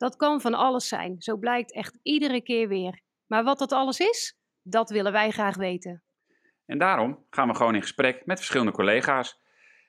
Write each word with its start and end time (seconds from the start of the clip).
Dat 0.00 0.16
kan 0.16 0.40
van 0.40 0.54
alles 0.54 0.88
zijn, 0.88 1.22
zo 1.22 1.36
blijkt 1.36 1.72
echt 1.72 1.98
iedere 2.02 2.42
keer 2.42 2.68
weer. 2.68 3.00
Maar 3.26 3.44
wat 3.44 3.58
dat 3.58 3.72
alles 3.72 3.98
is, 3.98 4.38
dat 4.62 4.90
willen 4.90 5.12
wij 5.12 5.30
graag 5.30 5.56
weten. 5.56 6.02
En 6.66 6.78
daarom 6.78 7.26
gaan 7.30 7.48
we 7.48 7.54
gewoon 7.54 7.74
in 7.74 7.80
gesprek 7.80 8.26
met 8.26 8.36
verschillende 8.36 8.72
collega's. 8.72 9.40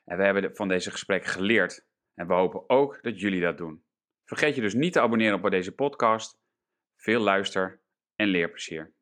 En 0.05 0.17
we 0.17 0.23
hebben 0.23 0.55
van 0.55 0.67
deze 0.67 0.91
gesprekken 0.91 1.29
geleerd. 1.29 1.85
En 2.13 2.27
we 2.27 2.33
hopen 2.33 2.69
ook 2.69 3.03
dat 3.03 3.19
jullie 3.19 3.41
dat 3.41 3.57
doen. 3.57 3.85
Vergeet 4.25 4.55
je 4.55 4.61
dus 4.61 4.73
niet 4.73 4.93
te 4.93 5.01
abonneren 5.01 5.43
op 5.43 5.51
deze 5.51 5.71
podcast. 5.71 6.39
Veel 6.95 7.21
luister 7.21 7.81
en 8.15 8.27
leerplezier. 8.27 8.93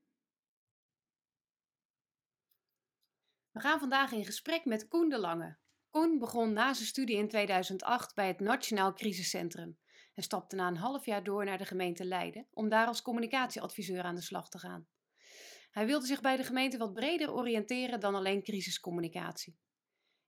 We 3.51 3.59
gaan 3.59 3.79
vandaag 3.79 4.11
in 4.11 4.25
gesprek 4.25 4.65
met 4.65 4.87
Koen 4.87 5.09
de 5.09 5.19
Lange. 5.19 5.57
Koen 5.89 6.19
begon 6.19 6.53
na 6.53 6.73
zijn 6.73 6.87
studie 6.87 7.17
in 7.17 7.27
2008 7.27 8.15
bij 8.15 8.27
het 8.27 8.39
Nationaal 8.39 8.93
Crisiscentrum 8.93 9.77
en 10.19 10.25
stapte 10.25 10.55
na 10.55 10.67
een 10.67 10.77
half 10.77 11.05
jaar 11.05 11.23
door 11.23 11.45
naar 11.45 11.57
de 11.57 11.65
gemeente 11.65 12.05
Leiden 12.05 12.47
om 12.51 12.69
daar 12.69 12.87
als 12.87 13.01
communicatieadviseur 13.01 14.03
aan 14.03 14.15
de 14.15 14.21
slag 14.21 14.49
te 14.49 14.59
gaan. 14.59 14.87
Hij 15.71 15.85
wilde 15.85 16.05
zich 16.05 16.21
bij 16.21 16.37
de 16.37 16.43
gemeente 16.43 16.77
wat 16.77 16.93
breder 16.93 17.33
oriënteren 17.33 17.99
dan 17.99 18.15
alleen 18.15 18.43
crisiscommunicatie. 18.43 19.57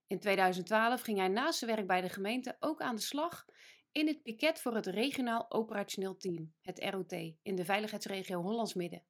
In 0.06 0.20
2012 0.20 1.00
ging 1.00 1.18
hij 1.18 1.28
naast 1.28 1.58
zijn 1.58 1.74
werk 1.74 1.86
bij 1.86 2.00
de 2.00 2.08
gemeente 2.08 2.56
ook 2.60 2.80
aan 2.80 2.94
de 2.94 3.00
slag 3.00 3.44
in 3.90 4.06
het 4.06 4.22
piket 4.22 4.60
voor 4.60 4.74
het 4.74 4.86
Regionaal 4.86 5.50
Operationeel 5.50 6.16
Team, 6.16 6.54
het 6.60 6.84
ROT, 6.84 7.12
in 7.42 7.54
de 7.54 7.64
veiligheidsregio 7.64 8.42
Hollands 8.42 8.74
Midden. 8.74 9.04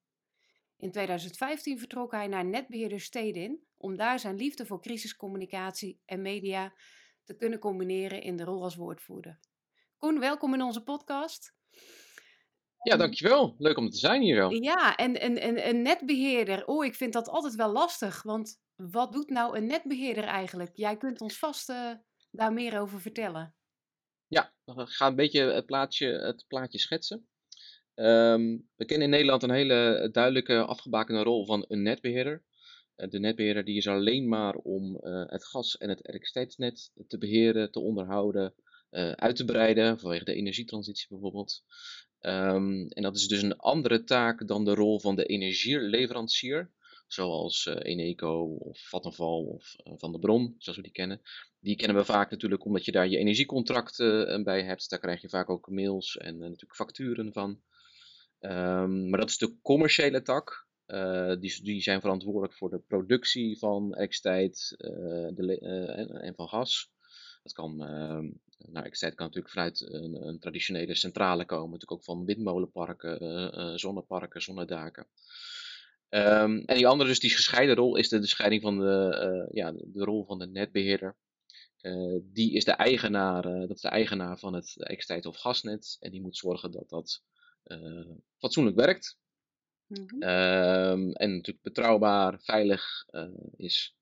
In 0.76 0.90
2015 0.90 1.78
vertrok 1.78 2.12
hij 2.12 2.26
naar 2.26 2.44
netbeheerder 2.44 3.00
Stedin 3.00 3.66
om 3.76 3.96
daar 3.96 4.18
zijn 4.18 4.36
liefde 4.36 4.66
voor 4.66 4.80
crisiscommunicatie 4.80 6.00
en 6.04 6.22
media 6.22 6.74
te 7.24 7.36
kunnen 7.36 7.58
combineren 7.58 8.22
in 8.22 8.36
de 8.36 8.44
rol 8.44 8.62
als 8.62 8.74
woordvoerder. 8.74 9.40
Koen, 10.02 10.20
welkom 10.20 10.54
in 10.54 10.62
onze 10.62 10.82
podcast. 10.82 11.54
Ja, 12.82 12.96
dankjewel. 12.96 13.54
Leuk 13.58 13.76
om 13.76 13.90
te 13.90 13.96
zijn 13.96 14.22
hier. 14.22 14.36
Wel. 14.36 14.50
Ja, 14.50 14.96
en, 14.96 15.20
en, 15.20 15.38
en 15.38 15.68
een 15.68 15.82
netbeheerder. 15.82 16.66
Oh, 16.66 16.84
ik 16.84 16.94
vind 16.94 17.12
dat 17.12 17.28
altijd 17.28 17.54
wel 17.54 17.72
lastig. 17.72 18.22
Want 18.22 18.60
wat 18.76 19.12
doet 19.12 19.30
nou 19.30 19.56
een 19.56 19.66
netbeheerder 19.66 20.24
eigenlijk? 20.24 20.70
Jij 20.74 20.96
kunt 20.96 21.20
ons 21.20 21.38
vast 21.38 21.70
uh, 21.70 21.92
daar 22.30 22.52
meer 22.52 22.80
over 22.80 23.00
vertellen. 23.00 23.54
Ja, 24.28 24.52
we 24.64 24.86
gaan 24.86 25.10
een 25.10 25.16
beetje 25.16 25.42
het 25.42 25.66
plaatje, 25.66 26.06
het 26.06 26.44
plaatje 26.48 26.78
schetsen. 26.78 27.28
Um, 27.94 28.68
we 28.76 28.84
kennen 28.84 29.06
in 29.06 29.12
Nederland 29.12 29.42
een 29.42 29.50
hele 29.50 30.08
duidelijke 30.12 30.64
afgebakende 30.64 31.22
rol 31.22 31.46
van 31.46 31.64
een 31.68 31.82
netbeheerder. 31.82 32.42
Uh, 32.96 33.08
de 33.08 33.18
netbeheerder 33.18 33.64
die 33.64 33.76
is 33.76 33.88
alleen 33.88 34.28
maar 34.28 34.54
om 34.54 34.98
uh, 35.02 35.24
het 35.26 35.44
gas- 35.44 35.76
en 35.76 35.88
het 35.88 36.08
elektriciteitsnet 36.08 36.92
te 37.08 37.18
beheren, 37.18 37.72
te 37.72 37.80
onderhouden, 37.80 38.54
uit 39.14 39.36
te 39.36 39.44
breiden, 39.44 39.98
vanwege 39.98 40.24
de 40.24 40.34
energietransitie 40.34 41.06
bijvoorbeeld. 41.08 41.62
Um, 42.20 42.88
en 42.88 43.02
dat 43.02 43.16
is 43.16 43.28
dus 43.28 43.42
een 43.42 43.56
andere 43.56 44.04
taak 44.04 44.46
dan 44.46 44.64
de 44.64 44.74
rol 44.74 45.00
van 45.00 45.16
de 45.16 45.24
energieleverancier, 45.24 46.70
zoals 47.06 47.66
uh, 47.66 47.76
Eneco 47.78 48.44
of 48.44 48.88
Vattenfall 48.88 49.44
of 49.44 49.76
uh, 49.84 49.92
Van 49.96 50.12
de 50.12 50.18
Bron, 50.18 50.54
zoals 50.58 50.78
we 50.78 50.84
die 50.84 50.92
kennen. 50.92 51.20
Die 51.60 51.76
kennen 51.76 51.96
we 51.96 52.04
vaak 52.04 52.30
natuurlijk 52.30 52.64
omdat 52.64 52.84
je 52.84 52.92
daar 52.92 53.08
je 53.08 53.18
energiecontracten 53.18 54.44
bij 54.44 54.62
hebt. 54.62 54.90
Daar 54.90 54.98
krijg 54.98 55.20
je 55.20 55.28
vaak 55.28 55.50
ook 55.50 55.70
mails 55.70 56.16
en 56.16 56.38
natuurlijk 56.38 56.74
facturen 56.74 57.32
van. 57.32 57.60
Um, 58.40 59.08
maar 59.08 59.20
dat 59.20 59.28
is 59.28 59.38
de 59.38 59.56
commerciële 59.62 60.22
tak. 60.22 60.66
die, 61.40 61.62
die 61.62 61.82
zijn 61.82 62.00
verantwoordelijk 62.00 62.54
voor 62.54 62.70
de 62.70 62.82
productie 62.86 63.58
van 63.58 63.94
elektriciteit 63.94 64.76
en, 64.78 66.08
en 66.20 66.34
van 66.34 66.48
gas. 66.48 66.90
Dat 67.42 67.52
kan, 67.52 67.72
uh, 67.72 68.30
nou, 68.70 68.86
ik 68.86 68.96
zei, 68.96 69.10
het 69.10 69.14
kan 69.14 69.26
natuurlijk 69.26 69.54
vanuit 69.54 69.80
een, 69.80 70.26
een, 70.26 70.38
traditionele 70.38 70.94
centrale 70.94 71.44
komen, 71.44 71.70
natuurlijk 71.70 71.92
ook 71.92 72.04
van 72.04 72.24
windmolenparken, 72.24 73.22
uh, 73.22 73.64
uh, 73.64 73.76
zonneparken, 73.76 74.42
zonnedaken. 74.42 75.06
Um, 76.08 76.64
en 76.64 76.76
die 76.76 76.86
andere, 76.86 77.08
dus 77.08 77.20
die 77.20 77.30
gescheiden 77.30 77.76
rol, 77.76 77.96
is 77.96 78.08
de, 78.08 78.18
de 78.18 78.26
scheiding 78.26 78.62
van 78.62 78.78
de, 78.78 79.48
ja, 79.52 79.72
de, 79.72 80.04
rol 80.04 80.24
van 80.24 80.38
de 80.38 80.46
netbeheerder. 80.46 81.16
die 82.22 82.52
is 82.52 82.64
de 82.64 82.72
eigenaar, 82.72 83.42
dat 83.42 83.70
is 83.70 83.80
de 83.80 83.88
eigenaar 83.88 84.38
van 84.38 84.54
het 84.54 84.74
elektriciteit- 84.76 85.26
of 85.26 85.36
gasnet. 85.36 85.96
En 86.00 86.10
die 86.10 86.20
moet 86.20 86.36
zorgen 86.36 86.70
dat 86.70 86.88
dat 86.88 87.22
fatsoenlijk 88.38 88.76
werkt. 88.76 89.18
Mm 89.86 90.04
-hmm. 90.06 90.22
um, 90.22 91.12
en 91.12 91.30
natuurlijk 91.30 91.62
betrouwbaar, 91.62 92.40
veilig 92.40 93.06
is. 93.56 93.96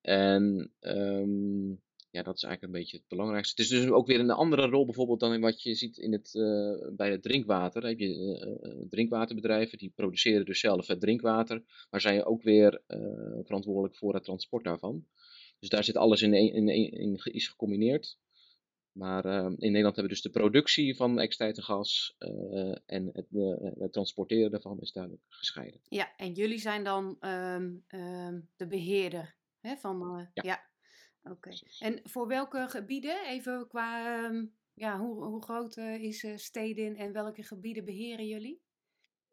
En 0.00 0.72
um, 0.80 1.82
ja, 2.12 2.22
dat 2.22 2.36
is 2.36 2.42
eigenlijk 2.42 2.62
een 2.62 2.80
beetje 2.80 2.96
het 2.96 3.08
belangrijkste. 3.08 3.62
Het 3.62 3.70
is 3.70 3.78
dus 3.80 3.90
ook 3.90 4.06
weer 4.06 4.20
een 4.20 4.30
andere 4.30 4.66
rol 4.66 4.84
bijvoorbeeld 4.84 5.20
dan 5.20 5.32
in 5.32 5.40
wat 5.40 5.62
je 5.62 5.74
ziet 5.74 5.96
in 5.96 6.12
het, 6.12 6.34
uh, 6.34 6.88
bij 6.96 7.10
het 7.10 7.22
drinkwater. 7.22 7.80
Dan 7.80 7.90
heb 7.90 7.98
je 7.98 8.58
uh, 8.62 8.86
drinkwaterbedrijven, 8.90 9.78
die 9.78 9.92
produceren 9.94 10.44
dus 10.44 10.60
zelf 10.60 10.86
het 10.86 11.00
drinkwater, 11.00 11.62
maar 11.90 12.00
zijn 12.00 12.24
ook 12.24 12.42
weer 12.42 12.82
uh, 12.88 12.98
verantwoordelijk 13.44 13.96
voor 13.96 14.14
het 14.14 14.24
transport 14.24 14.64
daarvan. 14.64 15.06
Dus 15.58 15.68
daar 15.68 15.84
zit 15.84 15.96
alles 15.96 16.22
in, 16.22 16.34
in, 16.34 16.68
in, 16.68 16.90
in 16.90 17.20
is 17.22 17.48
gecombineerd. 17.48 18.18
Maar 18.92 19.24
in 19.34 19.56
Nederland 19.58 19.96
hebben 19.96 20.02
we 20.02 20.08
dus 20.08 20.22
de 20.22 20.30
productie 20.30 20.96
van 20.96 21.10
elektriciteit 21.10 21.56
en 21.56 21.62
gas 21.62 22.16
en 22.86 23.10
het, 23.12 23.26
het, 23.78 23.92
transporteren 23.92 24.50
daarvan 24.50 24.80
is 24.80 24.92
duidelijk 24.92 25.22
gescheiden. 25.28 25.80
Ja, 25.88 26.16
en 26.16 26.32
jullie 26.32 26.58
zijn 26.58 26.84
dan 26.84 27.16
um, 27.20 27.84
um, 27.88 28.48
de 28.56 28.66
beheerder 28.66 29.36
hè, 29.60 29.76
van... 29.76 30.28
ja. 30.34 30.42
ja. 30.42 30.71
Oké. 31.22 31.34
Okay. 31.34 31.60
En 31.78 32.00
voor 32.04 32.28
welke 32.28 32.66
gebieden, 32.68 33.26
even 33.26 33.66
qua, 33.68 34.24
um, 34.24 34.52
ja, 34.74 34.98
hoe, 34.98 35.24
hoe 35.24 35.42
groot 35.42 35.76
uh, 35.76 36.02
is 36.02 36.22
uh, 36.22 36.36
Stedin 36.36 36.96
en 36.96 37.12
welke 37.12 37.42
gebieden 37.42 37.84
beheren 37.84 38.26
jullie? 38.26 38.60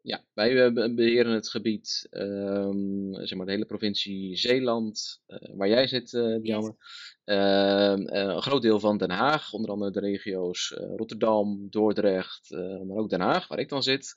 Ja, 0.02 0.24
wij 0.32 0.52
uh, 0.52 0.94
beheren 0.94 1.32
het 1.32 1.48
gebied, 1.48 2.06
um, 2.10 3.14
zeg 3.14 3.34
maar 3.38 3.46
de 3.46 3.52
hele 3.52 3.64
provincie 3.64 4.36
Zeeland, 4.36 5.22
waar 5.54 5.68
jij 5.68 5.86
zit, 5.86 6.10
Dianne. 6.10 6.76
Yes. 6.76 7.18
Ehm, 7.24 8.00
een 8.06 8.42
groot 8.42 8.62
deel 8.62 8.80
van 8.80 8.98
Den 8.98 9.10
Haag, 9.10 9.52
onder 9.52 9.70
andere 9.70 9.90
de 9.90 10.00
regio's 10.00 10.74
Rotterdam, 10.96 11.70
Dordrecht, 11.70 12.50
maar 12.86 12.96
ook 12.96 13.10
Den 13.10 13.20
Haag, 13.20 13.48
waar 13.48 13.58
ik 13.58 13.68
dan 13.68 13.82
zit. 13.82 14.16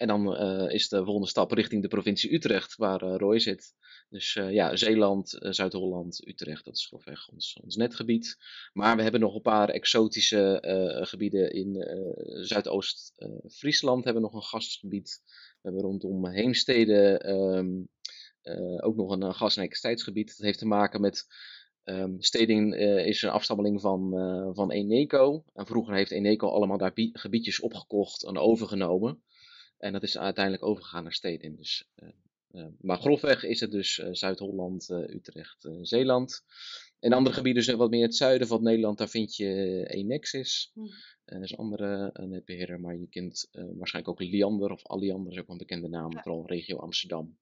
En 0.00 0.06
dan 0.06 0.36
is 0.70 0.88
de 0.88 1.04
volgende 1.04 1.28
stap 1.28 1.52
richting 1.52 1.82
de 1.82 1.88
provincie 1.88 2.34
Utrecht, 2.34 2.76
waar 2.76 3.00
Roy 3.00 3.38
zit. 3.38 3.74
Dus 4.08 4.34
uh, 4.34 4.52
ja, 4.52 4.76
Zeeland, 4.76 5.36
Zuid-Holland, 5.40 6.26
Utrecht, 6.26 6.64
dat 6.64 6.74
is 6.74 6.86
grofweg 6.86 7.28
ons, 7.28 7.60
ons 7.62 7.76
netgebied. 7.76 8.36
Maar 8.72 8.96
we 8.96 9.02
hebben 9.02 9.20
nog 9.20 9.34
een 9.34 9.40
paar 9.40 9.68
exotische 9.68 10.58
gebieden 11.06 11.52
in 11.52 11.86
Zuidoost-Friesland. 12.44 14.04
hebben 14.04 14.22
we 14.22 14.28
nog 14.28 14.36
een 14.36 14.48
gastgebied. 14.48 15.22
We 15.24 15.68
hebben 15.68 15.82
rondom 15.82 16.26
Heemstede 16.26 17.26
um, 17.26 17.88
ook 18.80 18.96
nog 18.96 19.10
een 19.10 19.34
gas- 19.34 19.56
en 19.56 19.62
elektriciteitsgebied. 19.62 20.28
Dat 20.28 20.46
heeft 20.46 20.58
te 20.58 20.66
maken 20.66 21.00
met 21.00 21.26
Um, 21.84 22.22
Steding 22.22 22.74
is 23.06 23.22
een 23.22 23.30
afstammeling 23.30 23.80
van, 23.80 24.10
van 24.54 24.70
Eneco. 24.70 25.44
En 25.54 25.66
vroeger 25.66 25.94
heeft 25.94 26.10
Eneco 26.10 26.48
allemaal 26.48 26.78
daar 26.78 26.92
gebiedjes 26.94 27.60
opgekocht 27.60 28.24
en 28.24 28.38
overgenomen. 28.38 29.22
En 29.80 29.92
dat 29.92 30.02
is 30.02 30.18
uiteindelijk 30.18 30.64
overgegaan 30.64 31.02
naar 31.02 31.12
Steding. 31.12 31.56
Dus 31.56 31.88
uh, 31.96 32.08
uh, 32.50 32.66
maar 32.80 32.98
grofweg 32.98 33.44
is 33.44 33.60
het 33.60 33.70
dus 33.70 33.98
uh, 33.98 34.08
Zuid-Holland, 34.10 34.88
Utrecht, 34.90 35.68
Zeeland. 35.82 36.44
In 36.98 37.12
andere 37.12 37.34
gebieden, 37.34 37.64
dus 37.64 37.74
wat 37.74 37.90
meer 37.90 38.02
het 38.02 38.16
zuiden 38.16 38.46
van 38.46 38.62
Nederland, 38.62 38.98
daar 38.98 39.08
vind 39.08 39.36
je 39.36 39.84
Enexis. 39.88 40.70
Hmm. 40.74 40.90
dat 41.24 41.42
is 41.42 41.50
een 41.50 41.58
andere 41.58 42.12
netbeheerder, 42.26 42.80
maar 42.80 42.96
je 42.96 43.08
kent 43.08 43.48
waarschijnlijk 43.52 44.08
ook 44.08 44.28
Liander 44.28 44.70
of 44.70 44.86
Alliander, 44.86 45.32
is 45.32 45.38
ook 45.38 45.48
een 45.48 45.56
bekende 45.56 45.88
naam, 45.88 46.12
ja. 46.12 46.22
vooral 46.22 46.46
regio 46.46 46.76
Amsterdam. 46.76 47.38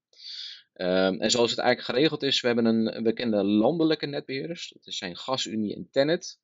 Um, 0.75 1.21
en 1.21 1.31
zoals 1.31 1.51
het 1.51 1.61
eigenlijk 1.61 1.91
geregeld 1.91 2.23
is, 2.23 2.41
we 2.41 2.47
hebben 2.47 2.65
een 2.65 3.03
bekende 3.03 3.45
landelijke 3.45 4.07
netbeheerders. 4.07 4.75
Dat 4.81 4.95
zijn 4.95 5.17
GasUnie 5.17 5.75
en 5.75 5.89
Tennet. 5.91 6.39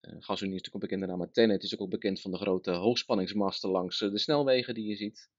GasUnie 0.00 0.54
is 0.54 0.62
natuurlijk 0.62 0.74
een 0.74 0.80
bekende 0.80 1.06
naam, 1.06 1.18
maar 1.18 1.30
Tennet 1.30 1.62
is 1.62 1.78
ook 1.78 1.90
bekend 1.90 2.20
van 2.20 2.30
de 2.30 2.36
grote 2.36 2.70
hoogspanningsmasten 2.70 3.70
langs 3.70 3.98
de 3.98 4.18
snelwegen 4.18 4.74
die 4.74 4.88
je 4.88 4.96
ziet. 4.96 5.30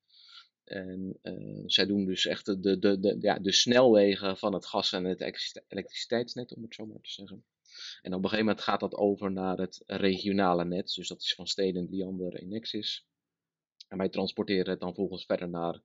En 0.63 1.19
uh, 1.24 1.63
zij 1.66 1.86
doen 1.86 2.06
dus 2.06 2.25
echt 2.25 2.46
de, 2.46 2.60
de, 2.60 2.80
de, 2.80 3.00
de, 3.00 3.18
ja, 3.19 3.40
de 3.40 3.52
snelwegen 3.52 4.38
van 4.38 4.54
het 4.54 4.66
gas- 4.66 4.92
en 4.92 5.04
het 5.04 5.22
elektriciteitsnet, 5.68 6.56
om 6.56 6.62
het 6.62 6.74
zo 6.74 6.86
maar 6.86 7.02
te 7.02 7.12
zeggen. 7.12 7.46
En 8.02 8.13
op 8.13 8.24
een 8.24 8.30
gegeven 8.30 8.46
moment 8.46 8.62
gaat 8.62 8.80
dat 8.80 8.96
over 8.96 9.31
naar 9.31 9.58
het 9.58 9.84
regionale 9.86 10.66
net. 10.66 10.94
Dus 10.96 11.08
dat 11.08 11.22
is 11.22 11.34
van 11.34 11.48
Steden, 11.48 11.88
Liander 11.90 12.34
en 12.34 12.48
Nexus. 12.48 13.06
En 13.88 13.98
wij 13.98 14.10
transporteren 14.10 14.69
het 14.69 14.80
dan 14.80 14.96
volgens 14.96 15.25
verder 15.25 15.50
naar 15.50 15.81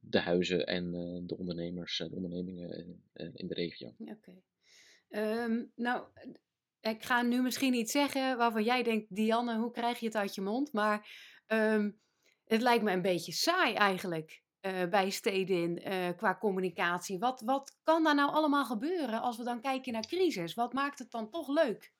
de 0.00 0.18
huizen 0.18 0.66
en 0.66 0.90
de 1.26 1.36
ondernemers, 1.36 1.96
de 1.96 2.14
ondernemingen 2.14 3.02
in 3.12 3.46
de 3.46 3.54
regio. 3.54 3.94
Oké. 3.98 4.42
Ehm, 5.08 5.64
nou, 5.74 6.06
ik 6.80 7.02
ga 7.02 7.22
nu 7.22 7.42
misschien 7.42 7.74
iets 7.74 7.92
zeggen 7.92 8.36
waarvan 8.36 8.64
jij 8.64 8.82
denkt, 8.82 9.14
Dianne, 9.14 9.58
hoe 9.58 9.70
krijg 9.70 9.98
je 9.98 10.06
het 10.06 10.16
uit 10.16 10.34
je 10.34 10.40
mond? 10.40 10.72
Maar 10.72 11.08
ehm, 11.46 11.90
het 12.44 12.62
lijkt 12.62 12.84
me 12.84 12.92
een 12.92 13.02
beetje 13.02 13.32
saai 13.32 13.74
eigenlijk 13.74 14.42
uh, 14.60 14.84
bij 14.90 15.10
Stedin 15.10 15.82
uh, 15.86 16.08
qua 16.16 16.38
communicatie. 16.38 17.18
Wat, 17.18 17.40
wat 17.40 17.78
kan 17.82 18.04
daar 18.04 18.14
nou 18.14 18.32
allemaal 18.32 18.64
gebeuren 18.64 19.20
als 19.20 19.36
we 19.36 19.44
dan 19.44 19.60
kijken 19.60 19.92
naar 19.92 20.06
crisis? 20.06 20.54
Wat 20.54 20.72
maakt 20.72 20.98
het 20.98 21.10
dan 21.10 21.30
toch 21.30 21.48
leuk? 21.48 21.92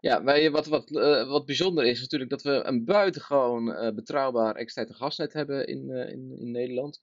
Ja, 0.00 0.24
wij, 0.24 0.50
wat, 0.50 0.66
wat, 0.66 0.90
uh, 0.90 1.28
wat 1.28 1.46
bijzonder 1.46 1.84
is 1.84 2.00
natuurlijk 2.00 2.30
dat 2.30 2.42
we 2.42 2.50
een 2.64 2.84
buitengewoon 2.84 3.94
betrouwbaar 3.94 4.54
externe 4.54 4.94
gasnet 4.94 5.32
hebben 5.32 5.66
in, 5.66 5.90
in, 5.90 6.38
in 6.38 6.50
Nederland. 6.50 7.00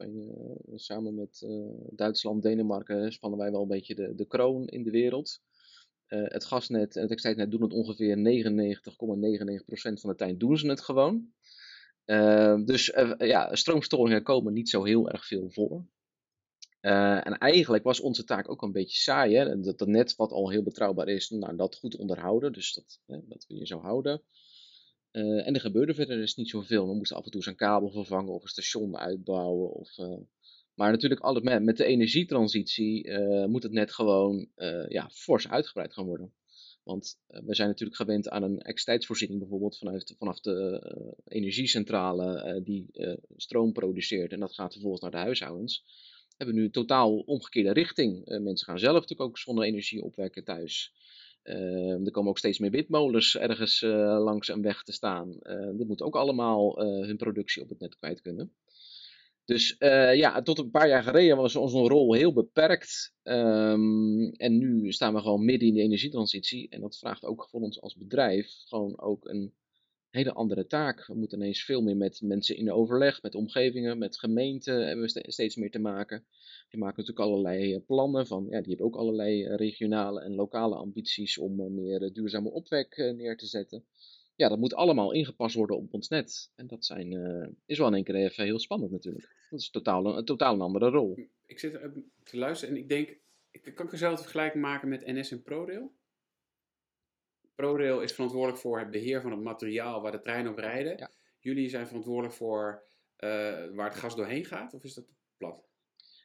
Samen 0.75 1.15
met 1.15 1.47
Duitsland, 1.89 2.43
Denemarken 2.43 3.11
spannen 3.11 3.39
wij 3.39 3.51
wel 3.51 3.61
een 3.61 3.67
beetje 3.67 3.95
de, 3.95 4.15
de 4.15 4.25
kroon 4.25 4.67
in 4.67 4.83
de 4.83 4.91
wereld. 4.91 5.41
Het 6.19 6.45
gasnet 6.45 6.95
en 6.95 7.01
het 7.01 7.11
externetnet 7.11 7.51
doen 7.51 7.61
het 7.61 7.73
ongeveer 7.73 8.15
99,99% 8.15 8.21
van 9.73 10.09
de 10.09 10.15
tijd 10.15 10.39
doen 10.39 10.57
ze 10.57 10.67
het 10.67 10.81
gewoon. 10.81 11.33
dus 12.65 12.93
ja, 13.17 13.55
stroomstoringen 13.55 14.23
komen 14.23 14.53
niet 14.53 14.69
zo 14.69 14.83
heel 14.83 15.09
erg 15.09 15.25
veel 15.27 15.49
voor. 15.49 15.85
En 16.81 17.37
eigenlijk 17.37 17.83
was 17.83 17.99
onze 17.99 18.23
taak 18.23 18.49
ook 18.49 18.61
een 18.61 18.71
beetje 18.71 18.97
saai. 18.97 19.35
Hè? 19.35 19.59
Dat, 19.59 19.87
net 19.87 20.15
wat 20.15 20.31
al 20.31 20.49
heel 20.49 20.63
betrouwbaar 20.63 21.07
is, 21.07 21.29
nou, 21.29 21.55
dat 21.55 21.75
goed 21.75 21.95
onderhouden. 21.95 22.53
Dus 22.53 22.73
dat, 22.73 22.99
hè, 23.05 23.17
dat 23.27 23.45
wil 23.47 23.57
je 23.57 23.65
zo 23.67 23.79
houden. 23.79 24.21
En 25.11 25.53
er 25.53 25.61
gebeurde 25.61 25.93
verder 25.93 26.17
dus 26.17 26.35
niet 26.35 26.49
zoveel. 26.49 26.87
We 26.87 26.95
moesten 26.95 27.17
af 27.17 27.25
en 27.25 27.31
toe 27.31 27.43
zijn 27.43 27.55
kabel 27.55 27.91
vervangen 27.91 28.33
of 28.33 28.41
een 28.41 28.49
station 28.49 28.97
uitbouwen. 28.97 29.71
Of. 29.71 29.95
Maar 30.81 30.91
natuurlijk 30.91 31.43
met, 31.61 31.77
de 31.77 31.85
energietransitie 31.85 33.11
moet 33.47 33.63
het 33.63 33.71
net 33.71 33.91
gewoon 33.91 34.47
ja, 34.87 35.09
fors 35.13 35.47
uitgebreid 35.47 35.93
gaan 35.93 36.05
worden. 36.05 36.33
Want 36.83 37.19
we 37.27 37.55
zijn 37.55 37.67
natuurlijk 37.67 37.97
gewend 37.97 38.29
aan 38.29 38.43
een 38.43 38.51
elektriciteitsvoorziening 38.51 39.39
bijvoorbeeld 39.39 39.77
vanuit, 39.77 40.15
vanaf 40.17 40.39
de 40.39 40.81
energiecentrale 41.27 42.61
die 42.63 42.85
stroom 43.35 43.71
produceert. 43.71 44.31
En 44.31 44.39
dat 44.39 44.53
gaat 44.53 44.71
vervolgens 44.71 45.01
naar 45.01 45.11
de 45.11 45.17
huishoudens 45.17 45.83
hebben 46.41 46.59
nu 46.59 46.63
een 46.63 46.71
totaal 46.71 47.19
omgekeerde 47.19 47.73
richting. 47.73 48.29
Uh, 48.29 48.39
mensen 48.39 48.67
gaan 48.67 48.79
zelf 48.79 48.93
natuurlijk 48.93 49.29
ook 49.29 49.37
zonne-energie 49.37 50.03
opwekken 50.03 50.43
thuis. 50.43 50.93
Uh, 51.43 52.05
er 52.05 52.11
komen 52.11 52.29
ook 52.29 52.37
steeds 52.37 52.59
meer 52.59 52.71
windmolens 52.71 53.37
ergens 53.37 53.81
uh, 53.81 53.91
langs 54.23 54.47
een 54.47 54.61
weg 54.61 54.83
te 54.83 54.91
staan. 54.91 55.39
die 55.75 55.85
moeten 55.85 56.05
ook 56.05 56.15
allemaal 56.15 56.79
hun 56.79 57.17
productie 57.17 57.61
op 57.61 57.69
het 57.69 57.79
net 57.79 57.95
kwijt 57.95 58.21
kunnen. 58.21 58.53
Dus 59.51 59.75
ja, 60.13 60.41
tot 60.41 60.59
een 60.59 60.69
paar 60.69 60.87
jaar 60.87 61.03
geleden 61.03 61.37
was 61.37 61.55
onze 61.55 61.77
rol 61.77 62.13
heel 62.13 62.33
beperkt. 62.33 63.13
Um, 63.23 64.31
en 64.31 64.57
nu 64.57 64.91
staan 64.91 65.13
we 65.13 65.19
gewoon 65.19 65.45
midden 65.45 65.67
in 65.67 65.73
de 65.73 65.81
energietransitie. 65.81 66.69
En 66.69 66.81
dat 66.81 66.97
vraagt 66.97 67.25
ook 67.25 67.47
voor 67.49 67.61
ons 67.61 67.81
als 67.81 67.95
bedrijf 67.95 68.53
gewoon 68.65 68.99
ook 68.99 69.27
een 69.27 69.53
hele 70.11 70.33
andere 70.33 70.67
taak. 70.67 71.05
We 71.05 71.15
moeten 71.15 71.37
ineens 71.37 71.63
veel 71.63 71.81
meer 71.81 71.97
met 71.97 72.21
mensen 72.21 72.55
in 72.55 72.71
overleg, 72.71 73.21
met 73.21 73.35
omgevingen, 73.35 73.97
met 73.97 74.19
gemeenten 74.19 74.87
hebben 74.87 75.05
we 75.05 75.31
steeds 75.31 75.55
meer 75.55 75.71
te 75.71 75.79
maken. 75.79 76.25
Die 76.69 76.79
maken 76.79 76.99
natuurlijk 76.99 77.27
allerlei 77.27 77.73
eh, 77.73 77.85
plannen 77.85 78.27
van, 78.27 78.47
ja, 78.49 78.61
die 78.61 78.69
hebben 78.69 78.85
ook 78.85 78.95
allerlei 78.95 79.43
eh, 79.43 79.55
regionale 79.55 80.21
en 80.21 80.35
lokale 80.35 80.75
ambities 80.75 81.37
om 81.37 81.59
eh, 81.59 81.69
meer 81.69 82.13
duurzame 82.13 82.51
opwek 82.51 82.97
neer 82.97 83.37
te 83.37 83.45
zetten. 83.45 83.85
Ja, 84.41 84.49
dat 84.49 84.59
moet 84.59 84.73
allemaal 84.73 85.11
ingepast 85.11 85.55
worden 85.55 85.77
op 85.77 85.93
ons 85.93 86.07
net. 86.07 86.51
En 86.55 86.67
dat 86.67 86.85
zijn, 86.85 87.11
is 87.65 87.77
wel 87.77 87.87
in 87.87 87.93
één 87.93 88.03
keer 88.03 88.15
even 88.15 88.43
heel 88.43 88.59
spannend 88.59 88.91
natuurlijk. 88.91 89.35
Dat 89.49 89.59
is 89.59 89.69
totaal, 89.69 90.17
een 90.17 90.25
totaal 90.25 90.53
een 90.53 90.61
andere 90.61 90.89
rol. 90.89 91.29
Ik 91.45 91.59
zit 91.59 91.79
te 92.23 92.37
luisteren 92.37 92.75
en 92.75 92.81
ik 92.81 92.89
denk, 92.89 93.17
ik 93.51 93.75
kan 93.75 93.85
ik 93.85 93.91
dezelfde 93.91 94.21
vergelijking 94.21 94.63
maken 94.63 94.89
met 94.89 95.05
NS 95.05 95.31
en 95.31 95.41
ProRail? 95.41 95.93
ProRail 97.55 98.01
is 98.01 98.13
verantwoordelijk 98.13 98.61
voor 98.61 98.79
het 98.79 98.91
beheer 98.91 99.21
van 99.21 99.31
het 99.31 99.41
materiaal 99.41 100.01
waar 100.01 100.11
de 100.11 100.21
treinen 100.21 100.51
op 100.51 100.57
rijden. 100.57 101.09
Jullie 101.39 101.69
zijn 101.69 101.87
verantwoordelijk 101.87 102.33
voor 102.33 102.83
uh, 103.19 103.29
waar 103.73 103.89
het 103.89 103.99
gas 103.99 104.15
doorheen 104.15 104.45
gaat, 104.45 104.73
of 104.73 104.83
is 104.83 104.93
dat 104.93 105.05
plat? 105.37 105.70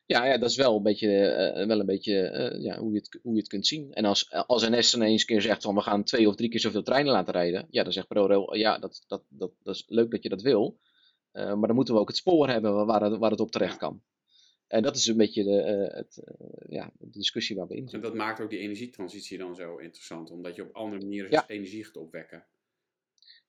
Ja, 0.06 0.24
ja 0.24 0.38
dat 0.38 0.50
is 0.50 0.56
wel 0.56 0.76
een 0.76 0.82
beetje, 0.82 1.08
uh, 1.56 1.66
wel 1.66 1.80
een 1.80 1.86
beetje 1.86 2.50
uh, 2.52 2.62
ja, 2.62 2.78
hoe, 2.78 2.92
je 2.92 2.98
het, 2.98 3.18
hoe 3.22 3.32
je 3.32 3.38
het 3.38 3.48
kunt 3.48 3.66
zien. 3.66 3.92
En 3.92 4.04
als, 4.04 4.30
als 4.30 4.68
NS 4.68 4.94
ineens 4.94 5.24
keer 5.24 5.42
zegt 5.42 5.62
van 5.62 5.74
we 5.74 5.80
gaan 5.80 6.04
twee 6.04 6.28
of 6.28 6.34
drie 6.34 6.48
keer 6.48 6.60
zoveel 6.60 6.82
treinen 6.82 7.12
laten 7.12 7.32
rijden, 7.32 7.66
ja, 7.70 7.82
dan 7.82 7.92
zegt 7.92 8.08
ProRail, 8.08 8.54
ja, 8.54 8.78
dat, 8.78 9.04
dat, 9.06 9.24
dat, 9.28 9.52
dat 9.62 9.74
is 9.74 9.84
leuk 9.86 10.10
dat 10.10 10.22
je 10.22 10.28
dat 10.28 10.42
wil. 10.42 10.78
maar 11.32 11.66
dan 11.66 11.74
moeten 11.74 11.94
we 11.94 12.00
ook 12.00 12.08
het 12.08 12.16
spoor 12.16 12.48
hebben 12.48 12.86
waar 12.86 13.02
het, 13.02 13.18
waar 13.18 13.30
het 13.30 13.40
op 13.40 13.50
terecht 13.50 13.76
kan. 13.76 14.02
En 14.66 14.82
dat 14.82 14.96
is 14.96 15.06
een 15.06 15.16
beetje 15.16 15.44
de, 15.44 15.90
het, 15.94 16.22
ja, 16.68 16.92
de 16.98 17.10
discussie 17.10 17.56
waar 17.56 17.66
we 17.66 17.74
in 17.74 17.88
zitten. 17.88 17.98
En 17.98 18.04
dat 18.08 18.14
maakt 18.14 18.40
ook 18.40 18.50
die 18.50 18.58
energietransitie 18.58 19.38
dan 19.38 19.54
zo 19.54 19.76
interessant, 19.76 20.30
omdat 20.30 20.56
je 20.56 20.62
op 20.62 20.74
andere 20.74 21.02
manieren 21.02 21.30
ja. 21.30 21.48
energie 21.48 21.84
gaat 21.84 21.96
opwekken. 21.96 22.46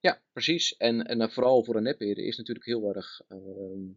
Ja, 0.00 0.22
precies. 0.32 0.76
En, 0.76 1.02
en 1.02 1.30
vooral 1.30 1.64
voor 1.64 1.76
een 1.76 1.82
netbeheerder 1.82 2.24
is 2.24 2.36
natuurlijk 2.36 2.66
heel 2.66 2.94
erg 2.94 3.20
ehm, 3.28 3.90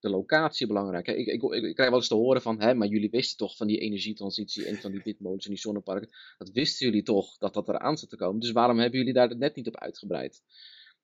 de 0.00 0.10
locatie 0.10 0.66
belangrijk. 0.66 1.06
Ik, 1.06 1.26
ik, 1.26 1.42
ik, 1.42 1.64
ik, 1.64 1.74
krijg 1.74 1.90
wel 1.90 1.98
eens 1.98 2.08
te 2.08 2.14
horen 2.14 2.42
van, 2.42 2.60
hè, 2.60 2.74
maar 2.74 2.88
jullie 2.88 3.10
wisten 3.10 3.36
toch 3.36 3.56
van 3.56 3.66
die 3.66 3.78
energietransitie 3.78 4.64
en 4.64 4.76
van 4.76 4.90
die 4.90 5.00
windmolens 5.04 5.44
en 5.44 5.50
die 5.50 5.60
zonneparken. 5.60 6.10
Dat 6.38 6.50
wisten 6.50 6.86
jullie 6.86 7.02
toch 7.02 7.38
dat 7.38 7.54
dat 7.54 7.68
eraan 7.68 7.98
zat 7.98 8.08
te 8.08 8.16
komen. 8.16 8.40
Dus 8.40 8.50
waarom 8.50 8.78
hebben 8.78 8.98
jullie 8.98 9.14
daar 9.14 9.28
het 9.28 9.38
net 9.38 9.54
niet 9.54 9.68
op 9.68 9.76
uitgebreid? 9.76 10.42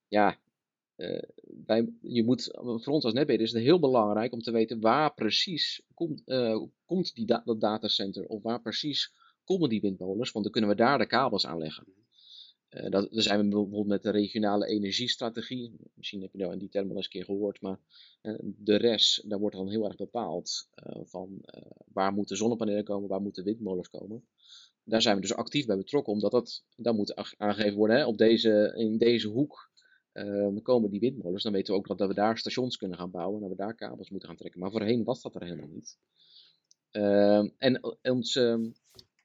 Ja, 0.08 0.38
uh, 0.96 1.22
wij, 1.66 1.92
je 2.00 2.24
moet, 2.24 2.50
voor 2.52 2.92
ons 2.92 3.04
als 3.04 3.12
netbeheerder 3.12 3.46
is 3.46 3.52
het 3.52 3.62
heel 3.62 3.80
belangrijk 3.80 4.32
om 4.32 4.40
te 4.40 4.50
weten 4.50 4.80
waar 4.80 5.14
precies 5.14 5.82
komt, 5.94 6.22
uh, 6.26 6.62
komt 6.84 7.14
die 7.14 7.26
da 7.26 7.42
dat 7.44 7.60
datacenter 7.60 8.26
of 8.26 8.42
waar 8.42 8.60
precies 8.60 9.12
komen 9.44 9.68
die 9.68 9.80
windmolens, 9.80 10.32
want 10.32 10.44
dan 10.44 10.52
kunnen 10.52 10.70
we 10.70 10.76
daar 10.76 10.98
de 10.98 11.06
kabels 11.06 11.46
aanleggen. 11.46 11.86
Uh, 12.76 12.90
dat, 12.90 13.12
daar 13.12 13.22
zijn 13.22 13.38
we 13.38 13.48
bijvoorbeeld 13.48 13.86
met 13.86 14.02
de 14.02 14.10
regionale 14.10 14.66
energiestrategie, 14.66 15.76
misschien 15.94 16.20
heb 16.20 16.32
je 16.32 16.38
nou 16.38 16.52
in 16.52 16.58
die 16.58 16.68
term 16.68 16.90
al 16.90 16.96
eens 16.96 17.04
een 17.04 17.10
keer 17.10 17.24
gehoord, 17.24 17.60
maar 17.60 17.78
de 18.42 18.76
rest, 18.76 19.30
daar 19.30 19.38
wordt 19.38 19.56
dan 19.56 19.68
heel 19.68 19.84
erg 19.84 19.96
bepaald 19.96 20.68
van 21.04 21.40
waar 21.92 22.12
moeten 22.12 22.36
zonnepanelen 22.36 22.84
komen, 22.84 23.08
waar 23.08 23.22
moeten 23.22 23.44
windmolens 23.44 23.88
komen. 23.88 24.26
Daar 24.84 25.02
zijn 25.02 25.14
we 25.14 25.20
dus 25.20 25.34
actief 25.34 25.66
bij 25.66 25.76
betrokken, 25.76 26.12
omdat 26.12 26.30
dat, 26.30 26.64
dat 26.76 26.96
moet 26.96 27.36
aangegeven 27.36 27.76
worden 27.76 27.96
hè, 27.96 28.06
op 28.06 28.18
deze, 28.18 28.72
in 28.76 28.98
deze 28.98 29.28
hoek 29.28 29.70
uh, 30.12 30.56
komen 30.62 30.90
die 30.90 31.00
windmolens, 31.00 31.42
dan 31.42 31.52
weten 31.52 31.72
we 31.72 31.78
ook 31.78 31.98
dat 31.98 32.08
we 32.08 32.14
daar 32.14 32.38
stations 32.38 32.76
kunnen 32.76 32.98
gaan 32.98 33.10
bouwen 33.10 33.34
en 33.34 33.40
dat 33.40 33.50
we 33.50 33.64
daar 33.64 33.74
kabels 33.74 34.10
moeten 34.10 34.28
gaan 34.28 34.38
trekken. 34.38 34.60
Maar 34.60 34.70
voorheen 34.70 35.04
was 35.04 35.22
dat 35.22 35.34
er 35.34 35.42
helemaal 35.42 35.68
niet. 35.68 35.98
Uh, 36.92 37.48
en 37.58 37.80
ons, 38.02 38.34
uh, 38.34 38.66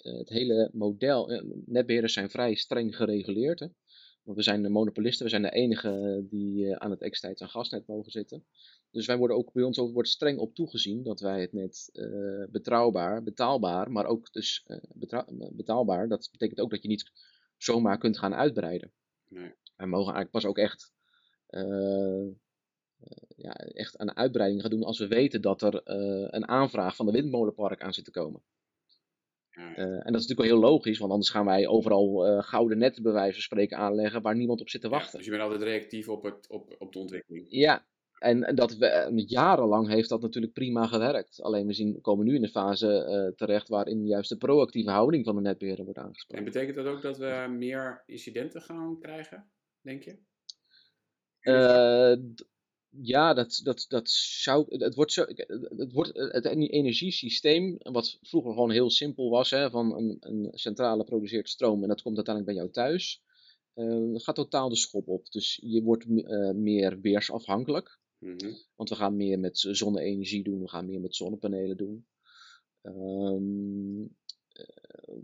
het 0.03 0.29
hele 0.29 0.70
model, 0.74 1.31
eh, 1.31 1.43
netbeheerders 1.65 2.13
zijn 2.13 2.29
vrij 2.29 2.55
streng 2.55 2.96
gereguleerd. 2.96 3.60
Hè? 3.60 3.67
Want 4.24 4.38
we 4.38 4.43
zijn 4.43 4.62
de 4.62 4.70
monopolisten, 4.70 5.25
we 5.25 5.31
zijn 5.31 5.41
de 5.41 5.51
enige 5.51 6.25
die 6.29 6.65
uh, 6.65 6.75
aan 6.75 6.91
het 6.91 7.01
extijds- 7.01 7.41
en 7.41 7.50
gasnet 7.50 7.88
mogen 7.88 8.12
zitten. 8.12 8.46
Dus 8.91 9.05
wij 9.05 9.17
worden 9.17 9.38
ook 9.38 9.53
bij 9.53 9.63
ons 9.63 9.77
wordt 9.77 10.10
streng 10.10 10.39
op 10.39 10.55
toegezien 10.55 11.03
dat 11.03 11.20
wij 11.20 11.41
het 11.41 11.53
net 11.53 11.89
uh, 11.93 12.46
betrouwbaar, 12.50 13.24
betaalbaar, 13.24 13.91
maar 13.91 14.05
ook 14.05 14.34
dus 14.34 14.65
betaalbaar. 15.51 16.08
Dat 16.08 16.29
betekent 16.31 16.60
ook 16.60 16.70
dat 16.70 16.81
je 16.81 16.88
niet 16.88 17.12
zomaar 17.58 17.98
kunt 17.98 18.17
gaan 18.17 18.34
uitbreiden. 18.34 18.91
Nee. 19.27 19.53
Wij 19.75 19.88
mogen 19.88 20.13
eigenlijk 20.13 20.31
pas 20.31 20.46
ook 20.46 20.58
echt, 20.58 20.91
uh, 21.50 22.27
ja, 23.36 23.53
echt 23.53 24.00
een 24.00 24.15
uitbreiding 24.15 24.62
gaan 24.62 24.70
doen 24.70 24.84
als 24.84 25.00
we 25.00 25.08
weten 25.08 25.41
dat 25.41 25.62
er 25.62 25.81
een 26.34 26.48
aanvraag 26.48 26.96
van 26.96 27.05
de 27.05 27.12
windmolenpark 27.12 27.81
aan 27.81 27.93
zit 27.93 28.05
te 28.05 28.12
komen. 28.12 28.43
Uh, 29.58 29.77
en 29.77 30.12
dat 30.12 30.22
is 30.22 30.27
natuurlijk 30.27 30.39
wel 30.39 30.48
heel 30.48 30.70
logisch, 30.70 31.00
want 31.00 31.12
anders 31.12 31.29
gaan 31.29 31.46
wij 31.46 31.67
overal 31.67 32.41
gouden 32.41 32.77
netten 32.77 33.03
bij 33.03 33.12
wijze 33.12 33.34
van 33.34 33.41
spreken 33.41 33.77
aanleggen 33.77 34.22
waar 34.22 34.36
niemand 34.36 34.62
op 34.62 34.70
zit 34.70 34.81
te 34.81 34.89
wachten. 34.89 35.12
Ja, 35.12 35.17
dus 35.17 35.25
je 35.25 35.31
bent 35.31 35.43
altijd 35.43 35.62
reactief 35.62 36.10
op, 36.10 36.24
het, 36.24 36.48
op, 36.50 36.75
op 36.79 36.93
de 36.93 37.00
ontwikkeling. 37.00 37.46
Ja, 37.50 37.86
en 38.20 38.55
dat 38.55 38.77
we, 38.77 39.24
jarenlang 39.25 39.88
heeft 39.88 40.10
dat 40.10 40.22
natuurlijk 40.22 40.53
prima 40.53 40.88
gewerkt. 40.88 41.41
Alleen 41.41 41.67
we 41.67 41.74
zien, 41.74 42.01
komen 42.01 42.25
nu 42.25 42.36
in 42.36 42.41
de 42.41 42.50
fase 42.50 43.34
terecht 43.36 43.67
waarin 43.67 44.05
juist 44.05 44.29
de 44.29 44.38
proactieve 44.38 44.89
houding 44.89 45.25
van 45.25 45.36
de 45.36 45.41
netbeheerder 45.41 45.86
wordt 45.86 46.00
aangesproken. 46.00 46.46
En 46.46 46.51
betekent 46.51 46.75
dat 46.75 46.86
ook 46.86 47.01
dat 47.01 47.17
we 47.17 47.55
meer 47.58 48.03
incidenten 48.05 48.62
gaan 48.62 49.00
krijgen? 49.00 49.51
denk 49.81 50.03
je? 50.03 50.17
Uh, 51.41 52.15
ja, 53.00 53.33
dat, 53.33 53.60
dat, 53.63 53.86
dat 53.88 54.10
zou. 54.10 54.65
Het 54.77 54.95
wordt, 54.95 55.12
zo, 55.12 55.25
het, 55.77 55.91
wordt 55.91 56.12
het 56.13 56.45
energiesysteem, 56.45 57.77
wat 57.79 58.17
vroeger 58.21 58.53
gewoon 58.53 58.71
heel 58.71 58.89
simpel 58.89 59.29
was, 59.29 59.50
hè, 59.50 59.69
van 59.69 59.95
een, 59.95 60.17
een 60.19 60.50
centrale 60.53 61.03
produceert 61.03 61.50
stroom 61.50 61.81
en 61.81 61.88
dat 61.88 62.01
komt 62.01 62.15
uiteindelijk 62.15 62.55
bij 62.55 62.65
jou 62.65 62.74
thuis, 62.74 63.21
uh, 63.75 64.19
gaat 64.19 64.36
totaal 64.36 64.69
de 64.69 64.75
schop 64.75 65.07
op. 65.07 65.31
Dus 65.31 65.60
je 65.63 65.81
wordt 65.83 66.05
uh, 66.05 66.51
meer 66.51 67.00
weersafhankelijk. 67.01 68.00
Mm 68.17 68.36
-hmm. 68.38 68.57
Want 68.75 68.89
we 68.89 68.95
gaan 68.95 69.15
meer 69.15 69.39
met 69.39 69.60
zonne-energie 69.60 70.43
doen, 70.43 70.62
we 70.62 70.69
gaan 70.69 70.86
meer 70.86 71.01
met 71.01 71.15
zonnepanelen 71.15 71.77
doen. 71.77 72.05
Um, 72.81 74.15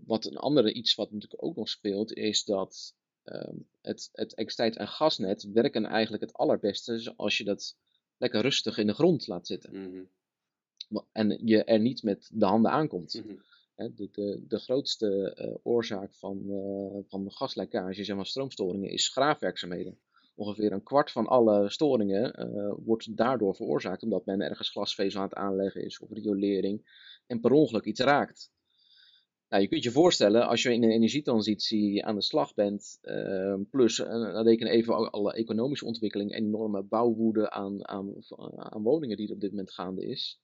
wat 0.05 0.25
een 0.25 0.37
andere 0.37 0.73
iets 0.73 0.95
wat 0.95 1.11
natuurlijk 1.11 1.43
ook 1.43 1.55
nog 1.55 1.69
speelt, 1.69 2.13
is 2.13 2.43
dat 2.43 2.95
ehm, 3.27 3.55
het, 3.81 4.09
het 4.11 4.31
elektriciteit- 4.31 4.77
en 4.77 4.87
gasnet 4.87 5.43
werken 5.53 5.85
eigenlijk 5.85 6.23
het 6.23 6.33
allerbeste 6.33 7.13
als 7.15 7.37
je 7.37 7.43
dat 7.43 7.75
lekker 8.17 8.41
rustig 8.41 8.77
in 8.77 8.87
de 8.87 8.93
grond 8.93 9.27
laat 9.27 9.47
zitten. 9.47 9.71
Mhm. 9.71 10.03
En 11.11 11.39
je 11.45 11.63
er 11.63 11.79
niet 11.79 12.03
met 12.03 12.29
de 12.33 12.45
handen 12.45 12.71
aankomt. 12.71 13.23
Hè, 13.75 13.93
de, 13.93 14.09
de, 14.11 14.43
de 14.47 14.59
grootste 14.59 15.33
eh, 15.33 15.55
oorzaak 15.63 16.15
van, 16.15 16.49
eh 16.49 17.09
van 17.09 17.31
gaslekkages 17.31 18.07
en 18.07 18.15
van 18.15 18.25
stroomstoringen 18.25 18.89
is 18.89 19.09
graafwerkzaamheden. 19.09 19.99
Ongeveer 20.35 20.71
een 20.71 20.83
kwart 20.83 21.11
van 21.11 21.27
alle 21.27 21.69
storingen 21.69 22.33
eh, 22.33 22.73
wordt 22.85 23.17
daardoor 23.17 23.55
veroorzaakt 23.55 24.03
omdat 24.03 24.25
men 24.25 24.41
ergens 24.41 24.69
glasvezel 24.69 25.19
aan 25.19 25.27
het 25.27 25.37
aanleggen 25.37 25.83
is 25.83 25.99
of 25.99 26.11
riolering 26.11 26.89
en 27.27 27.39
per 27.39 27.51
ongeluk 27.51 27.85
iets 27.85 27.99
raakt. 27.99 28.51
Nou, 29.49 29.61
je 29.61 29.67
kunt 29.67 29.83
je 29.83 29.91
voorstellen, 29.91 30.47
als 30.47 30.63
je 30.63 30.73
in 30.73 30.83
een 30.83 30.91
energietransitie 30.91 32.05
aan 32.05 32.15
de 32.15 32.21
slag 32.21 32.53
bent, 32.53 32.97
eh, 33.01 33.55
plus 33.69 33.99
eh, 33.99 34.09
dan 34.09 34.43
reken 34.43 34.67
even 34.67 34.93
al- 34.95 35.09
alle 35.09 35.33
economische 35.33 35.85
ontwikkeling 35.85 36.31
en 36.31 36.43
enorme 36.43 36.83
bouwwoede 36.83 37.49
aan, 37.49 37.87
aan, 37.87 38.13
aan 38.55 38.81
woningen 38.81 39.17
die 39.17 39.27
er 39.27 39.33
op 39.33 39.41
dit 39.41 39.49
moment 39.49 39.71
gaande 39.71 40.05
is, 40.05 40.39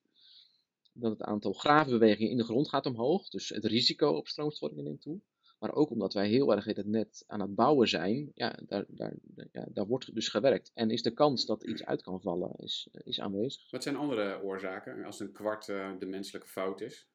dat 0.94 1.12
het 1.12 1.22
aantal 1.22 1.54
graafbewegingen 1.54 2.32
in 2.32 2.38
de 2.38 2.44
grond 2.44 2.70
gaat 2.70 2.86
omhoog. 2.86 3.30
Dus 3.30 3.50
het 3.50 3.66
risico 3.66 4.10
op 4.10 4.28
stroomstoringen 4.28 4.84
neemt 4.84 5.02
toe. 5.02 5.20
Maar 5.60 5.74
ook 5.74 5.90
omdat 5.90 6.14
wij 6.14 6.28
heel 6.28 6.56
erg 6.56 6.66
het 6.66 6.86
net 6.86 7.24
aan 7.28 7.42
het 7.42 7.56
bouwen 7.56 7.88
zijn, 7.88 8.32
ja, 8.36 8.60
daar, 8.68 8.86
daar, 8.88 9.14
ja, 9.52 9.68
daar 9.70 9.88
wordt 9.88 10.16
dus 10.16 10.28
gewerkt. 10.28 10.72
En 10.74 10.90
is 10.90 11.02
de 11.02 11.12
kans 11.14 11.46
dat 11.46 11.64
iets 11.64 11.86
uit 11.86 12.02
kan 12.02 12.22
vallen, 12.22 12.52
is, 12.58 12.88
is 12.92 13.20
aanwezig. 13.20 13.72
Wat 13.72 13.84
zijn 13.84 13.96
andere 13.96 14.42
oorzaken 14.42 15.04
als 15.04 15.20
een 15.20 15.32
kwart 15.32 15.70
eh, 15.70 15.92
de 16.00 16.06
menselijke 16.06 16.48
fout 16.48 16.82
is? 16.82 17.08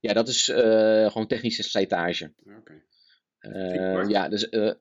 Ja, 0.00 0.12
dat 0.12 0.28
is 0.28 0.48
eh, 0.48 1.10
gewoon 1.10 1.26
technische 1.26 1.62
slijtage. 1.62 2.34
Oké. 2.58 2.82
Eh, 3.38 4.08
ja, 4.08 4.28
dus, 4.28 4.48
eh, 4.48 4.72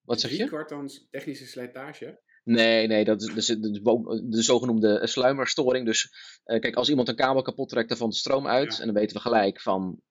wat 0.00 0.20
zeg 0.20 0.30
Drie 0.30 0.42
je? 0.42 0.48
kwart 0.48 0.68
dan 0.68 0.90
technische 1.10 1.46
slijtage? 1.46 2.20
Nee, 2.44 2.86
nee, 2.86 3.04
dat 3.04 3.22
is, 3.22 3.46
de, 3.46 3.60
de 4.28 4.42
zogenoemde 4.42 5.06
sluimerstoring. 5.06 5.86
Dus 5.86 6.12
kijk, 6.44 6.74
als 6.74 6.88
iemand 6.88 7.08
een 7.08 7.16
kabel 7.16 7.42
kapot 7.42 7.68
trekt, 7.68 7.88
dan 7.88 7.96
valt 7.98 8.12
de 8.12 8.18
stroom 8.18 8.46
uit. 8.46 8.72
Ja. 8.72 8.78
En 8.78 8.84
dan 8.84 8.94
weten 8.94 9.16
we 9.16 9.22
gelijk 9.22 9.60
van, 9.60 10.02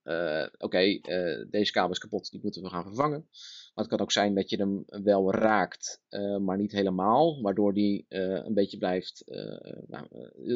oké, 0.58 1.00
deze 1.50 1.72
kabel 1.72 1.92
is 1.92 1.98
kapot, 1.98 2.32
die 2.32 2.40
moeten 2.44 2.62
we 2.62 2.70
gaan 2.70 2.84
vervangen. 2.84 3.30
Maar 3.74 3.86
het 3.86 3.88
kan 3.88 4.00
ook 4.00 4.12
zijn 4.12 4.36
dat 4.36 4.50
je 4.50 4.58
hem 4.58 4.84
wel 5.04 5.34
raakt, 5.34 6.02
eh, 6.10 6.38
maar 6.38 6.58
niet 6.58 6.72
helemaal. 6.72 7.42
Waardoor 7.42 7.74
die 7.74 8.06
eh, 8.08 8.22
een 8.22 8.54
beetje 8.54 8.78
blijft, 8.78 9.22
eh, 9.22 9.84
nou, 9.88 10.08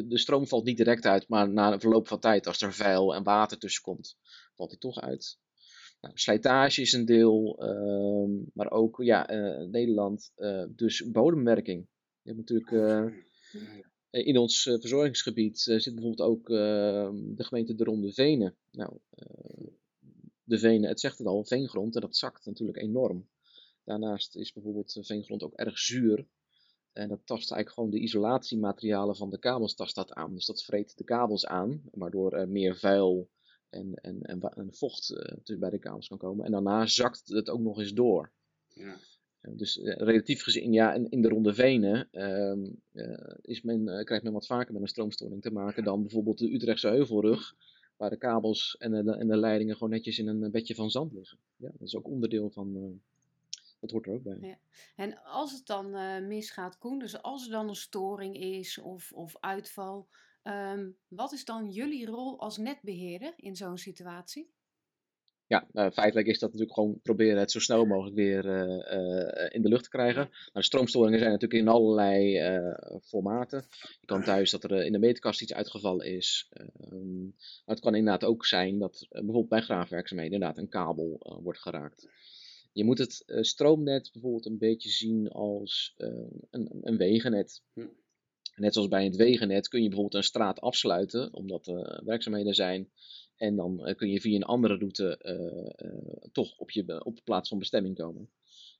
de 0.08 0.18
stroom 0.18 0.46
valt 0.46 0.64
niet 0.64 0.76
direct 0.76 1.06
uit, 1.06 1.28
maar 1.28 1.50
na 1.50 1.72
een 1.72 1.80
verloop 1.80 2.08
van 2.08 2.20
tijd, 2.20 2.46
als 2.46 2.62
er 2.62 2.72
vuil 2.72 3.14
en 3.14 3.22
water 3.22 3.58
tussen 3.58 3.82
komt, 3.82 4.16
valt 4.54 4.70
die 4.70 4.78
toch 4.78 5.00
uit. 5.00 5.38
Nou, 6.00 6.18
slijtage 6.18 6.80
is 6.80 6.92
een 6.92 7.04
deel, 7.04 7.56
ehm, 7.58 8.30
maar 8.52 8.70
ook 8.70 9.02
ja, 9.02 9.26
Nederland, 9.70 10.32
dus 10.76 11.10
bodemwerking. 11.10 11.86
Je 12.22 12.32
hebt 12.32 12.36
natuurlijk 12.36 12.70
eh, 14.14 14.26
in 14.26 14.38
ons 14.38 14.62
verzorgingsgebied 14.62 15.58
zit 15.58 15.94
bijvoorbeeld 15.94 16.28
ook 16.28 16.50
ehm, 16.50 17.34
de 17.34 17.44
gemeente 17.44 17.74
de 17.74 17.84
Ronde 17.84 18.12
Venen. 18.12 18.56
Nou, 18.70 18.98
de 20.44 20.58
Venen, 20.58 20.88
het 20.88 21.00
zegt 21.00 21.18
het 21.18 21.26
al, 21.26 21.44
veengrond 21.44 21.94
en 21.94 22.00
dat 22.00 22.16
zakt 22.16 22.46
natuurlijk 22.46 22.78
enorm. 22.78 23.28
Daarnaast 23.84 24.36
is 24.36 24.52
bijvoorbeeld 24.52 24.96
eh, 24.96 25.04
veengrond 25.04 25.42
ook 25.42 25.54
erg 25.54 25.78
zuur. 25.78 26.26
En 26.92 27.08
dat 27.08 27.26
tast 27.26 27.50
eigenlijk 27.50 27.70
gewoon 27.70 27.90
de 27.90 27.98
isolatiematerialen 27.98 29.16
van 29.16 29.30
de 29.30 29.38
kabels 29.38 29.74
tast 29.74 29.94
dat 29.94 30.12
aan. 30.12 30.34
Dus 30.34 30.46
dat 30.46 30.64
vreet 30.64 30.96
de 30.96 31.04
kabels 31.04 31.46
aan, 31.46 31.82
waardoor 31.92 32.32
er 32.32 32.48
meer 32.48 32.76
vuil 32.76 33.28
en, 33.70 33.94
en, 33.94 34.22
en, 34.22 34.74
vocht 34.74 35.10
eh, 35.10 35.36
tussen 35.36 35.58
bij 35.58 35.70
de 35.70 35.78
kabels 35.78 36.08
kan 36.08 36.18
komen. 36.18 36.44
En 36.44 36.52
daarna 36.52 36.86
zakt 36.86 37.28
het 37.28 37.50
ook 37.50 37.60
nog 37.60 37.78
eens 37.78 37.92
door. 37.92 38.32
Ja. 38.68 38.96
Eh, 39.40 39.56
Dus 39.56 39.80
relatief 39.82 40.42
gezien, 40.42 40.72
ja, 40.72 40.94
in, 40.94 41.10
in 41.10 41.22
de 41.22 41.28
ronde 41.28 41.54
venen 41.54 42.08
eh, 42.10 43.36
is 43.40 43.62
men, 43.62 44.04
krijgt 44.04 44.24
men 44.24 44.32
wat 44.32 44.46
vaker 44.46 44.72
met 44.72 44.82
een 44.82 44.88
stroomstoring 44.88 45.42
te 45.42 45.50
maken 45.50 45.84
dan 45.84 46.00
bijvoorbeeld 46.00 46.38
de 46.38 46.52
Utrechtse 46.54 46.88
heuvelrug, 46.88 47.54
waar 47.96 48.10
de 48.10 48.16
kabels 48.16 48.76
en 48.78 48.90
de, 48.90 49.16
en 49.16 49.28
de 49.28 49.36
leidingen 49.36 49.74
gewoon 49.74 49.90
netjes 49.90 50.18
in 50.18 50.26
een 50.28 50.50
bedje 50.50 50.74
van 50.74 50.90
zand 50.90 51.12
liggen. 51.12 51.38
Ja, 51.56 51.70
dat 51.70 51.80
is 51.88 51.96
ook 51.96 52.08
onderdeel 52.08 52.50
van, 52.50 52.76
eh, 52.76 53.60
dat 53.80 53.90
hoort 53.90 54.06
er 54.06 54.12
ook 54.12 54.22
bij. 54.22 54.38
Ja. 54.40 54.58
En 54.96 55.22
als 55.22 55.52
het 55.52 55.66
dan 55.66 55.94
eh, 55.94 56.26
misgaat, 56.26 56.78
Koen, 56.78 56.98
dus 56.98 57.22
als 57.22 57.44
er 57.44 57.50
dan 57.50 57.68
een 57.68 57.74
storing 57.74 58.36
is 58.36 58.78
of, 58.78 59.12
of 59.12 59.36
uitval, 59.40 60.08
ehm, 60.42 60.90
wat 61.08 61.32
is 61.32 61.44
dan 61.44 61.70
jullie 61.70 62.06
rol 62.06 62.40
als 62.40 62.56
netbeheerder 62.56 63.34
in 63.36 63.56
zo'n 63.56 63.78
situatie? 63.78 64.50
Ja, 65.46 65.66
nou, 65.72 65.90
feitelijk 65.90 66.26
is 66.26 66.38
dat 66.38 66.48
natuurlijk 66.48 66.78
gewoon 66.78 67.00
proberen 67.02 67.38
het 67.38 67.50
zo 67.50 67.58
snel 67.58 67.84
mogelijk 67.84 68.16
weer 68.16 68.48
eh, 68.48 68.92
eh, 68.92 69.54
in 69.54 69.62
de 69.62 69.68
lucht 69.68 69.82
te 69.82 69.90
krijgen. 69.90 70.22
Nou, 70.22 70.50
de 70.52 70.62
stroomstoringen 70.62 71.18
zijn 71.18 71.30
natuurlijk 71.30 71.60
in 71.60 71.68
allerlei 71.68 72.36
eh, 72.38 72.98
formaten. 73.02 73.64
Je 74.00 74.06
kan 74.06 74.22
thuis 74.22 74.50
dat 74.50 74.64
er 74.64 74.72
eh, 74.72 74.86
in 74.86 74.92
de 74.92 74.98
meterkast 74.98 75.42
iets 75.42 75.54
uitgevallen 75.54 76.06
is. 76.06 76.48
Ehm, 76.50 77.22
maar 77.24 77.74
het 77.74 77.80
kan 77.80 77.94
inderdaad 77.94 78.24
ook 78.24 78.46
zijn 78.46 78.78
dat 78.78 79.00
eh, 79.02 79.08
bijvoorbeeld 79.08 79.48
bij 79.48 79.60
graafwerkzaamheden 79.60 80.32
inderdaad 80.32 80.58
een 80.58 80.68
kabel 80.68 81.20
eh, 81.20 81.36
wordt 81.42 81.60
geraakt. 81.60 82.08
Je 82.72 82.84
moet 82.84 82.98
het 82.98 83.22
eh, 83.26 83.42
stroomnet 83.42 84.10
bijvoorbeeld 84.12 84.46
een 84.46 84.58
beetje 84.58 84.90
zien 84.90 85.28
als 85.28 85.94
eh, 85.96 86.08
een, 86.50 86.68
een 86.82 86.96
wegennet. 86.96 87.62
Hm. 87.72 87.86
Net 88.56 88.72
zoals 88.72 88.88
bij 88.88 89.04
het 89.04 89.16
wegennet 89.16 89.68
kun 89.68 89.82
je 89.82 89.88
bijvoorbeeld 89.88 90.22
een 90.22 90.28
straat 90.28 90.60
afsluiten, 90.60 91.32
omdat 91.32 91.66
er 91.66 92.02
werkzaamheden 92.04 92.54
zijn. 92.54 92.90
En 93.36 93.56
dan 93.56 93.84
eh, 93.86 93.96
kun 93.96 94.10
je 94.10 94.20
via 94.20 94.36
een 94.36 94.42
andere 94.42 94.76
route 94.76 95.16
eh, 95.16 95.86
eh, 95.86 96.30
toch 96.32 96.58
op 96.58 96.70
je 96.70 97.04
op 97.04 97.16
de 97.16 97.22
plaats 97.22 97.48
van 97.48 97.58
bestemming 97.58 97.96
komen. 97.96 98.30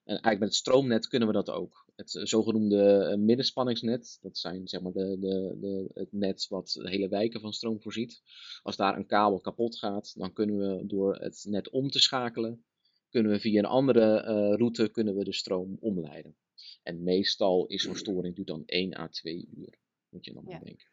En 0.05 0.13
eigenlijk 0.13 0.39
met 0.39 0.49
het 0.49 0.59
stroomnet 0.59 1.09
kunnen 1.09 1.29
we 1.29 1.35
dat 1.35 1.51
ook. 1.51 1.93
Het 1.97 2.11
zogenoemde 2.11 3.17
middenspanningsnet, 3.19 4.19
dat 4.23 4.39
zijn 4.39 4.69
zeg 4.69 4.81
maar 4.81 4.93
de, 4.93 5.17
de, 5.19 5.57
de, 5.61 5.91
het 5.95 6.13
net 6.13 6.47
wat 6.49 6.79
hele 6.83 7.09
wijken 7.09 7.41
van 7.41 7.53
stroom 7.53 7.83
voorziet. 7.83 8.23
Als 8.63 8.77
daar 8.77 8.97
een 8.97 9.07
kabel 9.07 9.41
kapot 9.41 9.79
gaat, 9.79 10.19
dan 10.19 10.33
kunnen 10.33 10.59
we 10.59 10.87
door 10.87 11.17
het 11.17 11.45
net 11.49 11.71
om 11.71 11.91
te 11.91 12.01
schakelen, 12.01 12.65
kunnen 13.09 13.33
we 13.33 13.41
via 13.41 13.59
een 13.59 13.65
andere 13.65 14.21
route 14.57 14.89
kunnen 14.89 15.17
we 15.17 15.25
de 15.25 15.35
stroom 15.35 15.77
omleiden. 15.81 16.37
En 16.83 17.03
meestal 17.03 17.67
is 17.67 17.83
zo'n 17.83 17.97
storing 17.97 18.35
duurt 18.35 18.49
dan 18.49 18.63
1 18.67 18.99
à 18.99 19.09
2 19.09 19.49
uur, 19.57 19.79
moet 20.09 20.25
je 20.25 20.33
dan 20.33 20.45
Ja. 20.47 20.55
aan 20.55 20.65
denken. 20.65 20.87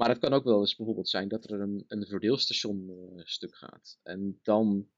Maar 0.00 0.08
het 0.08 0.18
kan 0.18 0.32
ook 0.32 0.44
wel 0.44 0.60
eens 0.60 0.76
bijvoorbeeld 0.76 1.08
zijn 1.08 1.28
dat 1.28 1.44
er 1.44 1.60
een, 1.60 1.84
een 1.88 2.06
verdeelstation 2.06 2.90
eh, 2.90 3.24
stuk 3.24 3.56
gaat. 3.56 3.98
En 4.02 4.40
dan, 4.42 4.88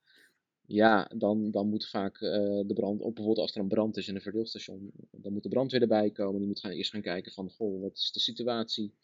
ja, 0.66 1.10
dan, 1.16 1.50
dan 1.50 1.68
moet 1.68 1.88
vaak 1.88 2.20
eh, 2.20 2.30
de 2.66 2.72
brand, 2.74 3.00
of 3.00 3.12
bijvoorbeeld 3.12 3.46
als 3.46 3.54
er 3.54 3.60
een 3.60 3.68
brand 3.68 3.96
is 3.96 4.08
in 4.08 4.14
een 4.14 4.20
verdeelstation, 4.20 4.92
dan 5.10 5.32
moet 5.32 5.42
de 5.42 5.48
brandweer 5.48 5.80
erbij 5.80 6.10
komen. 6.10 6.38
Die 6.38 6.46
moet 6.46 6.60
gaan, 6.60 6.70
eerst 6.70 6.90
gaan 6.90 7.02
kijken 7.02 7.32
van, 7.32 7.50
goh, 7.50 7.80
wat 7.80 7.96
is 7.96 8.12
de 8.12 8.20
situatie? 8.20 8.94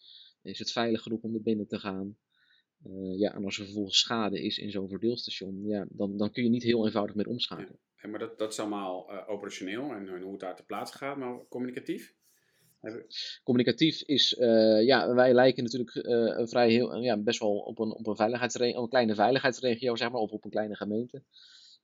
Is 0.42 0.58
het 0.58 0.72
veilig 0.72 1.02
genoeg 1.02 1.22
om 1.22 1.34
er 1.34 1.42
binnen 1.42 1.66
te 1.66 1.78
gaan? 1.78 2.16
Eh, 2.84 3.18
ja, 3.18 3.34
en 3.34 3.44
als 3.44 3.58
er 3.58 3.64
vervolgens 3.64 3.98
schade 3.98 4.42
is 4.42 4.58
in 4.58 4.70
zo'n 4.70 4.88
verdeelstation, 4.88 5.66
ja, 5.66 5.86
dan, 5.90 6.16
dan 6.16 6.30
kun 6.30 6.42
je 6.42 6.48
niet 6.50 6.62
heel 6.62 6.84
eenvoudig 6.84 7.14
meer 7.14 7.28
omschakelen. 7.28 7.78
Maar 8.02 8.18
dat, 8.18 8.38
dat 8.38 8.52
is 8.52 8.60
allemaal 8.60 9.26
operationeel 9.26 9.90
en, 9.92 10.22
hoe 10.22 10.30
het 10.30 10.40
daar 10.40 10.56
te 10.56 10.64
plaatse 10.64 10.96
gaat, 10.96 11.16
maar 11.16 11.46
communicatief? 11.48 12.16
Communicatief 13.42 14.02
is, 14.02 14.34
eh, 14.34 14.84
ja, 14.84 15.14
wij 15.14 15.34
lijken 15.34 15.62
natuurlijk 15.62 15.94
eh, 15.94 16.46
vrij 16.46 16.70
heel, 16.70 16.96
ja, 16.96 17.16
best 17.16 17.40
wel 17.40 17.58
op 17.58 17.78
een, 17.78 17.94
op 17.94 18.06
een, 18.06 18.16
veiligheidsre- 18.16 18.76
op 18.76 18.82
een 18.82 18.88
kleine 18.88 19.14
veiligheidsregio, 19.14 19.96
zeg 19.96 20.10
maar, 20.10 20.20
of 20.20 20.30
op 20.30 20.44
een 20.44 20.50
kleine 20.50 20.76
gemeente. 20.76 21.22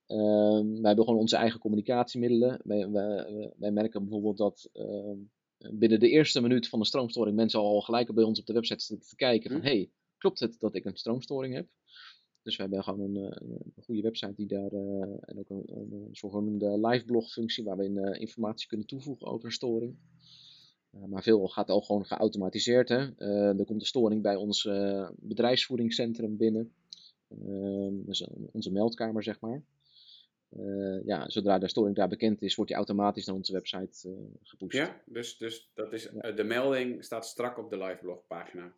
Ehm, 0.06 0.70
wij 0.70 0.86
hebben 0.86 1.04
gewoon 1.04 1.20
onze 1.20 1.36
eigen 1.36 1.60
communicatiemiddelen. 1.60 2.60
Wij, 2.64 2.90
wij, 2.90 3.52
wij 3.56 3.70
merken 3.70 4.00
bijvoorbeeld 4.02 4.36
dat 4.36 4.68
ehm, 4.72 5.18
binnen 5.78 6.00
de 6.00 6.08
eerste 6.08 6.40
minuut 6.40 6.68
van 6.68 6.78
de 6.78 6.84
stroomstoring 6.86 7.36
mensen 7.36 7.60
al 7.60 7.80
gelijk 7.80 8.14
bij 8.14 8.24
ons 8.24 8.40
op 8.40 8.46
de 8.46 8.52
website 8.52 8.84
zitten 8.84 9.08
te 9.08 9.16
kijken 9.16 9.50
van, 9.50 9.60
Hm. 9.60 9.66
hey, 9.66 9.90
klopt 10.18 10.40
het 10.40 10.56
dat 10.60 10.74
ik 10.74 10.84
een 10.84 10.96
stroomstoring 10.96 11.54
heb? 11.54 11.68
Dus 12.42 12.56
we 12.56 12.62
hebben 12.62 12.82
gewoon 12.82 13.00
een, 13.00 13.16
eh, 13.16 13.48
een 13.76 13.82
goede 13.84 14.02
website 14.02 14.34
die 14.34 14.46
daar, 14.46 14.70
en 15.20 15.38
ook 15.38 15.50
een, 15.50 15.62
een, 15.66 16.08
zogenoemde 16.12 16.86
live 16.88 17.04
blog 17.04 17.32
functie 17.32 17.64
waarin 17.64 17.98
eh, 17.98 18.20
informatie 18.20 18.68
kunnen 18.68 18.86
toevoegen 18.86 19.26
over 19.26 19.44
een 19.44 19.52
storing. 19.52 19.96
Uh, 20.94 21.04
maar 21.04 21.22
veel 21.22 21.48
gaat 21.48 21.70
al 21.70 21.80
gewoon 21.80 22.04
geautomatiseerd. 22.04 22.88
Hè? 22.88 23.08
Uh, 23.18 23.58
er 23.58 23.64
komt 23.64 23.80
een 23.80 23.86
storing 23.86 24.22
bij 24.22 24.36
ons 24.36 24.64
uh, 24.64 25.08
bedrijfsvoeringscentrum 25.16 26.36
binnen. 26.36 26.72
dus 28.06 28.26
onze 28.52 28.72
meldkamer, 28.72 29.22
zeg 29.22 29.40
maar. 29.40 29.62
ja, 31.04 31.28
zodra 31.28 31.58
de 31.58 31.68
storing 31.68 31.96
daar 31.96 32.08
bekend 32.08 32.42
is, 32.42 32.54
wordt 32.54 32.70
die 32.70 32.78
automatisch 32.80 33.26
naar 33.26 33.36
onze 33.36 33.52
website 33.52 34.16
gepusht. 34.42 34.76
Ja, 34.76 35.02
dus, 35.06 35.36
dus 35.36 35.70
dat 35.74 35.92
is, 35.92 36.10
ja. 36.20 36.32
de 36.32 36.44
melding 36.44 37.04
staat 37.04 37.26
strak 37.26 37.58
op 37.58 37.70
de 37.70 37.78
liveblog 37.78 38.26
pagina. 38.26 38.72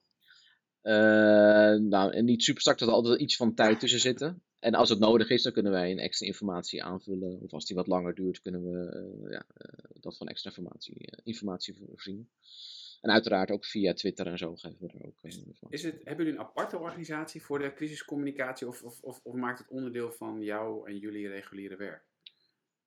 Nou, 1.89 2.13
en 2.13 2.25
niet 2.25 2.43
super 2.43 2.61
strak, 2.61 2.79
dat 2.79 2.89
er 2.89 2.95
altijd 2.95 3.21
iets 3.21 3.37
van 3.37 3.55
tijd 3.55 3.81
tussen 3.81 4.01
zitten. 4.01 4.43
En 4.59 4.75
als 4.75 4.89
het 4.89 4.99
nodig 4.99 5.31
is, 5.31 5.43
dan 5.43 5.53
kunnen 5.53 5.73
wij 5.73 5.91
een 5.91 5.99
extra 5.99 6.27
informatie 6.27 6.83
aanvullen. 6.83 7.41
Of 7.41 7.53
als 7.53 7.65
die 7.65 7.77
wat 7.77 7.87
langer 7.87 8.15
duurt, 8.15 8.43
kunnen 8.43 8.63
we 8.63 8.95
uh, 9.25 9.31
ja, 9.31 9.47
uh, 9.57 10.01
dat 10.01 10.17
van 10.17 10.29
extra 10.29 10.51
informatie, 10.51 11.13
informatie 11.25 11.75
voorzien. 11.75 12.29
En 13.01 13.11
uiteraard 13.11 13.51
ook 13.51 13.65
via 13.65 13.93
Twitter 13.93 14.27
en 14.27 14.39
zo 14.39 14.57
geven 14.57 14.87
we 14.87 14.93
er 14.93 15.07
ook. 15.07 15.23
Is 15.69 15.83
het, 15.83 15.95
hebben 16.05 16.25
jullie 16.25 16.41
een 16.41 16.47
aparte 16.47 16.79
organisatie 16.79 17.43
voor 17.43 17.59
de 17.59 17.73
crisiscommunicatie 17.73 18.69
of, 18.69 18.83
of, 18.83 19.03
of, 19.03 19.21
of, 19.23 19.35
maakt 19.35 19.59
het 19.59 19.69
onderdeel 19.69 20.13
van 20.13 20.43
jou 20.43 20.89
en 20.89 20.99
jullie 20.99 21.29
reguliere 21.29 21.77
werk? 21.77 22.05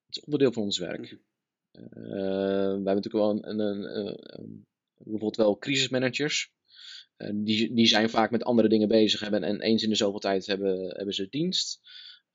is 0.09 0.23
onderdeel 0.23 0.51
van 0.51 0.63
ons 0.63 0.77
werk. 0.77 1.01
Uh, 1.01 1.83
we 1.93 2.81
hebben 2.83 2.83
natuurlijk 2.83 3.13
wel 3.13 3.29
een, 3.29 3.59
een, 3.59 3.97
een, 3.97 4.39
een 4.39 4.65
bijvoorbeeld 4.97 5.35
wel 5.35 5.57
crisismanagers. 5.57 6.53
Uh, 7.19 7.29
die, 7.33 7.73
die 7.73 7.85
zijn 7.85 8.09
vaak 8.09 8.31
met 8.31 8.43
andere 8.43 8.69
dingen 8.69 8.87
bezig 8.87 9.19
hebben 9.19 9.43
en 9.43 9.61
eens 9.61 9.83
in 9.83 9.89
de 9.89 9.95
zoveel 9.95 10.19
tijd 10.19 10.45
hebben, 10.45 10.95
hebben 10.95 11.13
ze 11.13 11.29
dienst. 11.29 11.79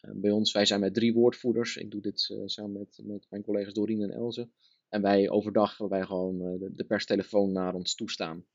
Uh, 0.03 0.11
bij 0.15 0.31
ons, 0.31 0.53
wij 0.53 0.67
zijn 0.67 0.81
met 0.81 0.95
drie 0.95 1.13
woordvoerders. 1.13 1.77
Ik 1.77 1.91
doe 1.91 2.01
dit 2.01 2.29
uh, 2.33 2.43
samen 2.45 2.73
met, 2.73 3.01
met 3.03 3.27
mijn 3.31 3.43
collega's 3.43 3.73
Doreen 3.73 4.03
en 4.03 4.11
Elze. 4.11 4.49
En 4.89 5.03
wij 5.03 5.31
overdag, 5.31 5.79
waarbij 5.79 6.05
gewoon 6.05 6.59
de, 6.59 6.71
de 6.75 6.85
perstelefoon 6.85 7.53
naar 7.53 7.75
ons 7.75 7.95
toestaan. 7.95 8.47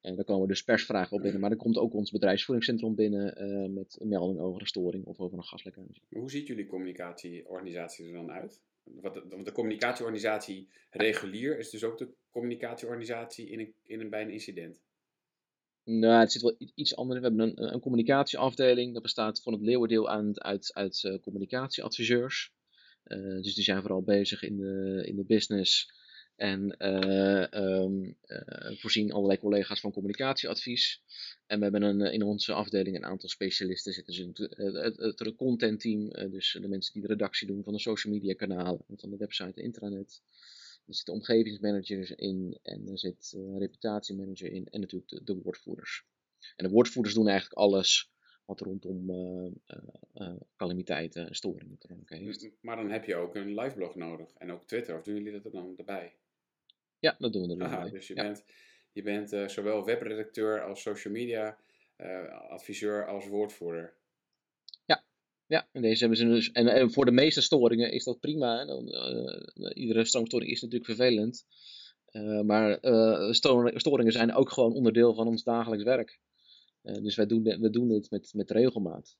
En 0.00 0.16
daar 0.16 0.24
komen 0.24 0.48
dus 0.48 0.62
persvragen 0.62 1.16
op 1.16 1.22
binnen. 1.22 1.40
Maar 1.40 1.50
er 1.50 1.56
komt 1.56 1.78
ook 1.78 1.94
ons 1.94 2.10
bedrijfsvoeringscentrum 2.10 2.94
binnen 2.94 3.74
met 3.74 3.96
een 4.00 4.08
melding 4.08 4.40
over 4.40 4.60
een 4.60 4.66
storing 4.66 5.04
of 5.04 5.18
over 5.18 5.38
een 5.38 5.44
gaslekkage. 5.44 6.00
Hoe 6.08 6.30
ziet 6.30 6.46
jullie 6.46 6.66
communicatieorganisatie 6.66 8.06
er 8.06 8.12
dan 8.12 8.30
uit? 8.30 8.60
Want 8.84 9.14
de, 9.14 9.42
de 9.42 9.52
communicatieorganisatie 9.52 10.68
regulier 10.90 11.58
is 11.58 11.70
dus 11.70 11.84
ook 11.84 11.98
de 11.98 12.08
communicatieorganisatie 12.30 13.48
in 13.48 13.60
een, 13.60 13.74
in 13.82 14.00
een, 14.00 14.10
bij 14.10 14.22
een 14.22 14.30
incident. 14.30 14.82
Nou, 15.84 16.20
het 16.20 16.32
zit 16.32 16.42
wel 16.42 16.56
iets 16.74 16.96
anders. 16.96 17.20
We 17.20 17.26
hebben 17.26 17.52
een, 17.72 17.80
communicatieafdeling. 17.80 18.92
Dat 18.92 19.02
bestaat 19.02 19.42
van 19.42 19.52
het 19.52 19.62
leeuwendeel 19.62 20.08
uit, 20.08 20.42
uit, 20.42 20.70
uit 20.72 21.02
uh, 21.02 21.18
communicatieadviseurs. 21.20 22.52
Uh, 23.04 23.42
dus 23.42 23.54
die 23.54 23.64
zijn 23.64 23.80
vooral 23.80 24.02
bezig 24.02 24.42
in 24.42 24.56
de, 24.56 25.02
in 25.06 25.16
de 25.16 25.24
business 25.24 25.92
en 26.36 26.86
um, 26.88 28.16
uh, 28.26 28.78
voorzien 28.78 29.12
allerlei 29.12 29.38
collega's 29.38 29.80
van 29.80 29.92
communicatieadvies. 29.92 31.02
En 31.46 31.56
we 31.56 31.62
hebben 31.62 31.82
een, 31.82 32.12
in 32.12 32.22
onze 32.22 32.52
afdeling 32.52 32.96
een 32.96 33.04
aantal 33.04 33.28
specialisten 33.28 33.92
zitten. 33.92 34.14
Dus 34.14 34.48
het, 34.56 34.96
het, 34.96 35.18
het 35.18 35.34
contentteam, 35.36 36.08
dus 36.30 36.58
de 36.60 36.68
mensen 36.68 36.92
die 36.92 37.02
de 37.02 37.08
redactie 37.08 37.46
doen 37.46 37.64
van 37.64 37.72
de 37.72 37.78
social 37.78 38.12
media 38.12 38.34
kanalen, 38.34 38.84
van 38.96 39.10
de 39.10 39.16
website 39.16 39.52
en 39.54 39.62
intranet. 39.62 40.22
Er 40.86 40.94
zitten 40.94 41.14
omgevingsmanagers 41.14 42.10
in 42.10 42.58
en 42.62 42.88
er 42.88 42.98
zit 42.98 43.32
een 43.36 43.58
reputatiemanager 43.58 44.52
in 44.52 44.68
en 44.70 44.80
natuurlijk 44.80 45.10
de, 45.10 45.24
de, 45.24 45.42
woordvoerders. 45.42 46.04
En 46.56 46.64
de 46.64 46.70
woordvoerders 46.70 47.14
doen 47.14 47.28
eigenlijk 47.28 47.58
alles 47.58 48.12
wat 48.44 48.60
rondom 48.60 49.06
calamiteiten 50.56 51.28
en 51.28 51.34
storingen 51.34 51.78
te 51.78 51.88
maken 51.90 52.16
heeft. 52.16 52.50
Maar 52.60 52.76
dan 52.76 52.90
heb 52.90 53.04
je 53.04 53.14
ook 53.14 53.34
een 53.34 53.54
liveblog 53.54 53.94
nodig 53.94 54.34
en 54.34 54.52
ook 54.52 54.66
Twitter, 54.66 54.96
of 54.96 55.02
doen 55.02 55.14
jullie 55.14 55.32
dat 55.32 55.44
er 55.44 55.50
dan 55.50 55.74
erbij? 55.76 56.14
Ja, 56.98 57.16
dat 57.18 57.32
doen 57.32 57.48
we 57.48 57.54
er 57.54 57.62
Aha, 57.64 57.88
Dus 57.88 58.06
je 58.06 58.14
ja. 58.14 58.22
bent, 58.22 58.44
je 58.92 59.02
bent 59.02 59.32
uh, 59.32 59.48
zowel 59.48 59.84
webredacteur 59.84 60.62
als 60.62 60.82
social 60.82 61.12
media 61.12 61.58
uh, 61.96 62.50
adviseur 62.50 63.06
als 63.06 63.26
woordvoerder. 63.26 63.94
Ja. 65.54 65.68
En 65.72 65.82
deze 65.82 66.00
hebben 66.00 66.18
ze 66.18 66.26
dus. 66.26 66.52
En, 66.52 66.66
en 66.66 66.92
voor 66.92 67.04
de 67.04 67.10
meeste 67.10 67.40
storingen 67.40 67.92
is 67.92 68.04
dat 68.04 68.20
prima. 68.20 68.64
Dan, 68.64 68.88
uh, 68.88 69.70
iedere 69.74 70.04
stroomstoring 70.04 70.50
is 70.50 70.60
natuurlijk 70.60 70.90
vervelend. 70.90 71.44
maar 72.44 72.78
storingen 73.74 74.12
zijn 74.12 74.34
ook 74.34 74.50
gewoon 74.50 74.72
onderdeel 74.72 75.14
van 75.14 75.26
ons 75.26 75.42
dagelijks 75.42 75.84
werk. 75.84 76.20
dus 76.82 77.16
wij 77.16 77.26
doen, 77.26 77.42
we 77.42 77.70
doen 77.70 77.88
dit 77.88 78.10
met, 78.10 78.32
met 78.34 78.50
regelmaat. 78.50 79.16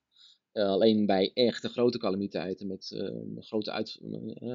Alleen 0.52 1.06
bij 1.06 1.30
echte 1.34 1.68
grote 1.68 1.98
calamiteiten 1.98 2.66
met 2.66 2.96
grote 3.34 3.72
uit, 3.72 4.00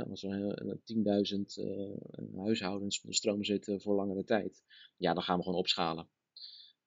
als 0.09 0.24
er 0.24 0.79
10.000 0.86 2.36
huishoudens 2.36 3.01
onder 3.01 3.15
stroom 3.15 3.43
zitten 3.43 3.81
voor 3.81 3.95
langere 3.95 4.24
tijd, 4.24 4.63
ja, 4.98 5.13
dan 5.13 5.24
gaan 5.24 5.38
we 5.38 5.43
gewoon 5.43 5.59
opschalen. 5.59 6.07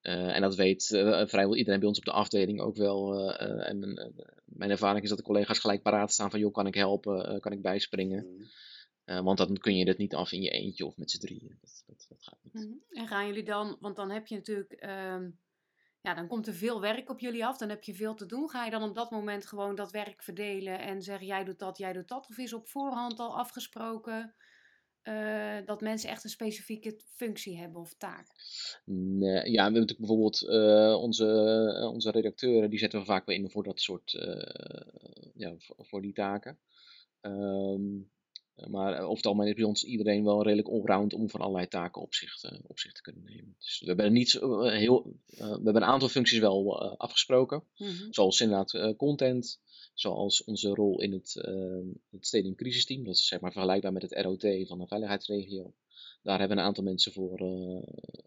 En 0.03 0.41
dat 0.41 0.55
weet 0.55 0.87
vrijwel 1.27 1.57
iedereen 1.57 1.79
bij 1.81 1.89
ons 1.89 1.99
op 1.99 2.05
de 2.05 2.13
afdeling 2.13 2.61
ook 2.61 2.77
wel. 2.77 3.31
en 3.39 3.79
mijn 4.45 4.71
ervaring 4.71 5.03
is 5.03 5.09
dat 5.09 5.19
de 5.19 5.25
collega's 5.25 5.59
gelijk 5.59 5.83
paraat 5.83 6.13
staan 6.13 6.31
van, 6.31 6.41
joh, 6.41 6.53
kan 6.53 6.67
ik 6.67 6.75
helpen, 6.75 7.41
kan 7.41 7.53
ik 7.53 7.63
bijspringen? 7.63 8.49
Mm. 9.07 9.25
want 9.25 9.39
dan 9.39 9.57
kun 9.57 9.77
je 9.77 9.85
dit 9.85 9.99
niet 9.99 10.15
af 10.15 10.33
in 10.33 10.43
je 10.43 10.51
eentje 10.51 10.87
of 10.87 10.97
met 10.97 11.11
z'n 11.11 11.21
drieën. 11.21 11.59
Dat, 11.61 11.83
dat, 11.87 12.07
dat, 12.09 12.23
gaat 12.23 12.39
niet. 12.43 12.55
Mm. 12.55 12.81
En 12.91 13.07
gaan 13.07 13.27
jullie 13.27 13.45
dan, 13.45 13.77
want 13.81 13.97
dan 13.97 14.11
heb 14.11 14.27
je 14.27 14.35
natuurlijk 14.35 14.85
um 14.87 15.41
ja, 16.03 16.15
dan 16.15 16.29
komt 16.29 16.47
er 16.47 16.55
veel 16.55 16.81
werk 16.81 17.11
op 17.11 17.21
jullie 17.21 17.47
af, 17.47 17.59
dan 17.59 17.69
heb 17.69 17.83
je 17.83 17.95
veel 17.95 18.15
te 18.15 18.27
doen. 18.27 18.51
Ga 18.51 18.65
je 18.65 18.71
dan 18.71 18.83
op 18.83 18.95
dat 18.95 19.11
moment 19.11 19.47
gewoon 19.47 19.75
dat 19.75 19.91
werk 19.91 20.23
verdelen 20.23 20.79
en 20.79 21.03
zeggen 21.03 21.27
jij 21.27 21.45
doet 21.45 21.59
dat, 21.59 21.79
jij 21.79 21.93
doet 21.93 22.09
dat? 22.09 22.29
Of 22.29 22.39
is 22.39 22.53
op 22.53 22.69
voorhand 22.69 23.19
al 23.19 23.39
afgesproken 23.39 24.35
uh, 25.05 25.67
dat 25.67 25.81
mensen 25.81 26.11
echt 26.11 26.25
een 26.25 26.31
specifieke 26.31 27.01
functie 27.15 27.59
hebben 27.59 27.81
of 27.81 27.95
taak? 27.95 28.27
Nee, 28.85 29.33
ja, 29.33 29.41
we 29.41 29.63
hebben 29.63 29.81
natuurlijk 29.81 29.99
bijvoorbeeld 29.99 30.43
uh, 30.43 30.97
onze, 31.01 31.27
uh, 31.81 31.91
onze 31.91 32.11
redacteuren, 32.11 32.71
die 32.71 32.79
zetten 32.79 32.99
we 32.99 33.05
vaak 33.05 33.27
wel 33.27 33.37
in 33.37 33.51
voor 33.51 33.63
dat 33.63 33.81
soort, 33.81 34.11
ja, 35.35 35.55
voor, 35.59 35.77
voor, 35.87 36.03
die 36.03 36.13
taken. 36.13 36.59
Um, 37.21 38.11
maar 38.55 39.01
over 39.01 39.17
het 39.17 39.27
algemeen 39.27 39.49
is 39.49 39.55
bij 39.55 39.65
ons 39.65 39.85
iedereen 39.85 40.25
wel 40.25 40.43
redelijk 40.43 40.69
allround 40.69 41.15
om 41.15 41.31
van 41.31 41.41
allerlei 41.41 41.69
taken 41.69 42.03
op 42.03 42.15
zich, 42.15 42.39
te, 42.39 42.61
op 42.67 42.79
zich 42.79 42.93
te 42.93 43.03
kunnen 43.03 43.25
nemen. 43.25 43.55
Dus 43.59 43.81
we 43.81 43.87
hebben, 43.87 44.13
niet, 44.13 44.33
heel, 44.33 45.17
uh, 45.27 45.39
we 45.39 45.45
hebben 45.45 45.77
een 45.77 45.85
aantal 45.85 46.09
functies 46.09 46.39
wel 46.39 46.81
afgesproken. 46.99 47.65
Mm-hmm. 47.77 48.13
Zoals 48.13 48.41
inderdaad 48.41 48.97
content, 48.97 49.61
zoals 49.95 50.45
onze 50.45 50.69
rol 50.69 51.01
in 51.01 51.13
het, 51.13 51.35
het 52.11 52.27
stadium 52.27 52.55
crisisteam. 52.55 53.05
Dat 53.05 53.17
is 53.17 53.27
zeg 53.27 53.41
maar 53.41 53.53
vergelijkbaar 53.53 53.93
met 53.93 54.03
het 54.03 54.13
ROT 54.13 54.67
van 54.67 54.79
de 54.79 54.87
veiligheidsregio. 54.87 55.75
Daar 56.23 56.39
hebben 56.39 56.57
we 56.57 56.63
een 56.63 56.69
aantal 56.69 56.85
mensen 56.85 57.13
voor 57.13 57.39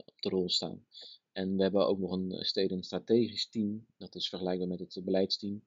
op 0.06 0.22
de 0.22 0.30
rol 0.30 0.50
staan. 0.50 0.86
En 1.32 1.56
we 1.56 1.62
hebben 1.62 1.88
ook 1.88 2.00
nog 2.00 2.12
een 2.12 2.46
stadium 2.46 2.84
strategisch 2.84 3.50
team. 3.50 3.86
Dat 3.98 4.16
is 4.16 4.30
vergelijkbaar 4.30 4.68
met 4.68 4.80
het 4.80 5.02
beleidsteam. 5.04 5.64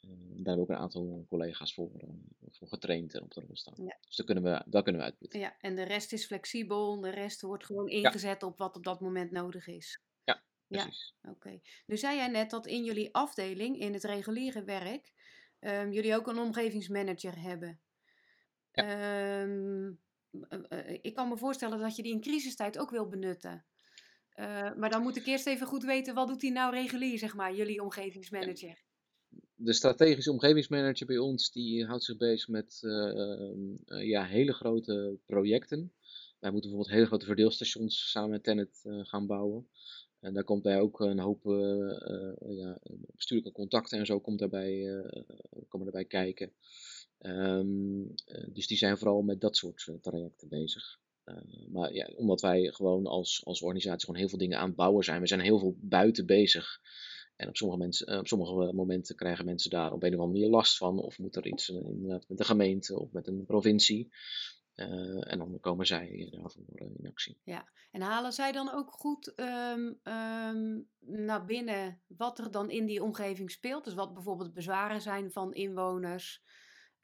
Uh, 0.00 0.10
daar 0.10 0.34
hebben 0.34 0.54
we 0.54 0.60
ook 0.60 0.68
een 0.68 0.76
aantal 0.76 1.24
collega's 1.28 1.74
voor, 1.74 1.90
uh, 1.94 2.10
voor 2.50 2.68
getraind 2.68 3.14
en 3.14 3.22
op 3.22 3.34
de 3.34 3.40
rol 3.40 3.56
staan. 3.56 3.74
Ja. 3.76 3.98
Dus 4.06 4.16
daar 4.16 4.26
kunnen, 4.26 4.44
we, 4.44 4.62
daar 4.66 4.82
kunnen 4.82 5.00
we 5.00 5.06
uitputten. 5.06 5.40
Ja, 5.40 5.56
en 5.60 5.76
de 5.76 5.82
rest 5.82 6.12
is 6.12 6.26
flexibel, 6.26 7.00
de 7.00 7.10
rest 7.10 7.40
wordt 7.40 7.64
gewoon 7.64 7.88
ingezet 7.88 8.40
ja. 8.40 8.46
op 8.46 8.58
wat 8.58 8.76
op 8.76 8.84
dat 8.84 9.00
moment 9.00 9.30
nodig 9.30 9.66
is. 9.66 10.02
Ja, 10.24 10.42
precies. 10.66 11.14
Ja, 11.22 11.30
oké. 11.30 11.38
Okay. 11.46 11.62
Nu 11.86 11.96
zei 11.96 12.16
jij 12.16 12.28
net 12.28 12.50
dat 12.50 12.66
in 12.66 12.84
jullie 12.84 13.14
afdeling, 13.14 13.78
in 13.78 13.92
het 13.92 14.04
reguliere 14.04 14.64
werk, 14.64 15.12
um, 15.60 15.92
jullie 15.92 16.14
ook 16.14 16.26
een 16.26 16.38
omgevingsmanager 16.38 17.40
hebben. 17.40 17.80
Ja. 18.72 19.40
Um, 19.42 20.00
uh, 20.68 20.98
ik 21.00 21.14
kan 21.14 21.28
me 21.28 21.36
voorstellen 21.36 21.78
dat 21.78 21.96
je 21.96 22.02
die 22.02 22.12
in 22.12 22.20
crisistijd 22.20 22.78
ook 22.78 22.90
wil 22.90 23.08
benutten. 23.08 23.64
maar 24.76 24.90
dan 24.90 25.02
moet 25.02 25.16
ik 25.16 25.26
eerst 25.26 25.46
even 25.46 25.66
goed 25.66 25.84
weten, 25.84 26.14
wat 26.14 26.28
doet 26.28 26.40
die 26.40 26.52
nou 26.52 26.74
regulier, 26.74 27.18
zeg 27.18 27.34
maar, 27.34 27.54
jullie 27.54 27.82
omgevingsmanager? 27.82 28.88
De 29.62 29.72
strategische 29.72 30.30
omgevingsmanager 30.30 31.06
bij 31.06 31.18
ons 31.18 31.50
die 31.50 31.86
houdt 31.86 32.04
zich 32.04 32.16
bezig 32.16 32.48
met 32.48 32.80
uh, 32.82 32.92
uh, 33.86 34.08
ja, 34.08 34.24
hele 34.24 34.52
grote 34.52 35.18
projecten. 35.26 35.92
Wij 36.38 36.50
moeten 36.50 36.70
bijvoorbeeld 36.70 36.96
hele 36.96 37.06
grote 37.06 37.26
verdeelstations 37.26 38.10
samen 38.10 38.30
met 38.30 38.42
Tennet 38.42 38.82
uh, 38.84 39.04
gaan 39.04 39.26
bouwen. 39.26 39.68
En 40.20 40.34
daar 40.34 40.44
komt 40.44 40.62
bij 40.62 40.80
ook 40.80 41.00
een 41.00 41.18
hoop 41.18 41.42
ja, 42.48 42.78
bestuurlijke 43.14 43.52
contacten 43.52 43.98
en 43.98 44.06
zo 44.06 44.20
komt 44.20 44.38
daarbij, 44.38 45.04
komen 45.68 45.86
daarbij 45.86 46.04
kijken. 46.04 46.52
Um, 47.20 48.14
dus 48.52 48.66
die 48.66 48.76
zijn 48.76 48.98
vooral 48.98 49.22
met 49.22 49.40
dat 49.40 49.56
soort 49.56 49.88
trajecten 50.00 50.48
bezig. 50.48 50.98
maar 51.68 51.92
ja, 51.92 52.10
omdat 52.16 52.40
wij 52.40 52.72
gewoon 52.72 53.06
als, 53.06 53.40
als 53.44 53.62
organisatie 53.62 54.04
gewoon 54.04 54.20
heel 54.20 54.28
veel 54.28 54.38
dingen 54.38 54.58
aan 54.58 54.66
het 54.66 54.76
bouwen 54.76 55.04
zijn. 55.04 55.20
We 55.20 55.26
zijn 55.26 55.40
heel 55.40 55.58
veel 55.58 55.76
buiten 55.78 56.26
bezig. 56.26 56.80
En 57.40 57.48
op 57.48 57.56
sommige, 57.56 57.80
mensen, 57.80 58.06
eh, 58.06 58.18
op 58.18 58.26
sommige 58.26 58.72
momenten 58.72 59.16
krijgen 59.16 59.44
mensen 59.44 59.70
daar 59.70 59.92
op 59.92 60.02
een 60.02 60.14
of 60.14 60.20
andere 60.20 60.38
manier 60.38 60.48
last 60.48 60.76
van. 60.76 60.98
Of 60.98 61.18
moet 61.18 61.36
er 61.36 61.46
iets 61.46 61.70
eh, 61.70 61.80
met 62.06 62.38
de 62.38 62.44
gemeente 62.44 62.98
of 63.00 63.12
met 63.12 63.26
een 63.26 63.44
provincie. 63.44 64.12
Uh, 64.74 65.32
en 65.32 65.38
dan 65.38 65.60
komen 65.60 65.86
zij 65.86 66.28
daarvoor 66.30 66.64
in 66.76 67.08
actie. 67.08 67.40
Ja, 67.44 67.68
en 67.90 68.00
halen 68.00 68.32
zij 68.32 68.52
dan 68.52 68.72
ook 68.72 68.92
goed 68.92 69.32
um, 69.36 70.00
um, 70.02 70.88
naar 70.98 71.44
binnen 71.44 72.02
wat 72.06 72.38
er 72.38 72.50
dan 72.50 72.70
in 72.70 72.86
die 72.86 73.02
omgeving 73.02 73.50
speelt? 73.50 73.84
Dus 73.84 73.94
wat 73.94 74.14
bijvoorbeeld 74.14 74.52
bezwaren 74.52 75.00
zijn 75.00 75.32
van 75.32 75.54
inwoners 75.54 76.42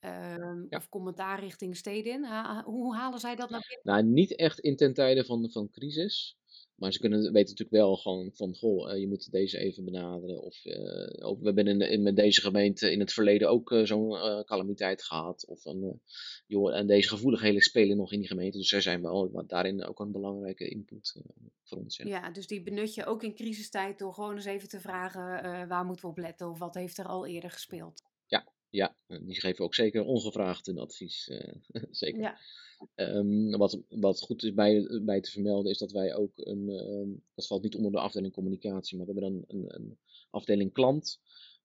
um, 0.00 0.66
ja. 0.68 0.78
of 0.78 0.88
commentaar 0.88 1.40
richting 1.40 1.76
steden? 1.76 2.24
Ha 2.24 2.62
hoe 2.64 2.96
halen 2.96 3.20
zij 3.20 3.36
dat 3.36 3.50
naar 3.50 3.66
binnen? 3.68 4.04
Nou, 4.04 4.14
niet 4.14 4.36
echt 4.36 4.58
in 4.58 4.76
ten 4.76 4.94
tijde 4.94 5.24
van, 5.24 5.50
van 5.50 5.70
crisis. 5.70 6.38
Maar 6.76 6.92
ze 6.92 6.98
kunnen, 6.98 7.18
weten 7.20 7.32
natuurlijk 7.32 7.70
wel 7.70 7.96
gewoon 7.96 8.30
van, 8.34 8.54
goh, 8.54 8.92
uh, 8.92 9.00
je 9.00 9.08
moet 9.08 9.30
deze 9.30 9.58
even 9.58 9.84
benaderen. 9.84 10.42
Of, 10.42 10.64
uh, 10.64 11.28
of 11.28 11.38
we 11.38 11.44
hebben 11.44 11.66
in, 11.66 11.80
in, 11.80 12.02
met 12.02 12.16
deze 12.16 12.40
gemeente 12.40 12.92
in 12.92 13.00
het 13.00 13.12
verleden 13.12 13.48
ook 13.48 13.70
uh, 13.70 13.84
zo'n 13.84 14.44
calamiteit 14.44 15.02
gehad. 15.02 15.46
Of 15.46 15.64
een, 15.64 16.00
joh, 16.46 16.76
en 16.76 16.86
deze 16.86 17.08
gevoeligheden 17.08 17.60
spelen 17.60 17.96
nog 17.96 18.12
in 18.12 18.18
die 18.18 18.28
gemeente. 18.28 18.58
Dus 18.58 18.68
zij 18.68 18.80
zijn 18.80 19.02
wel 19.02 19.44
daarin 19.46 19.84
ook 19.84 20.00
een 20.00 20.12
belangrijke 20.12 20.68
input 20.68 21.16
voor 21.62 21.78
ons. 21.78 21.96
Ja. 21.96 22.06
ja, 22.06 22.30
dus 22.30 22.46
die 22.46 22.62
benut 22.62 22.94
je 22.94 23.06
ook 23.06 23.22
in 23.22 23.34
crisistijd 23.34 23.98
door 23.98 24.14
gewoon 24.14 24.34
eens 24.34 24.44
even 24.44 24.68
te 24.68 24.80
vragen 24.80 25.22
waar 25.68 25.84
moeten 25.84 26.04
we 26.04 26.10
op 26.10 26.18
letten. 26.18 26.50
Of 26.50 26.58
wat 26.58 26.74
heeft 26.74 26.98
er 26.98 27.06
al 27.06 27.26
eerder 27.26 27.50
gespeeld. 27.50 28.02
Ja, 28.26 28.48
ja, 28.70 28.96
die 29.06 29.40
geven 29.40 29.64
ook 29.64 29.74
zeker 29.74 30.04
ongevraagd 30.04 30.66
een 30.66 30.78
advies. 30.78 31.30
zeker. 31.90 32.20
Ja. 32.20 32.38
Um, 32.94 33.50
wat, 33.50 33.80
wat 33.88 34.20
goed 34.20 34.42
is 34.42 34.54
bij, 34.54 35.00
bij 35.02 35.20
te 35.20 35.30
vermelden 35.30 35.70
is 35.70 35.78
dat 35.78 35.92
wij 35.92 36.14
ook 36.14 36.32
een, 36.34 36.68
um, 36.68 37.22
dat 37.34 37.46
valt 37.46 37.62
niet 37.62 37.74
onder 37.74 37.92
de 37.92 37.98
afdeling 37.98 38.32
communicatie, 38.32 38.96
maar 38.96 39.06
we 39.06 39.12
hebben 39.12 39.32
dan 39.32 39.44
een, 39.46 39.74
een 39.74 39.98
afdeling 40.30 40.72
klant. 40.72 41.20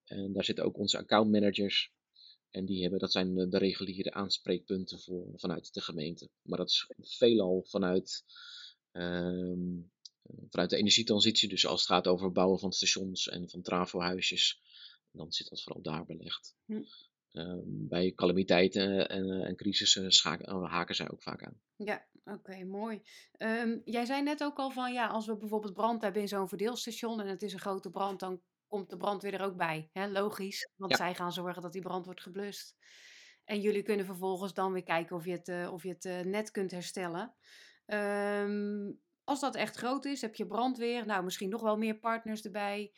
En 0.06 0.34
daar 0.34 0.44
zitten 0.44 0.66
ook 0.66 0.78
onze 0.78 0.98
accountmanagers. 0.98 1.92
En 2.50 2.66
die 2.66 2.82
hebben, 2.82 3.00
dat 3.00 3.12
zijn 3.12 3.50
de 3.50 3.58
reguliere 3.58 4.14
aanspreekpunten 4.14 5.00
voor, 5.00 5.28
vanuit 5.36 5.74
de 5.74 5.82
gemeente. 5.82 6.30
Maar 6.42 6.58
dat 6.58 6.70
is 6.70 6.88
veelal 6.98 7.64
vanuit, 7.68 8.24
ehm, 8.92 9.80
vanuit 10.50 10.70
de 10.70 10.78
energietransitie. 10.78 11.50
Dus 11.50 11.66
als 11.66 11.80
het 11.80 11.90
gaat 11.90 12.08
over 12.08 12.32
bouwen 12.32 12.60
van 12.60 12.72
stations 12.72 13.28
en 13.28 13.50
van 13.50 13.62
trafohuisjes, 13.62 14.62
dan 15.12 15.32
zit 15.32 15.50
dat 15.50 15.62
vooral 15.62 15.82
daar 15.82 16.06
belegd. 16.06 16.56
Hm. 16.66 16.82
Ehm, 17.32 17.60
bij 17.66 18.12
calamiteiten 18.16 19.10
en, 19.10 19.30
en 19.30 19.56
crisissen 19.56 20.12
haken 20.70 20.96
zij 20.96 21.12
ook 21.12 21.22
vaak 21.22 21.44
aan. 21.44 21.62
Ja, 21.76 22.06
oké, 22.24 22.64
mooi. 22.64 23.02
Ehm, 23.32 23.78
jij 23.86 24.06
zei 24.06 24.22
net 24.22 24.44
ook 24.44 24.58
al 24.58 24.72
van 24.72 24.94
ja, 24.94 25.08
als 25.08 25.26
we 25.26 25.38
bijvoorbeeld 25.38 25.74
brand 25.74 26.02
hebben 26.02 26.22
in 26.22 26.28
zo'n 26.28 26.48
verdeelstation 26.48 27.22
en 27.22 27.28
het 27.28 27.42
is 27.42 27.54
een 27.54 27.60
grote 27.60 27.90
brand, 27.90 28.20
dan 28.20 28.42
komt 28.68 28.90
de 28.90 28.98
brandweer 28.98 29.34
er 29.34 29.46
ook 29.46 29.58
bij. 29.58 29.90
Hè? 29.94 30.08
Logisch, 30.08 30.70
want 30.76 30.96
zij 30.96 31.16
gaan 31.16 31.34
zorgen 31.34 31.62
dat 31.62 31.74
die 31.74 31.82
brand 31.82 32.06
wordt 32.06 32.22
geblust. 32.22 32.76
En 33.44 33.62
jullie 33.62 33.84
kunnen 33.84 34.06
vervolgens 34.06 34.54
dan 34.54 34.74
weer 34.74 34.84
kijken 34.84 35.16
of 35.16 35.26
je 35.26 35.32
het, 35.32 35.48
uh, 35.48 35.74
of 35.74 35.84
je 35.84 35.90
het 35.90 36.06
uh, 36.06 36.20
net 36.20 36.52
kunt 36.52 36.72
herstellen. 36.72 37.34
Um, 37.86 39.00
als 39.24 39.40
dat 39.40 39.56
echt 39.56 39.76
groot 39.76 40.06
is, 40.06 40.22
heb 40.22 40.36
je 40.36 40.48
brandweer, 40.48 41.06
nou 41.06 41.24
misschien 41.24 41.50
nog 41.50 41.62
wel 41.62 41.78
meer 41.78 42.00
partners 42.00 42.42
erbij. 42.42 42.92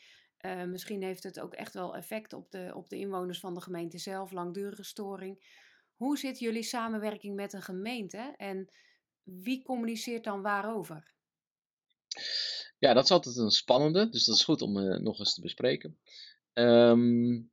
Uh, 0.45 0.63
misschien 0.63 1.03
heeft 1.03 1.23
het 1.23 1.39
ook 1.39 1.53
echt 1.53 1.73
wel 1.73 1.95
effect 1.95 2.33
op 2.33 2.51
de, 2.51 2.71
op 2.75 2.89
de 2.89 2.97
inwoners 2.97 3.39
van 3.39 3.53
de 3.53 3.61
gemeente 3.61 3.97
zelf, 3.97 4.31
langdurige 4.31 4.83
storing. 4.83 5.61
Hoe 5.95 6.17
zit 6.17 6.39
jullie 6.39 6.63
samenwerking 6.63 7.35
met 7.35 7.53
een 7.53 7.61
gemeente 7.61 8.33
en 8.37 8.69
wie 9.23 9.63
communiceert 9.63 10.23
dan 10.23 10.41
waarover? 10.41 11.13
Ja, 12.79 12.93
dat 12.93 13.03
is 13.03 13.11
altijd 13.11 13.37
een 13.37 13.51
spannende, 13.51 14.09
dus 14.09 14.25
dat 14.25 14.35
is 14.35 14.43
goed 14.43 14.61
om 14.61 14.77
uh, 14.77 14.97
nog 14.97 15.19
eens 15.19 15.33
te 15.33 15.41
bespreken. 15.41 15.99
Um, 16.53 17.51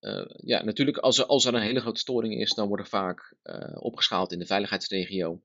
uh, 0.00 0.30
ja, 0.36 0.62
natuurlijk, 0.62 0.96
als 0.96 1.18
er, 1.18 1.26
als 1.26 1.44
er 1.44 1.54
een 1.54 1.62
hele 1.62 1.80
grote 1.80 2.00
storing 2.00 2.40
is, 2.40 2.54
dan 2.54 2.68
wordt 2.68 2.82
er 2.82 2.88
vaak 2.88 3.34
opgeschaald 3.74 4.32
in 4.32 4.38
de 4.38 4.46
veiligheidsregio. 4.46 5.42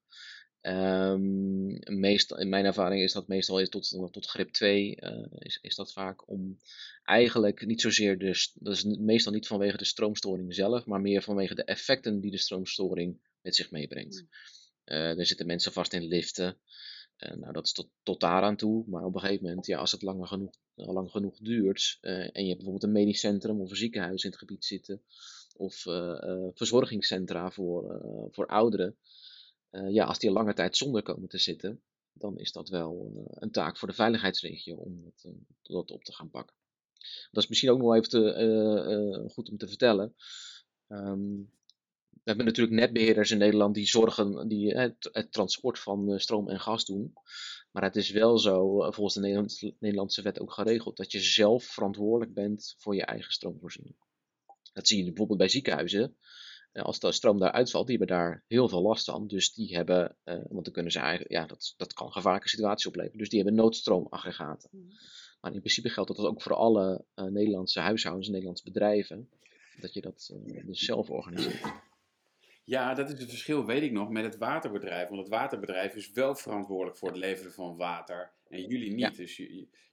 Um, 0.61 1.79
meestal, 1.99 2.37
in 2.37 2.49
mijn 2.49 2.65
ervaring 2.65 3.01
is 3.03 3.13
dat 3.13 3.27
meestal 3.27 3.59
is 3.59 3.69
tot, 3.69 4.11
tot 4.11 4.25
grip 4.25 4.51
2 4.51 4.95
is, 5.37 5.59
is 5.61 5.75
dat 5.75 5.93
vaak 5.93 6.29
om 6.29 6.57
eigenlijk 7.03 7.65
niet 7.65 7.81
zozeer 7.81 8.17
de, 8.17 8.49
dat 8.53 8.75
is 8.75 8.83
meestal 8.83 9.33
niet 9.33 9.47
vanwege 9.47 9.77
de 9.77 9.85
stroomstoring 9.85 10.53
zelf, 10.53 10.85
maar 10.85 11.01
meer 11.01 11.21
vanwege 11.21 11.55
de 11.55 11.63
effecten 11.63 12.19
die 12.19 12.31
de 12.31 12.37
stroomstoring 12.37 13.19
met 13.41 13.55
zich 13.55 13.71
meebrengt. 13.71 14.25
Uh, 14.85 15.17
er 15.17 15.25
zitten 15.25 15.45
mensen 15.45 15.71
vast 15.71 15.93
in 15.93 16.07
liften, 16.07 16.57
uh, 17.17 17.35
nou, 17.35 17.53
dat 17.53 17.65
is 17.65 17.73
tot, 17.73 17.89
tot 18.03 18.19
daaraan 18.19 18.55
toe. 18.55 18.83
Maar 18.87 19.03
op 19.03 19.15
een 19.15 19.21
gegeven 19.21 19.45
moment, 19.45 19.65
ja, 19.65 19.77
als 19.77 19.91
het 19.91 20.01
lang 20.01 20.27
genoeg, 20.27 20.53
lang 20.75 21.11
genoeg 21.11 21.37
duurt. 21.37 21.97
En 22.01 22.43
je 22.43 22.47
hebt 22.47 22.55
bijvoorbeeld 22.55 22.83
een 22.83 22.91
medisch 22.91 23.19
centrum 23.19 23.61
of 23.61 23.69
een 23.69 23.75
ziekenhuis 23.75 24.23
in 24.23 24.29
het 24.29 24.39
gebied 24.39 24.65
zitten. 24.65 25.01
Of 25.55 25.75
verzorgingscentra 26.53 27.51
voor, 27.51 28.01
voor 28.31 28.47
ouderen. 28.47 28.97
Ja, 29.71 30.05
als 30.05 30.19
die 30.19 30.31
lange 30.31 30.53
tijd 30.53 30.77
zonder 30.77 31.03
komen 31.03 31.29
te 31.29 31.37
zitten. 31.37 31.81
Dan 32.13 32.37
is 32.37 32.51
dat 32.51 32.69
wel 32.69 33.27
een 33.29 33.51
taak 33.51 33.77
voor 33.77 33.87
de 33.87 33.93
veiligheidsregio 33.93 34.75
om 34.75 35.03
dat, 35.03 35.33
dat 35.61 35.91
op 35.91 36.03
te 36.03 36.13
gaan 36.13 36.29
pakken. 36.29 36.55
Dat 37.31 37.43
is 37.43 37.49
misschien 37.49 37.69
ook 37.69 37.79
nog 37.79 37.95
even 37.95 39.29
goed 39.29 39.49
om 39.49 39.57
te 39.57 39.67
vertellen. 39.67 40.15
Um, 40.87 41.51
we 42.29 42.35
hebben 42.35 42.45
natuurlijk 42.45 42.79
netbeheerders 42.81 43.31
in 43.31 43.37
Nederland 43.37 43.75
die 43.75 43.87
zorgen, 43.87 44.47
die 44.47 44.77
het, 44.77 45.09
het 45.11 45.31
transport 45.31 45.79
van 45.79 46.11
eh, 46.11 46.17
stroom 46.17 46.49
en 46.49 46.59
gas 46.59 46.85
doen. 46.85 47.13
Maar 47.71 47.83
het 47.83 47.95
is 47.95 48.09
wel 48.09 48.37
zo, 48.37 48.81
eh, 48.81 48.91
volgens 48.91 49.15
de 49.15 49.75
Nederlandse 49.79 50.21
wet 50.21 50.39
ook 50.39 50.53
geregeld, 50.53 50.97
dat 50.97 51.11
je 51.11 51.19
zelf 51.19 51.63
verantwoordelijk 51.63 52.33
bent 52.33 52.75
voor 52.77 52.95
je 52.95 53.05
eigen 53.05 53.31
stroomvoorziening. 53.31 53.95
Dat 54.73 54.87
zie 54.87 54.97
je 54.97 55.03
bijvoorbeeld 55.03 55.39
bij 55.39 55.49
ziekenhuizen. 55.49 56.17
Eh, 56.79 56.85
als 56.85 56.99
de 56.99 57.11
stroom 57.11 57.39
daar 57.39 57.51
uitvalt, 57.51 57.87
die 57.87 57.97
hebben 57.97 58.15
daar 58.15 58.43
heel 58.47 58.69
veel 58.69 58.81
last 58.81 59.05
van. 59.05 59.27
Dus 59.27 59.53
die 59.53 59.75
hebben, 59.75 60.15
want 60.23 60.63
dan 60.63 60.73
kunnen 60.73 60.91
ze 60.91 60.99
eigenlijk, 60.99 61.31
ja, 61.31 61.45
dat, 61.45 61.73
dat 61.77 61.93
kan 61.93 62.11
gevaarlijke 62.11 62.49
situaties 62.49 62.87
opleveren. 62.87 63.17
Dus 63.17 63.29
die 63.29 63.41
hebben 63.41 63.57
noodstroomaggregaten. 63.57 64.69
Mm. 64.71 64.89
Maar 65.41 65.53
in 65.53 65.59
principe 65.59 65.89
geldt 65.89 66.15
dat 66.15 66.25
ook 66.25 66.41
voor 66.41 66.53
alle 66.53 67.05
Nederlandse 67.15 67.79
huishoudens, 67.79 68.27
Nederlandse 68.27 68.63
bedrijven, 68.63 69.29
dat 69.81 69.93
je 69.93 70.01
dat 70.01 70.33
dus 70.65 70.79
zelf 70.79 71.09
organiseert. 71.09 71.87
Ja, 72.63 72.93
dat 72.93 73.11
is 73.11 73.19
het 73.19 73.29
verschil, 73.29 73.65
weet 73.65 73.81
ik 73.81 73.91
nog, 73.91 74.09
met 74.09 74.23
het 74.23 74.37
waterbedrijf. 74.37 75.07
Want 75.09 75.21
het 75.21 75.29
waterbedrijf 75.29 75.95
is 75.95 76.11
wel 76.11 76.35
verantwoordelijk 76.35 76.97
voor 76.97 77.09
het 77.09 77.17
leveren 77.17 77.51
van 77.51 77.77
water. 77.77 78.31
En 78.47 78.61
jullie 78.61 78.93
niet. 78.93 79.15
Dus 79.15 79.37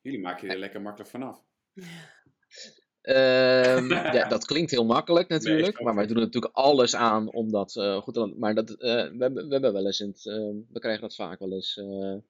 jullie 0.02 0.20
maken 0.20 0.46
je 0.46 0.52
er 0.52 0.58
lekker 0.58 0.82
makkelijk 0.82 1.10
vanaf. 1.10 1.42
Um, 3.08 3.88
ja, 4.18 4.28
dat 4.28 4.44
klinkt 4.44 4.70
heel 4.70 4.84
makkelijk 4.84 5.28
natuurlijk. 5.28 5.80
maar 5.80 5.94
wij 5.94 6.06
doen 6.06 6.16
er 6.16 6.22
natuurlijk 6.22 6.54
alles 6.54 6.94
aan 6.94 7.32
om 7.32 7.50
dat 7.50 7.76
uh, 7.76 7.96
goed 8.02 8.14
te 8.14 8.34
Maar 8.36 8.54
dat, 8.54 8.70
uh, 8.70 8.76
we, 8.76 9.30
we, 9.32 9.46
hebben 9.48 9.72
wel 9.72 9.86
eens, 9.86 10.00
in 10.00 10.08
het, 10.08 10.24
uh, 10.24 10.34
we 10.72 10.78
krijgen 10.78 11.02
dat 11.02 11.14
vaak 11.14 11.38
wel 11.38 11.52
eens. 11.52 11.74
we 11.74 12.22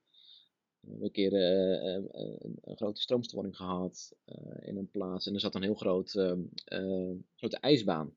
hebben 0.81 1.05
een 1.05 1.11
keer 1.11 1.33
een 1.33 2.77
grote 2.77 3.01
stroomstoring 3.01 3.57
gehad 3.57 4.13
in 4.61 4.77
een 4.77 4.91
plaats. 4.91 5.27
En 5.27 5.35
er 5.35 5.41
zat 5.41 5.55
een 5.55 5.63
heel 5.63 5.75
groot, 5.75 6.11
grote 7.37 7.59
ijsbaan 7.61 8.15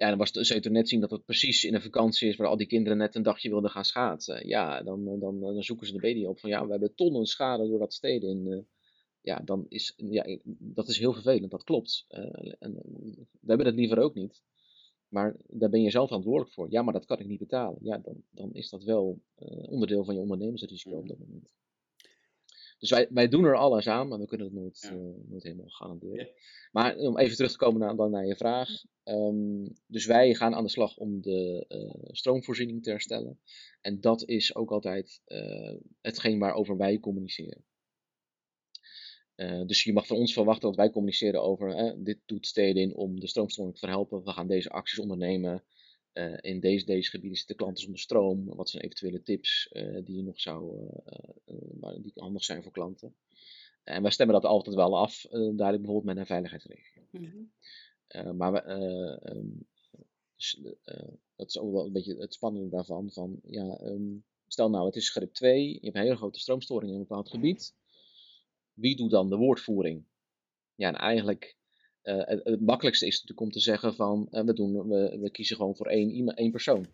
ja, 0.00 0.08
dan 0.08 0.18
was 0.18 0.32
het, 0.32 0.64
je 0.64 0.70
net 0.70 0.88
zien 0.88 1.00
dat 1.00 1.10
het 1.10 1.24
precies 1.24 1.64
in 1.64 1.74
een 1.74 1.82
vakantie 1.82 2.28
is 2.28 2.36
waar 2.36 2.48
al 2.48 2.56
die 2.56 2.66
kinderen 2.66 2.98
net 2.98 3.14
een 3.14 3.22
dagje 3.22 3.48
wilden 3.48 3.70
gaan 3.70 3.84
schaatsen. 3.84 4.48
Ja, 4.48 4.82
dan, 4.82 5.18
dan, 5.18 5.40
dan 5.40 5.62
zoeken 5.62 5.86
ze 5.86 5.92
de 5.92 5.98
media 5.98 6.28
op 6.28 6.40
van 6.40 6.50
ja, 6.50 6.64
we 6.64 6.70
hebben 6.70 6.94
tonnen 6.94 7.26
schade 7.26 7.68
door 7.68 7.78
dat 7.78 7.94
steden 7.94 8.28
in. 8.28 8.66
Ja, 9.22 9.40
dan 9.44 9.66
is, 9.68 9.94
ja, 9.96 10.38
dat 10.58 10.88
is 10.88 10.98
heel 10.98 11.12
vervelend, 11.12 11.50
dat 11.50 11.64
klopt. 11.64 12.06
Uh, 12.08 12.54
en, 12.58 12.74
we 13.40 13.46
hebben 13.46 13.66
dat 13.66 13.74
liever 13.74 13.98
ook 13.98 14.14
niet. 14.14 14.42
Maar 15.08 15.36
daar 15.46 15.70
ben 15.70 15.82
je 15.82 15.90
zelf 15.90 16.06
verantwoordelijk 16.06 16.52
voor. 16.52 16.70
Ja, 16.70 16.82
maar 16.82 16.92
dat 16.92 17.06
kan 17.06 17.18
ik 17.18 17.26
niet 17.26 17.38
betalen. 17.38 17.78
Ja, 17.82 17.98
dan, 17.98 18.22
dan 18.30 18.52
is 18.52 18.70
dat 18.70 18.84
wel 18.84 19.20
uh, 19.38 19.70
onderdeel 19.70 20.04
van 20.04 20.14
je 20.14 20.20
ondernemersrisico 20.20 20.96
op 20.96 21.08
dat 21.08 21.18
moment. 21.18 21.52
Dus 22.78 22.90
wij, 22.90 23.08
wij 23.10 23.28
doen 23.28 23.44
er 23.44 23.56
alles 23.56 23.88
aan, 23.88 24.08
maar 24.08 24.18
we 24.18 24.26
kunnen 24.26 24.46
het 24.46 24.56
nooit, 24.56 24.78
ja. 24.80 24.92
uh, 24.92 25.28
nooit 25.28 25.42
helemaal 25.42 25.68
garanderen. 25.68 26.16
Ja. 26.16 26.26
Maar 26.72 26.96
om 26.96 27.18
even 27.18 27.36
terug 27.36 27.50
te 27.50 27.56
komen 27.56 27.80
naar, 27.80 27.96
dan 27.96 28.10
naar 28.10 28.26
je 28.26 28.36
vraag. 28.36 28.68
Um, 29.04 29.72
dus 29.86 30.06
wij 30.06 30.34
gaan 30.34 30.54
aan 30.54 30.64
de 30.64 30.70
slag 30.70 30.96
om 30.96 31.20
de 31.20 31.64
uh, 31.68 32.10
stroomvoorziening 32.10 32.82
te 32.82 32.90
herstellen. 32.90 33.40
En 33.80 34.00
dat 34.00 34.28
is 34.28 34.54
ook 34.54 34.70
altijd 34.70 35.22
hetgeen 36.00 36.38
waarover 36.38 36.76
wij 36.76 36.98
communiceren. 36.98 37.64
Dus 39.66 39.84
je 39.84 39.92
mag 39.92 40.06
van 40.06 40.16
ons 40.16 40.32
verwachten 40.32 40.68
dat 40.68 40.76
wij 40.76 40.90
communiceren 40.90 41.42
over 41.42 41.94
dit 42.04 42.18
doet 42.26 42.46
steden 42.46 42.82
in 42.82 42.94
om 42.94 43.20
de 43.20 43.26
stroomstoring 43.26 43.74
te 43.74 43.80
verhelpen. 43.80 44.24
We 44.24 44.30
gaan 44.30 44.46
deze 44.46 44.70
acties 44.70 44.98
ondernemen. 44.98 45.64
Uh, 46.12 46.36
in 46.40 46.60
deze, 46.60 46.84
deze 46.84 47.10
gebieden 47.10 47.38
zitten 47.38 47.56
klanten 47.56 47.82
zonder 47.82 48.00
stroom. 48.00 48.44
Wat 48.44 48.70
zijn 48.70 48.82
eventuele 48.82 49.22
tips 49.22 49.70
uh, 49.72 50.04
die 50.04 50.16
je 50.16 50.22
nog 50.22 50.40
zou, 50.40 50.88
die 52.02 52.12
handig 52.14 52.44
zijn 52.44 52.62
voor 52.62 52.72
klanten? 52.72 53.14
En 53.82 54.02
wij 54.02 54.10
stemmen 54.10 54.34
dat 54.34 54.50
altijd 54.50 54.76
wel 54.76 54.98
af, 54.98 55.26
duidelijk 55.30 55.82
bijvoorbeeld 55.82 56.04
met 56.04 56.16
een 56.16 56.26
veiligheidsregio. 56.26 57.02
Mm 57.10 57.50
-hmm. 58.08 58.36
maar 58.36 58.52
we, 58.52 58.62
um, 59.24 59.66
dus, 60.36 60.60
dat 61.36 61.48
is 61.48 61.58
ook 61.58 61.72
wel 61.72 61.86
een 61.86 61.92
beetje 61.92 62.16
het 62.16 62.34
spannende 62.34 62.68
daarvan. 62.68 63.10
Van, 63.10 63.40
ja, 63.44 63.80
um, 63.82 64.24
stel 64.46 64.70
nou, 64.70 64.86
het 64.86 64.96
is 64.96 65.10
grip 65.10 65.32
2, 65.32 65.68
je 65.68 65.78
hebt 65.80 65.96
een 65.96 66.02
hele 66.02 66.16
grote 66.16 66.40
stroomstoring 66.40 66.90
in 66.90 66.98
een 66.98 67.06
bepaald 67.06 67.28
gebied. 67.28 67.74
Wie 68.80 68.96
doet 68.96 69.10
dan 69.10 69.28
de 69.28 69.36
woordvoering? 69.36 70.04
Ja, 70.74 70.88
en 70.88 70.94
eigenlijk 70.94 71.56
uh, 72.02 72.22
het, 72.24 72.60
makkelijkste 72.60 73.06
is 73.06 73.12
natuurlijk 73.12 73.40
om 73.40 73.50
te 73.50 73.60
zeggen 73.60 73.94
van 73.94 74.28
uh, 74.30 74.42
we, 74.42 74.52
doen, 74.52 74.88
we, 74.88 75.18
we, 75.20 75.30
kiezen 75.30 75.56
gewoon 75.56 75.76
voor 75.76 75.86
één, 75.86 76.34
één 76.34 76.50
persoon. 76.50 76.88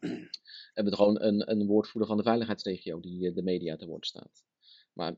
We 0.00 0.28
hebben 0.74 0.94
gewoon 0.94 1.22
een, 1.22 1.50
een 1.50 1.66
woordvoerder 1.66 2.08
van 2.08 2.16
de 2.16 2.22
veiligheidsregio 2.22 3.00
die 3.00 3.28
uh, 3.28 3.34
de 3.34 3.42
media 3.42 3.76
te 3.76 3.86
woord 3.86 4.06
staat. 4.06 4.44
Maar 4.92 5.16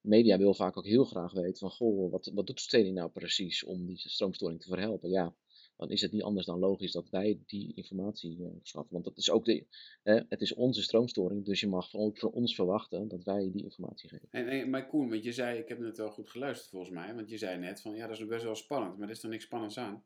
media 0.00 0.38
wil 0.38 0.54
vaak 0.54 0.76
ook 0.76 0.86
heel 0.86 1.04
graag 1.04 1.32
weten 1.32 1.58
van 1.58 1.70
goh, 1.70 2.10
wat, 2.10 2.30
wat 2.34 2.46
doet 2.46 2.60
Steding 2.60 2.94
nou 2.94 3.10
precies 3.10 3.64
om 3.64 3.86
die 3.86 3.98
stroomstoring 3.98 4.60
te 4.60 4.68
verhelpen? 4.68 5.10
Ja, 5.10 5.34
dan 5.76 5.90
is 5.90 6.00
het 6.00 6.12
niet 6.12 6.22
anders 6.22 6.46
dan 6.46 6.58
logisch 6.58 6.92
dat 6.92 7.10
wij 7.10 7.38
die 7.46 7.74
informatie 7.74 8.38
uh, 8.38 8.46
verschaffen. 8.58 8.92
Want 8.92 9.04
dat 9.04 9.16
is 9.16 9.30
ook 9.30 9.44
de, 9.44 9.66
het 10.02 10.40
is 10.40 10.54
onze 10.54 10.82
stroomstoring, 10.82 11.44
dus 11.44 11.60
je 11.60 11.68
mag 11.68 11.94
ook 11.94 12.18
voor 12.18 12.30
ons 12.30 12.54
verwachten 12.54 13.08
dat 13.08 13.24
wij 13.24 13.50
die 13.52 13.62
informatie 13.62 14.08
geven. 14.08 14.28
En, 14.30 14.48
en, 14.48 14.70
maar 14.70 14.86
Koen, 14.86 15.08
want 15.08 15.24
je 15.24 15.32
zei, 15.32 15.58
ik 15.58 15.68
heb 15.68 15.78
net 15.78 15.96
wel 15.96 16.10
goed 16.10 16.30
geluisterd 16.30 16.70
volgens 16.70 16.92
mij, 16.92 17.14
want 17.14 17.30
je 17.30 17.38
zei 17.38 17.58
net 17.58 17.80
van 17.80 17.94
ja, 17.94 18.06
dat 18.06 18.18
is 18.18 18.26
best 18.26 18.44
wel 18.44 18.54
spannend, 18.54 18.98
maar 18.98 19.08
er 19.08 19.14
is 19.14 19.22
er 19.22 19.28
niks 19.28 19.44
spannends 19.44 19.78
aan. 19.78 20.04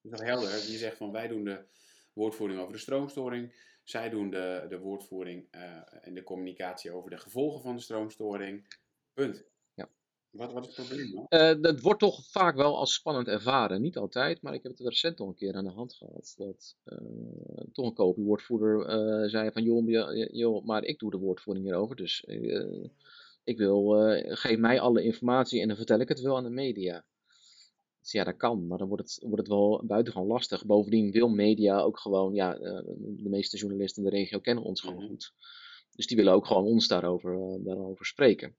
Dat 0.00 0.12
is 0.12 0.18
toch 0.18 0.28
helder? 0.28 0.50
Je 0.50 0.78
zegt 0.78 0.96
van 0.96 1.12
wij 1.12 1.28
doen 1.28 1.44
de 1.44 1.64
woordvoering 2.12 2.60
over 2.60 2.72
de 2.72 2.78
stroomstoring, 2.78 3.54
zij 3.84 4.08
doen 4.10 4.30
de, 4.30 4.66
de 4.68 4.78
woordvoering 4.78 5.54
uh, 5.54 5.60
en 6.00 6.14
de 6.14 6.22
communicatie 6.22 6.90
over 6.90 7.10
de 7.10 7.18
gevolgen 7.18 7.62
van 7.62 7.76
de 7.76 7.82
stroomstoring. 7.82 8.76
Punt. 9.14 9.46
Wat, 10.30 10.52
wat 10.52 10.66
is 10.66 10.76
het 10.76 10.86
probleem 10.86 11.26
dan? 11.28 11.40
Uh, 11.40 11.62
dat 11.62 11.80
wordt 11.80 12.00
toch 12.00 12.24
vaak 12.30 12.56
wel 12.56 12.76
als 12.76 12.94
spannend 12.94 13.28
ervaren. 13.28 13.82
Niet 13.82 13.96
altijd, 13.96 14.42
maar 14.42 14.54
ik 14.54 14.62
heb 14.62 14.72
het 14.72 14.86
recent 14.86 15.18
nog 15.18 15.28
een 15.28 15.34
keer 15.34 15.54
aan 15.54 15.64
de 15.64 15.70
hand 15.70 15.94
gehad. 15.94 16.34
Dat 16.36 16.76
uh, 16.84 16.98
toch 17.72 17.86
een 17.86 17.94
kopiewoordvoerder 17.94 18.78
uh, 18.78 19.28
zei 19.28 19.50
van 19.52 19.62
joh, 19.62 19.86
joh, 20.32 20.64
maar 20.64 20.84
ik 20.84 20.98
doe 20.98 21.10
de 21.10 21.16
woordvoering 21.16 21.66
hierover. 21.66 21.96
Dus 21.96 22.24
ik 23.44 23.58
wil, 23.58 23.88
geef 24.28 24.58
mij 24.58 24.80
alle 24.80 25.02
informatie 25.02 25.60
en 25.60 25.68
dan 25.68 25.76
vertel 25.76 25.98
ik 26.00 26.08
het 26.08 26.20
wel 26.20 26.36
aan 26.36 26.44
de 26.44 26.50
media. 26.50 27.04
Dus 28.00 28.12
ja, 28.12 28.24
dat 28.24 28.36
kan, 28.36 28.66
maar 28.66 28.78
dan 28.78 28.88
wordt 28.88 29.02
het, 29.02 29.22
wordt 29.22 29.38
het 29.38 29.48
wel 29.48 29.82
buitengewoon 29.84 30.28
lastig. 30.28 30.66
Bovendien 30.66 31.10
wil 31.10 31.28
media 31.28 31.80
ook 31.80 31.98
gewoon, 31.98 32.34
ja, 32.34 32.54
eh, 32.54 32.82
de 32.98 33.28
meeste 33.28 33.56
journalisten 33.56 34.04
in 34.04 34.10
de 34.10 34.16
regio 34.16 34.38
kennen 34.38 34.64
ons 34.64 34.80
gewoon 34.80 34.96
Mhm. 34.96 35.06
goed. 35.06 35.32
Dus 35.94 36.06
die 36.06 36.16
willen 36.16 36.32
ook 36.32 36.46
gewoon 36.46 36.64
ons 36.64 36.88
daarover, 36.88 37.32
eh, 37.34 37.64
daarover 37.64 38.06
spreken. 38.06 38.56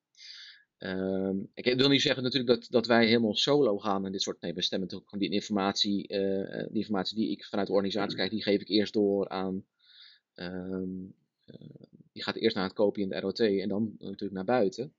Ehm, 0.79 1.37
ik 1.53 1.75
wil 1.75 1.89
niet 1.89 2.01
zeggen 2.01 2.23
natuurlijk 2.23 2.59
dat, 2.59 2.67
dat 2.71 2.87
wij 2.87 3.05
helemaal 3.05 3.35
solo 3.35 3.77
gaan 3.77 4.05
en 4.05 4.11
dit 4.11 4.21
soort. 4.21 4.41
Nee, 4.41 4.53
we 4.53 4.61
stemmen 4.61 4.87
natuurlijk 4.87 5.13
gewoon 5.13 5.29
die 5.29 5.39
informatie, 5.39 6.07
eh, 6.07 6.67
die 6.67 6.77
informatie 6.77 7.15
die 7.15 7.31
ik 7.31 7.45
vanuit 7.45 7.67
de 7.67 7.73
organisatie 7.73 8.15
krijg, 8.15 8.29
die 8.29 8.43
geef 8.43 8.61
ik 8.61 8.67
eerst 8.69 8.93
door 8.93 9.29
aan. 9.29 9.65
ehm, 10.33 10.89
eh, 11.45 11.55
die 12.11 12.23
gaat 12.23 12.35
eerst 12.35 12.55
naar 12.55 12.65
het 12.65 12.73
kopie 12.73 13.03
in 13.03 13.09
de 13.09 13.19
ROT 13.19 13.39
en 13.39 13.69
dan 13.69 13.95
natuurlijk 13.97 14.31
naar 14.31 14.45
buiten. 14.45 14.93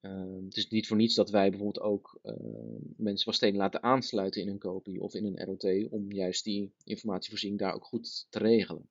Ehm, 0.00 0.44
het 0.44 0.56
is 0.56 0.68
niet 0.68 0.86
voor 0.86 0.96
niets 0.96 1.14
dat 1.14 1.30
wij 1.30 1.50
bijvoorbeeld 1.50 1.84
ook 1.84 2.18
ehm, 2.22 2.80
mensen 2.96 3.24
van 3.24 3.34
steden 3.34 3.56
laten 3.56 3.82
aansluiten 3.82 4.40
in 4.42 4.48
een 4.48 4.58
kopie 4.58 5.00
of 5.00 5.14
in 5.14 5.24
een 5.24 5.44
ROT 5.44 5.90
om 5.90 6.12
juist 6.12 6.44
die 6.44 6.72
informatievoorziening 6.84 7.60
daar 7.60 7.74
ook 7.74 7.84
goed 7.84 8.26
te 8.30 8.38
regelen. 8.38 8.88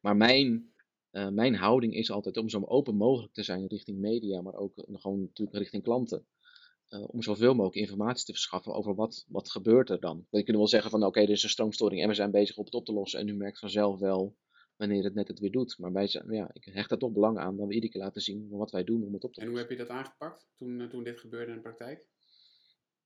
Maar 0.00 0.16
mijn, 0.16 0.73
eh, 1.14 1.28
mijn 1.28 1.54
houding 1.54 1.94
is 1.94 2.10
altijd 2.10 2.36
om 2.36 2.48
zo 2.48 2.64
open 2.64 2.94
mogelijk 2.94 3.32
te 3.32 3.42
zijn 3.42 3.66
richting 3.66 3.98
media, 3.98 4.40
maar 4.42 4.54
ook 4.54 4.78
eh, 4.78 4.94
gewoon 5.00 5.20
natuurlijk 5.20 5.56
richting 5.58 5.82
klanten. 5.82 6.26
Eh, 6.88 7.04
om 7.06 7.22
zoveel 7.22 7.54
mogelijk 7.54 7.76
informatie 7.76 8.24
te 8.24 8.32
verschaffen 8.32 8.74
over 8.74 8.94
wat, 8.94 9.24
wat 9.28 9.50
gebeurt 9.50 9.90
er 9.90 10.00
dan. 10.00 10.26
We 10.30 10.42
kunnen 10.42 10.56
wel 10.56 10.68
zeggen 10.68 10.90
van 10.90 11.04
oké, 11.04 11.20
er 11.20 11.30
is 11.30 11.42
een 11.42 11.48
stroomstoring 11.48 12.02
en 12.02 12.08
we 12.08 12.14
zijn 12.14 12.30
bezig 12.30 12.56
op 12.56 12.64
het 12.64 12.74
op 12.74 12.84
te 12.84 12.92
lossen 12.92 13.20
en 13.20 13.28
u 13.28 13.34
merkt 13.34 13.58
vanzelf 13.58 13.98
wel 13.98 14.36
wanneer 14.76 15.04
het 15.04 15.14
net 15.14 15.28
het 15.28 15.38
weer 15.38 15.50
doet. 15.50 15.78
Maar 15.78 15.92
wij 15.92 16.06
zijn, 16.06 16.32
ja, 16.32 16.50
ik 16.52 16.64
hecht 16.64 16.90
er 16.90 16.98
toch 16.98 17.12
belang 17.12 17.38
aan 17.38 17.56
dat 17.56 17.66
we 17.66 17.74
iedere 17.74 17.92
keer 17.92 18.02
laten 18.02 18.22
zien 18.22 18.48
wat 18.50 18.70
wij 18.70 18.84
doen 18.84 19.04
om 19.04 19.12
het 19.12 19.24
op 19.24 19.32
te 19.32 19.40
En 19.40 19.46
hoe 19.46 19.56
lossen. 19.56 19.76
heb 19.76 19.78
je 19.78 19.86
dat 19.86 19.96
aangepakt 19.96 20.46
toen, 20.58 20.88
toen 20.88 21.04
dit 21.04 21.20
gebeurde 21.20 21.50
in 21.50 21.56
de 21.56 21.62
praktijk? 21.62 22.04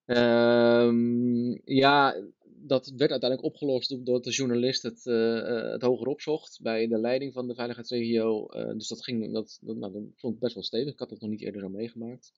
Ehm, 0.05 1.59
ja, 1.65 2.17
dat 2.61 2.93
werd 2.97 3.11
uiteindelijk 3.11 3.53
opgelost 3.53 3.89
doordat 3.91 4.25
de 4.25 4.31
journalist 4.31 4.83
het, 4.83 5.07
eh, 5.07 5.39
eh, 5.39 5.71
het 5.71 5.83
hoger 5.83 6.07
opzocht 6.07 6.59
bij 6.63 6.87
de 6.87 6.99
leiding 6.99 7.33
van 7.33 7.49
de 7.49 7.55
veiligheidsregio. 7.55 8.47
Eh, 8.47 8.73
dus 8.73 8.89
dat 8.89 9.05
ging, 9.05 9.33
dat, 9.33 9.59
dat, 9.63 9.77
nou, 9.77 9.93
dat 9.93 10.03
vond 10.17 10.35
ik 10.35 10.41
best 10.41 10.55
wel 10.55 10.63
stevig. 10.63 10.93
Ik 10.93 10.99
had 10.99 11.11
het 11.11 11.21
nog 11.21 11.31
niet 11.31 11.43
eerder 11.43 11.61
zo 11.61 11.69
meegemaakt. 11.69 12.33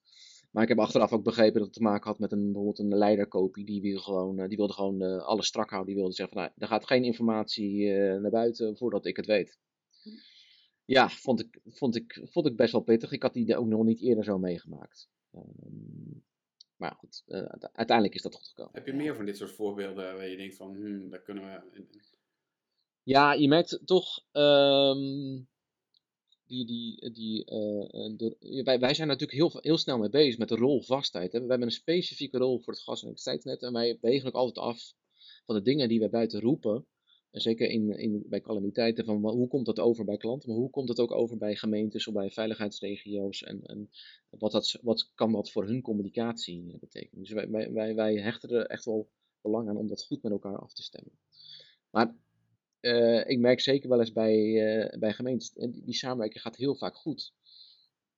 Maar 0.50 0.62
ik 0.62 0.68
heb 0.68 0.78
achteraf 0.78 1.12
ook 1.12 1.24
begrepen 1.24 1.54
dat 1.54 1.64
het 1.64 1.72
te 1.72 1.82
maken 1.82 2.10
had 2.10 2.18
met 2.18 2.32
een, 2.32 2.44
bijvoorbeeld 2.44 2.78
een 2.78 2.98
leiderkopie. 2.98 3.64
Die, 3.64 3.80
wilde 3.80 4.00
gewoon, 4.00 4.48
die 4.48 4.56
wilde 4.56 4.72
gewoon 4.72 5.24
alles 5.24 5.46
strak 5.46 5.70
houden. 5.70 5.92
Die 5.92 6.00
wilde 6.00 6.14
zeggen 6.14 6.34
van, 6.34 6.44
nou, 6.44 6.54
er 6.58 6.68
gaat 6.68 6.86
geen 6.86 7.04
informatie 7.04 7.90
naar 7.92 8.30
buiten 8.30 8.76
voordat 8.76 9.06
ik 9.06 9.16
het 9.16 9.26
weet. 9.26 9.58
Ja, 10.84 11.08
vond 11.08 11.40
ik, 11.40 11.60
vond, 11.64 11.96
ik, 11.96 12.20
vond 12.22 12.46
ik 12.46 12.56
best 12.56 12.72
wel 12.72 12.80
pittig. 12.80 13.12
Ik 13.12 13.22
had 13.22 13.32
die 13.32 13.56
ook 13.56 13.66
nog 13.66 13.84
niet 13.84 14.00
eerder 14.00 14.24
zo 14.24 14.38
meegemaakt. 14.38 15.08
Ehm, 15.30 16.18
maar 16.80 16.94
goed, 16.98 17.22
eh, 17.26 17.38
uite- 17.42 17.70
uiteindelijk 17.72 18.16
is 18.16 18.22
dat 18.22 18.34
goed 18.34 18.48
gekomen. 18.48 18.72
Heb 18.74 18.86
je 18.86 18.92
meer 18.92 19.14
van 19.16 19.24
dit 19.24 19.36
soort 19.36 19.50
voorbeelden 19.50 20.14
waar 20.16 20.28
je 20.28 20.36
denkt 20.36 20.56
van, 20.56 20.74
hmm, 20.74 21.10
daar 21.10 21.22
kunnen 21.22 21.44
we... 21.44 21.84
Ja, 23.02 23.32
je 23.32 23.48
merkt 23.48 23.80
toch. 23.84 24.24
ehm, 24.32 25.40
die, 26.46 26.66
die, 26.66 27.10
die, 27.12 27.44
eh, 27.44 27.82
eh, 28.04 28.16
de- 28.16 28.62
wij, 28.64 28.78
wij 28.80 28.94
zijn 28.94 29.08
natuurlijk 29.08 29.38
heel, 29.38 29.52
heel 29.62 29.78
snel 29.78 29.98
mee 29.98 30.08
bezig 30.10 30.38
met 30.38 30.48
de 30.48 30.56
rolvastheid. 30.56 31.32
Hè. 31.32 31.40
We 31.40 31.46
hebben 31.48 31.66
een 31.66 31.72
specifieke 31.74 32.38
rol 32.38 32.58
voor 32.58 32.72
het 32.72 32.82
gas- 32.82 33.00
en 33.00 33.06
elektriciteitsnet. 33.06 33.62
En 33.62 33.72
wij 33.72 33.98
wegen 34.00 34.28
ook 34.28 34.34
altijd 34.34 34.66
af 34.66 34.94
van 35.46 35.54
de 35.54 35.62
dingen 35.62 35.88
die 35.88 35.98
wij 35.98 36.10
buiten 36.10 36.40
roepen. 36.40 36.86
Zeker 37.30 37.68
in, 37.68 37.98
in, 37.98 38.24
bij 38.28 38.40
calamiteiten, 38.40 39.04
van 39.04 39.28
hoe 39.28 39.48
komt 39.48 39.66
dat 39.66 39.78
over 39.78 40.04
bij 40.04 40.16
klanten, 40.16 40.48
maar 40.48 40.58
hoe 40.58 40.70
komt 40.70 40.88
het 40.88 41.00
ook 41.00 41.12
over 41.12 41.36
bij 41.36 41.56
gemeentes 41.56 42.06
of 42.06 42.14
bij 42.14 42.30
veiligheidsregio's 42.30 43.42
en, 43.42 43.66
en 43.66 43.90
wat, 44.28 44.52
dat, 44.52 44.78
wat 44.82 45.10
kan 45.14 45.32
dat 45.32 45.50
voor 45.50 45.66
hun 45.66 45.82
communicatie 45.82 46.72
eh, 46.72 46.78
betekenen. 46.78 47.24
Dus 47.24 47.32
wij, 47.32 47.72
wij, 47.72 47.94
wij, 47.94 48.14
hechten 48.14 48.50
er 48.50 48.66
echt 48.66 48.84
wel 48.84 49.08
belang 49.40 49.68
aan 49.68 49.76
om 49.76 49.88
dat 49.88 50.04
goed 50.04 50.22
met 50.22 50.32
elkaar 50.32 50.58
af 50.58 50.72
te 50.72 50.82
stemmen. 50.82 51.12
Maar 51.90 52.16
eh, 52.80 53.28
ik 53.28 53.38
merk 53.38 53.60
zeker 53.60 53.88
wel 53.88 54.00
eens 54.00 54.12
bij, 54.12 54.66
eh, 54.66 54.98
bij 54.98 55.12
gemeentes, 55.12 55.52
en 55.56 55.70
die, 55.70 55.84
die 55.84 55.94
samenwerking 55.94 56.42
gaat 56.42 56.56
heel 56.56 56.74
vaak 56.74 56.96
goed. 56.96 57.32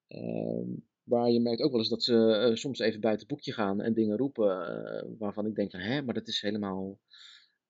Ehm, 0.06 0.68
maar 1.02 1.30
je 1.30 1.40
merkt 1.40 1.62
ook 1.62 1.70
wel 1.70 1.80
eens 1.80 1.88
dat 1.88 2.02
ze 2.02 2.50
soms 2.54 2.78
even 2.78 3.00
buiten 3.00 3.26
het 3.26 3.34
boekje 3.34 3.52
gaan 3.52 3.80
en 3.80 3.94
dingen 3.94 4.16
roepen 4.16 4.46
waarvan 5.18 5.46
ik 5.46 5.54
denk 5.54 5.70
van, 5.70 5.80
hè, 5.80 6.02
maar 6.02 6.14
dat 6.14 6.28
is 6.28 6.40
helemaal... 6.40 6.98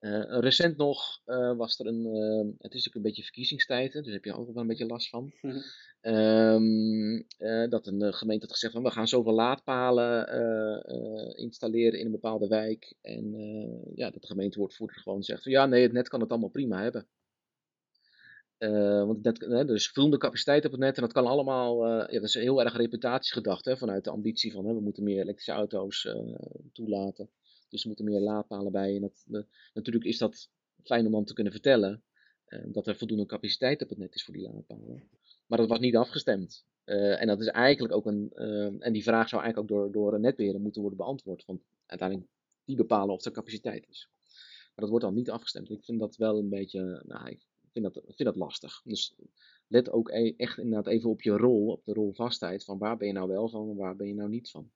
Eh, 0.03 0.39
recent 0.41 0.77
nog 0.77 1.21
eh, 1.25 1.57
was 1.57 1.79
er 1.79 1.87
een, 1.87 2.07
eh, 2.07 2.39
het 2.59 2.75
is 2.75 2.85
natuurlijk 2.85 2.95
een 2.95 3.03
beetje 3.03 3.23
verkiezingstijd, 3.23 3.93
dus 3.93 4.05
daar 4.05 4.13
heb 4.13 4.25
je 4.25 4.33
ook 4.33 4.53
wel 4.53 4.63
een 4.63 4.67
beetje 4.67 4.87
last 4.87 5.09
van. 5.09 5.33
Ehm, 6.01 7.23
eh, 7.39 7.71
dat 7.71 7.87
een 7.87 8.15
gemeente 8.15 8.45
had 8.45 8.53
gezegd 8.53 8.73
van 8.73 8.83
we 8.83 8.91
gaan 8.91 9.09
zoveel 9.09 9.33
laadpalen 9.33 10.27
installeren 11.37 11.99
in 11.99 12.07
een 12.07 12.13
bepaalde 12.13 12.49
wijk. 12.49 12.95
En 13.01 13.35
ja, 13.95 14.11
dat 14.11 14.21
de 14.21 14.27
gemeentewoordvoerder 14.27 14.97
gewoon 14.97 15.23
zegt 15.23 15.43
van 15.43 15.53
ja, 15.53 15.67
nee, 15.67 15.83
het 15.83 15.93
net 15.93 16.09
kan 16.09 16.21
het 16.21 16.31
allemaal 16.31 16.49
prima 16.49 16.83
hebben. 16.83 17.07
Want 19.07 19.25
het 19.25 19.25
net, 19.25 19.51
hè, 19.51 19.69
er 19.69 19.75
is 19.75 19.89
voldoende 19.89 20.19
capaciteit 20.19 20.65
op 20.65 20.71
het 20.71 20.81
net 20.81 20.97
en 20.97 21.03
dat 21.03 21.13
kan 21.13 21.27
allemaal, 21.27 21.87
ja, 21.87 22.07
dat 22.07 22.23
is 22.23 22.35
heel 22.35 22.63
erg 22.63 22.77
reputatiegedacht 22.77 23.65
hè, 23.65 23.77
vanuit 23.77 24.05
de 24.05 24.11
ambitie 24.11 24.53
van 24.53 24.67
hè, 24.67 24.75
we 24.75 24.81
moeten 24.81 25.05
meer 25.05 25.21
elektrische 25.21 25.53
auto's 25.53 26.09
toelaten. 26.73 27.31
Dus 27.73 27.81
er 27.81 27.87
moeten 27.87 28.05
meer 28.05 28.21
laadpalen 28.21 28.73
bij. 28.73 28.95
En 28.95 29.01
dat, 29.01 29.25
eh, 29.31 29.41
natuurlijk 29.75 30.05
is 30.05 30.19
dat 30.19 30.51
fijn 30.83 31.07
om 31.07 31.13
dan 31.13 31.25
te 31.25 31.35
kunnen 31.35 31.53
vertellen 31.53 32.03
eh, 32.45 32.65
dat 32.67 32.87
er 32.87 32.97
voldoende 32.97 33.27
capaciteit 33.27 33.83
op 33.83 33.89
het 33.89 33.99
net 33.99 34.15
is 34.15 34.25
voor 34.25 34.35
die 34.35 34.43
laadpalen. 34.43 35.09
Maar 35.47 35.59
dat 35.59 35.69
was 35.69 35.79
niet 35.79 35.97
afgestemd. 35.97 36.65
Eh, 36.85 37.21
en 37.21 37.27
dat 37.27 37.41
is 37.41 37.47
eigenlijk 37.47 37.95
ook 37.95 38.07
een. 38.07 38.33
en 38.81 38.93
die 38.93 39.03
vraag 39.03 39.29
zou 39.29 39.43
eigenlijk 39.43 39.73
ook 39.73 39.79
door, 39.79 39.93
door 39.93 40.15
een 40.15 40.21
netbeheerder 40.21 40.61
moeten 40.61 40.81
worden 40.81 40.99
beantwoord. 40.99 41.45
Want 41.45 41.63
uiteindelijk 41.87 42.31
die 42.65 42.77
bepalen 42.77 43.15
of 43.15 43.25
er 43.25 43.33
capaciteit 43.33 43.89
is. 43.89 44.09
Maar 44.67 44.73
dat 44.75 44.89
wordt 44.89 45.05
dan 45.05 45.15
niet 45.15 45.31
afgestemd. 45.31 45.71
Ik 45.71 45.85
vind 45.85 46.01
dat 46.01 46.17
wel 46.17 46.39
een 46.39 46.49
beetje. 46.49 47.03
Nou, 47.07 47.29
ik 47.29 47.47
vind 47.73 47.85
dat, 47.85 48.03
vind 48.05 48.25
dat 48.25 48.37
lastig. 48.37 48.83
Dus 48.85 49.15
let 49.67 49.91
ook 49.91 50.11
e- 50.11 50.35
echt 50.37 50.59
inderdaad 50.59 50.93
even 50.93 51.11
op 51.11 51.23
je 51.23 51.37
rol, 51.37 51.67
op 51.67 51.85
de 51.85 51.93
rolvastheid. 51.93 52.65
Van 52.65 52.79
waar 52.79 52.97
ben 52.97 53.07
je 53.07 53.13
nou 53.13 53.29
wel 53.29 53.49
van 53.49 53.71
en 53.71 53.77
waar 53.77 53.97
ben 53.97 54.07
je 54.07 54.15
nou 54.15 54.29
niet 54.29 54.51
van. 54.51 54.71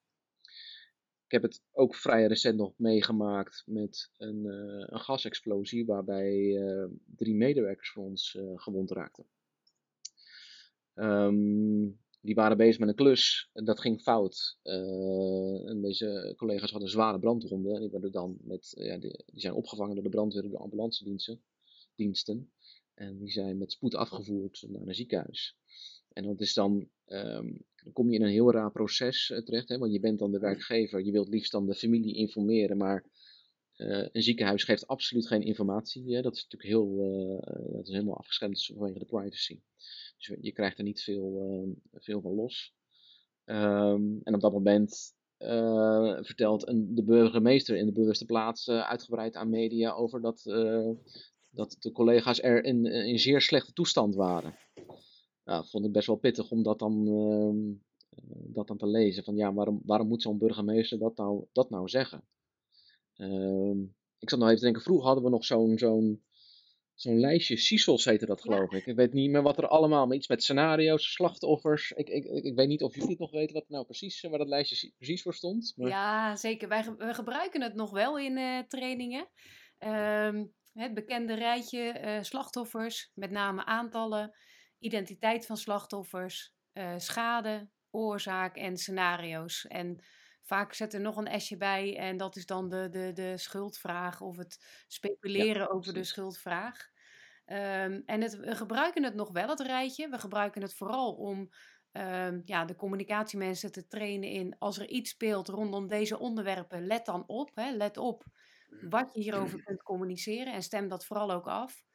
Ik 1.26 1.32
heb 1.32 1.42
het 1.42 1.62
ook 1.72 1.94
vrij 1.94 2.26
recent 2.26 2.56
nog 2.56 2.72
meegemaakt 2.76 3.62
met 3.66 4.10
een, 4.16 4.46
eh, 4.46 4.86
een 4.86 5.00
gasexplosie. 5.00 5.86
Waarbij 5.86 6.56
eh, 6.56 6.84
drie 7.16 7.34
medewerkers 7.34 7.92
van 7.92 8.02
ons 8.02 8.34
eh, 8.34 8.52
gewond 8.54 8.90
raakten. 8.90 9.26
Ehm, 10.94 11.88
die 12.20 12.34
waren 12.34 12.56
bezig 12.56 12.78
met 12.78 12.88
een 12.88 12.94
klus. 12.94 13.50
En 13.52 13.64
dat 13.64 13.80
ging 13.80 14.02
fout. 14.02 14.58
En 14.62 15.80
deze 15.82 16.34
collega's 16.36 16.70
hadden 16.70 16.90
zware 16.90 17.18
brandwonden. 17.18 17.74
En 17.74 17.80
die, 17.80 17.90
werden 17.90 18.12
dan 18.12 18.38
met, 18.40 18.72
ja, 18.78 18.98
die, 18.98 19.24
die 19.26 19.40
zijn 19.40 19.54
opgevangen 19.54 19.94
door 19.94 20.04
de 20.04 20.10
brandweer 20.10 20.44
en 20.44 20.50
de 20.50 20.58
ambulance 20.58 21.04
diensten, 21.04 21.42
diensten. 21.94 22.52
En 22.94 23.18
die 23.18 23.30
zijn 23.30 23.58
met 23.58 23.72
spoed 23.72 23.94
afgevoerd 23.94 24.64
naar 24.68 24.86
een 24.86 24.94
ziekenhuis. 24.94 25.56
En 26.12 26.24
dat 26.24 26.40
is 26.40 26.54
dan, 26.54 26.88
ehm, 27.06 27.52
dan 27.84 27.92
kom 27.92 28.10
je 28.10 28.16
in 28.18 28.22
een 28.22 28.30
heel 28.30 28.52
raar 28.52 28.70
proces 28.72 29.30
eh, 29.30 29.38
terecht. 29.38 29.68
Hè? 29.68 29.78
Want 29.78 29.92
je 29.92 30.00
bent 30.00 30.18
dan 30.18 30.32
de 30.32 30.38
werkgever. 30.38 31.04
Je 31.04 31.12
wilt 31.12 31.28
liefst 31.28 31.52
dan 31.52 31.66
de 31.66 31.74
familie 31.74 32.14
informeren. 32.14 32.76
Maar 32.76 33.04
eh, 33.76 34.06
een 34.12 34.22
ziekenhuis 34.22 34.64
geeft 34.64 34.86
absoluut 34.86 35.26
geen 35.26 35.42
informatie. 35.42 36.14
Hè? 36.14 36.22
Dat 36.22 36.34
is 36.36 36.42
natuurlijk 36.48 36.70
heel, 36.70 37.00
eh, 37.44 37.72
dat 37.72 37.86
is 37.86 37.92
helemaal 37.92 38.16
afgeschermd 38.18 38.64
vanwege 38.64 38.98
de 38.98 39.04
privacy. 39.04 39.60
Dus 40.16 40.36
je- 40.40 40.52
krijgt 40.52 40.78
er 40.78 40.84
niet 40.84 41.02
veel, 41.02 41.40
eh, 41.92 42.00
veel 42.02 42.20
van 42.20 42.34
los. 42.34 42.74
Ehm, 43.44 44.02
en 44.22 44.34
op 44.34 44.40
dat 44.40 44.52
moment 44.52 45.14
vertelt 46.26 46.68
een, 46.68 46.94
de 46.94 47.04
burgemeester 47.04 47.76
in 47.76 47.86
de 47.86 47.92
bewuste 47.92 48.24
plaats 48.24 48.68
uitgebreid 48.68 49.34
aan 49.34 49.50
media 49.50 49.92
over 49.92 50.20
dat, 50.20 50.42
dat 51.50 51.76
de 51.80 51.92
collega's 51.92 52.42
er 52.42 52.64
in, 52.64 52.84
in 52.86 53.18
zeer 53.18 53.40
slechte 53.40 53.72
toestand 53.72 54.14
waren. 54.14 54.54
Ja, 55.46 55.64
vond 55.64 55.84
ik 55.84 55.92
best 55.92 56.06
wel 56.06 56.16
pittig 56.16 56.50
om 56.50 56.62
dat 56.62 56.78
dan, 56.78 57.06
ehm, 57.06 57.70
eh, 58.18 58.54
dat 58.54 58.66
dan 58.66 58.76
te 58.76 58.86
lezen. 58.86 59.24
Van 59.24 59.36
ja, 59.36 59.52
waarom, 59.52 59.80
waarom 59.84 60.08
moet 60.08 60.22
zo'n 60.22 60.38
burgemeester 60.38 60.98
dat 60.98 61.16
nou, 61.16 61.44
dat 61.52 61.70
nou 61.70 61.88
zeggen? 61.88 62.24
Ehm, 63.16 63.80
ik 64.18 64.30
zat 64.30 64.38
nog 64.38 64.48
even 64.48 64.58
te 64.58 64.64
denken, 64.64 64.82
vroeger 64.82 65.06
hadden 65.06 65.24
we 65.24 65.30
nog 65.30 65.44
zo'n 65.44 65.78
zo'n 65.78 66.24
zo'n 66.94 67.20
lijstje, 67.20 67.56
CISOS 67.56 68.04
heette 68.04 68.26
dat 68.26 68.40
geloof 68.40 68.72
ik. 68.72 68.86
Ik 68.86 68.96
weet 68.96 69.12
niet 69.12 69.30
meer 69.30 69.42
wat 69.42 69.58
er 69.58 69.68
allemaal, 69.68 70.06
maar 70.06 70.16
iets 70.16 70.28
met 70.28 70.42
scenario's, 70.42 71.12
slachtoffers. 71.12 71.90
Ik, 71.90 72.08
ik, 72.08 72.24
ik, 72.24 72.54
weet 72.54 72.68
niet 72.68 72.82
of 72.82 72.94
jullie 72.94 73.10
het 73.10 73.18
nog 73.18 73.30
weten 73.30 73.54
wat 73.54 73.68
nou 73.68 73.84
precies, 73.84 74.20
waar 74.20 74.38
dat 74.38 74.48
lijstje 74.48 74.92
precies 74.96 75.22
voor 75.22 75.34
stond. 75.34 75.72
Maar... 75.76 75.88
Ja, 75.88 76.36
zeker. 76.36 76.68
Wij 76.68 76.82
ge- 76.82 76.96
we 76.96 77.14
gebruiken 77.14 77.62
het 77.62 77.74
nog 77.74 77.90
wel 77.90 78.18
in 78.18 78.36
eh, 78.36 78.58
trainingen. 78.68 79.28
Ehm, 79.78 80.44
het 80.72 80.94
bekende 80.94 81.34
rijtje 81.34 81.80
eh, 81.80 82.22
slachtoffers, 82.22 83.10
met 83.14 83.30
name 83.30 83.64
aantallen, 83.64 84.36
identiteit 84.78 85.46
van 85.46 85.56
slachtoffers, 85.56 86.54
eh, 86.72 86.94
schade, 86.96 87.70
oorzaak 87.90 88.56
en 88.56 88.76
scenario's. 88.76 89.66
En 89.66 90.00
vaak 90.42 90.72
zet 90.72 90.94
er 90.94 91.00
nog 91.00 91.16
een 91.16 91.40
S'je 91.40 91.56
bij 91.56 91.96
en 91.96 92.16
dat 92.16 92.36
is 92.36 92.46
dan 92.46 92.68
de, 92.68 92.88
de, 92.90 93.12
de 93.12 93.36
schuldvraag 93.36 94.20
of 94.20 94.36
het 94.36 94.84
speculeren 94.86 95.70
over 95.70 95.92
de 95.92 96.04
schuldvraag. 96.04 96.90
Ehm, 97.44 98.00
en 98.06 98.20
het, 98.20 98.36
we 98.36 98.56
gebruiken 98.56 99.02
het 99.02 99.14
nog 99.14 99.30
wel, 99.30 99.48
het 99.48 99.60
rijtje. 99.60 100.08
We 100.08 100.18
gebruiken 100.18 100.62
het 100.62 100.74
vooral 100.74 101.14
om 101.14 101.48
ehm, 101.92 102.40
ja, 102.44 102.64
de 102.64 102.76
communicatiemensen 102.76 103.72
te 103.72 103.86
trainen 103.86 104.28
in 104.28 104.58
als 104.58 104.78
er 104.78 104.88
iets 104.88 105.10
speelt 105.10 105.48
rondom 105.48 105.86
deze 105.88 106.18
onderwerpen, 106.18 106.86
let 106.86 107.06
dan 107.06 107.24
op. 107.26 107.50
Hè, 107.54 107.70
let 107.70 107.96
op 107.96 108.24
wat 108.80 109.14
je 109.14 109.20
hierover 109.20 109.58
kunt 109.64 109.82
communiceren 109.82 110.52
en 110.52 110.62
stem 110.62 110.88
dat 110.88 111.06
vooral 111.06 111.30
ook 111.32 111.46
af. 111.46 111.85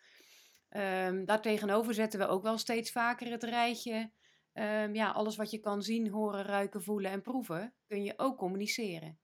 Um, 0.78 1.26
daartegenover 1.26 1.94
zetten 1.94 2.20
we 2.20 2.28
ook 2.28 2.44
wel 2.44 2.58
steeds 2.58 2.92
vaker 2.92 3.32
het 3.32 3.44
rijtje. 3.44 4.12
Um, 4.54 4.96
ja, 4.96 5.12
alles 5.12 5.36
wat 5.36 5.52
je 5.52 5.60
kan 5.60 5.82
zien, 5.82 6.10
horen, 6.10 6.44
ruiken, 6.44 6.84
voelen 6.84 7.12
en 7.12 7.22
proeven, 7.22 7.74
kun 7.88 8.04
je 8.04 8.14
ook 8.18 8.38
communiceren. 8.38 9.20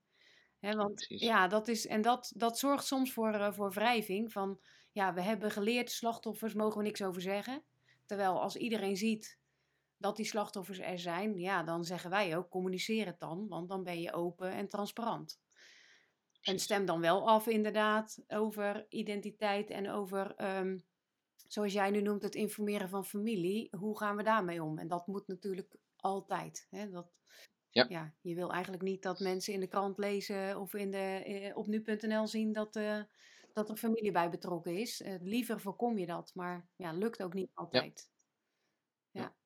He, 0.58 0.74
want 0.76 1.04
ja, 1.08 1.48
dat 1.48 1.68
is, 1.68 1.86
en 1.86 2.02
dat, 2.02 2.32
dat 2.36 2.58
zorgt 2.58 2.86
soms 2.86 3.12
voor, 3.12 3.34
uh, 3.34 3.52
voor 3.52 3.70
wrijving. 3.70 4.32
Van 4.32 4.60
ja, 4.92 5.14
we 5.14 5.20
hebben 5.20 5.50
geleerd, 5.50 5.90
slachtoffers 5.90 6.54
mogen 6.54 6.78
we 6.78 6.84
niks 6.84 7.02
over 7.02 7.22
zeggen. 7.22 7.64
Terwijl 8.06 8.40
als 8.40 8.56
iedereen 8.56 8.96
ziet 8.96 9.38
dat 9.96 10.16
die 10.16 10.26
slachtoffers 10.26 10.78
er 10.78 10.98
zijn, 10.98 11.38
ja, 11.38 11.62
dan 11.62 11.84
zeggen 11.84 12.10
wij 12.10 12.36
ook, 12.36 12.50
communiceer 12.50 13.06
het 13.06 13.20
dan, 13.20 13.48
want 13.48 13.68
dan 13.68 13.84
ben 13.84 14.00
je 14.00 14.12
open 14.12 14.50
en 14.50 14.68
transparant. 14.68 15.40
En 16.42 16.58
stem 16.58 16.86
dan 16.86 17.00
wel 17.00 17.28
af, 17.28 17.46
inderdaad, 17.46 18.24
over 18.28 18.86
identiteit 18.88 19.70
en 19.70 19.90
over, 19.90 20.56
um, 20.58 20.84
zoals 21.48 21.72
jij 21.72 21.90
nu 21.90 22.00
noemt, 22.00 22.22
het 22.22 22.34
informeren 22.34 22.88
van 22.88 23.04
familie. 23.04 23.68
Hoe 23.76 23.98
gaan 23.98 24.16
we 24.16 24.22
daarmee 24.22 24.62
om? 24.62 24.78
En 24.78 24.88
dat 24.88 25.06
moet 25.06 25.26
natuurlijk 25.26 25.76
altijd. 25.96 26.66
Hè? 26.70 26.90
Dat, 26.90 27.12
ja. 27.70 27.86
ja. 27.88 28.14
je 28.20 28.34
wil 28.34 28.52
eigenlijk 28.52 28.82
niet 28.82 29.02
dat 29.02 29.20
mensen 29.20 29.52
in 29.52 29.60
de 29.60 29.66
krant 29.66 29.98
lezen 29.98 30.60
of 30.60 30.74
in 30.74 30.90
de, 30.90 31.22
eh, 31.24 31.56
op 31.56 31.66
nu.nl 31.66 32.26
zien 32.26 32.52
dat, 32.52 32.76
uh, 32.76 33.02
dat 33.52 33.70
er 33.70 33.76
familie 33.76 34.12
bij 34.12 34.30
betrokken 34.30 34.76
is. 34.76 35.00
Uh, 35.00 35.14
liever 35.20 35.60
voorkom 35.60 35.98
je 35.98 36.06
dat, 36.06 36.30
maar 36.34 36.68
ja, 36.76 36.92
lukt 36.92 37.22
ook 37.22 37.34
niet 37.34 37.50
altijd. 37.54 38.10
Ja. 39.10 39.20
ja. 39.20 39.36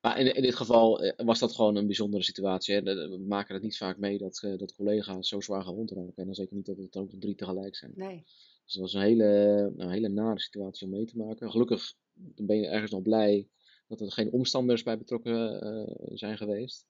Maar 0.00 0.18
in, 0.18 0.34
in, 0.34 0.42
dit 0.42 0.54
geval 0.54 1.12
was 1.16 1.38
dat 1.38 1.54
gewoon 1.54 1.76
een 1.76 1.86
bijzondere 1.86 2.22
situatie. 2.22 2.74
Hè? 2.74 2.82
We 2.82 3.24
maken 3.28 3.54
het 3.54 3.62
niet 3.62 3.76
vaak 3.76 3.98
mee 3.98 4.18
dat, 4.18 4.46
dat 4.56 4.74
collega's 4.74 5.28
zo 5.28 5.40
zwaar 5.40 5.62
gewond 5.62 5.90
raken. 5.90 6.16
En 6.16 6.24
dan 6.24 6.34
zeker 6.34 6.56
niet 6.56 6.66
dat 6.66 6.76
het 6.76 6.96
ook 6.96 7.10
drie 7.18 7.34
tegelijk 7.34 7.76
zijn. 7.76 7.92
Nee. 7.94 8.24
Dus 8.70 8.78
dat 8.78 8.92
was 8.92 9.02
een 9.02 9.08
hele, 9.08 9.72
een 9.76 9.90
hele 9.90 10.08
nare 10.08 10.40
situatie 10.40 10.86
om 10.86 10.92
mee 10.92 11.04
te 11.04 11.16
maken. 11.16 11.50
Gelukkig 11.50 11.94
ben 12.34 12.60
je 12.60 12.66
ergens 12.66 12.90
nog 12.90 13.02
blij 13.02 13.48
dat 13.88 14.00
er 14.00 14.12
geen 14.12 14.32
omstanders 14.32 14.82
bij 14.82 14.98
betrokken 14.98 16.18
zijn 16.18 16.36
geweest. 16.36 16.86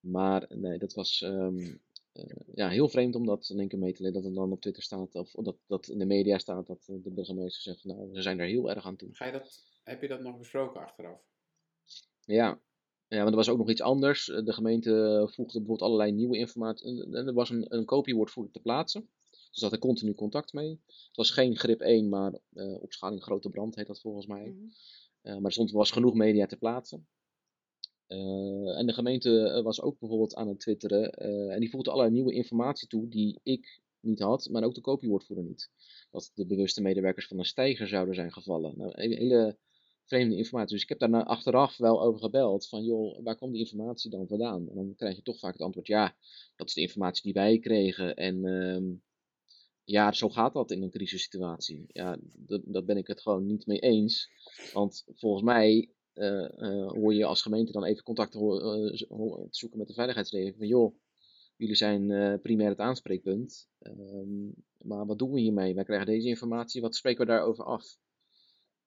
Maar 0.00 0.46
nee, 0.48 0.78
dat 0.78 0.94
was 0.94 1.20
um, 1.20 1.80
ja, 2.54 2.68
heel 2.68 2.88
vreemd 2.88 3.14
om 3.14 3.26
dat 3.26 3.48
in 3.48 3.58
één 3.58 3.68
keer 3.68 3.78
mee 3.78 3.92
te 3.92 4.02
lezen. 4.02 4.22
Dat 4.22 4.30
er 4.30 4.36
dan 4.36 4.52
op 4.52 4.60
Twitter 4.60 4.82
staat, 4.82 5.14
of 5.14 5.30
dat, 5.30 5.56
dat 5.66 5.88
in 5.88 5.98
de 5.98 6.04
media 6.04 6.38
staat, 6.38 6.66
dat 6.66 6.84
de 6.86 7.10
burgemeester 7.10 7.62
zegt 7.62 7.80
van 7.80 7.96
nou, 7.96 8.10
we 8.10 8.22
zijn 8.22 8.40
er 8.40 8.46
heel 8.46 8.70
erg 8.70 8.86
aan 8.86 8.96
toe. 8.96 9.14
Ga 9.14 9.26
je 9.26 9.32
dat, 9.32 9.64
heb 9.82 10.00
je 10.00 10.08
dat 10.08 10.20
nog 10.20 10.38
besproken 10.38 10.80
achteraf? 10.80 11.20
Ja. 12.24 12.60
ja, 13.08 13.18
want 13.18 13.30
er 13.30 13.36
was 13.36 13.48
ook 13.48 13.58
nog 13.58 13.70
iets 13.70 13.82
anders. 13.82 14.24
De 14.24 14.52
gemeente 14.52 15.22
voegde 15.32 15.58
bijvoorbeeld 15.58 15.88
allerlei 15.88 16.12
nieuwe 16.12 16.36
informatie. 16.36 17.04
En 17.04 17.26
er 17.26 17.34
was 17.34 17.50
een, 17.50 17.74
een 17.74 17.84
kopiewoordvoerder 17.84 18.52
te 18.52 18.60
plaatsen. 18.60 19.08
Dus 19.54 19.62
dat 19.62 19.72
er 19.72 19.78
continu 19.78 20.14
contact 20.14 20.52
mee. 20.52 20.80
Het 20.86 21.16
was 21.16 21.30
geen 21.30 21.56
grip 21.56 21.80
1, 21.80 22.08
maar 22.08 22.38
uh, 22.52 22.82
opschaling 22.82 23.22
grote 23.22 23.50
brand 23.50 23.74
heet 23.74 23.86
dat 23.86 24.00
volgens 24.00 24.26
mij. 24.26 24.46
Mm 24.46 24.56
-hmm. 24.56 24.72
uh, 25.22 25.34
maar 25.34 25.44
er 25.44 25.52
stond, 25.52 25.70
was 25.70 25.90
genoeg 25.90 26.14
media 26.14 26.46
te 26.46 26.56
plaatsen. 26.56 27.06
Uh, 28.08 28.78
en 28.78 28.86
de 28.86 28.92
gemeente 28.92 29.48
eh, 29.48 29.62
was 29.62 29.80
ook 29.80 29.98
bijvoorbeeld 29.98 30.34
aan 30.34 30.48
het 30.48 30.60
twitteren. 30.60 31.12
En 31.50 31.60
die 31.60 31.70
voegde 31.70 31.90
allerlei 31.90 32.14
nieuwe 32.14 32.34
informatie 32.34 32.88
toe 32.88 33.08
die 33.08 33.40
ik 33.42 33.82
niet 34.00 34.18
had, 34.18 34.48
maar 34.50 34.62
ook 34.62 34.74
de 34.74 34.80
kopiewoordvoerder 34.80 35.44
niet. 35.44 35.70
Dat 36.10 36.30
de 36.34 36.46
bewuste 36.46 36.82
medewerkers 36.82 37.26
van 37.26 37.38
een 37.38 37.44
stijger 37.44 37.88
zouden 37.88 38.14
zijn 38.14 38.32
gevallen. 38.32 38.74
Nou, 38.76 38.90
een 38.94 39.12
hele 39.12 39.58
vreemde 40.04 40.36
informatie. 40.36 40.74
Dus 40.74 40.82
ik 40.82 40.88
heb 40.88 40.98
daar 40.98 41.24
achteraf 41.24 41.76
wel 41.76 42.02
over 42.02 42.20
gebeld. 42.20 42.68
Van 42.68 42.84
joh, 42.84 43.22
waar 43.22 43.36
komt 43.36 43.52
die 43.52 43.60
informatie 43.60 44.10
dan 44.10 44.28
vandaan? 44.28 44.68
En 44.68 44.74
dan 44.74 44.94
krijg 44.96 45.16
je 45.16 45.22
toch 45.22 45.38
vaak 45.38 45.52
het 45.52 45.62
antwoord, 45.62 45.86
ja, 45.86 46.16
dat 46.56 46.68
is 46.68 46.74
de 46.74 46.80
informatie 46.80 47.22
die 47.22 47.32
wij 47.32 47.58
kregen. 47.58 48.14
En 48.14 48.44
uh, 48.44 48.98
ja, 49.84 50.12
zo 50.12 50.28
gaat 50.28 50.52
dat 50.52 50.70
in 50.70 50.82
een 50.82 50.90
crisissituatie. 50.90 51.84
Ja, 51.88 52.18
dat, 52.32 52.60
dat 52.64 52.86
ben 52.86 52.96
ik 52.96 53.06
het 53.06 53.20
gewoon 53.20 53.46
niet 53.46 53.66
mee 53.66 53.78
eens. 53.78 54.30
Want 54.72 55.04
volgens 55.14 55.42
mij 55.42 55.90
uh, 56.14 56.48
uh, 56.56 56.90
hoor 56.90 57.14
je 57.14 57.24
als 57.24 57.42
gemeente 57.42 57.72
dan 57.72 57.84
even 57.84 58.02
contact 58.02 58.32
te, 58.32 58.38
uh, 59.08 59.46
zoeken 59.50 59.78
met 59.78 59.86
de 59.86 59.94
veiligheidsregio. 59.94 60.56
Van 60.56 60.66
joh, 60.66 60.94
jullie 61.56 61.74
zijn 61.74 62.40
primair 62.40 62.68
het 62.68 62.78
aanspreekpunt. 62.78 63.68
Um, 63.80 64.54
maar 64.84 65.06
wat 65.06 65.18
doen 65.18 65.32
we 65.32 65.40
hiermee? 65.40 65.74
Wij 65.74 65.84
krijgen 65.84 66.06
deze 66.06 66.28
informatie, 66.28 66.80
wat 66.80 66.94
spreken 66.94 67.26
we 67.26 67.32
daarover 67.32 67.64
af? 67.64 67.96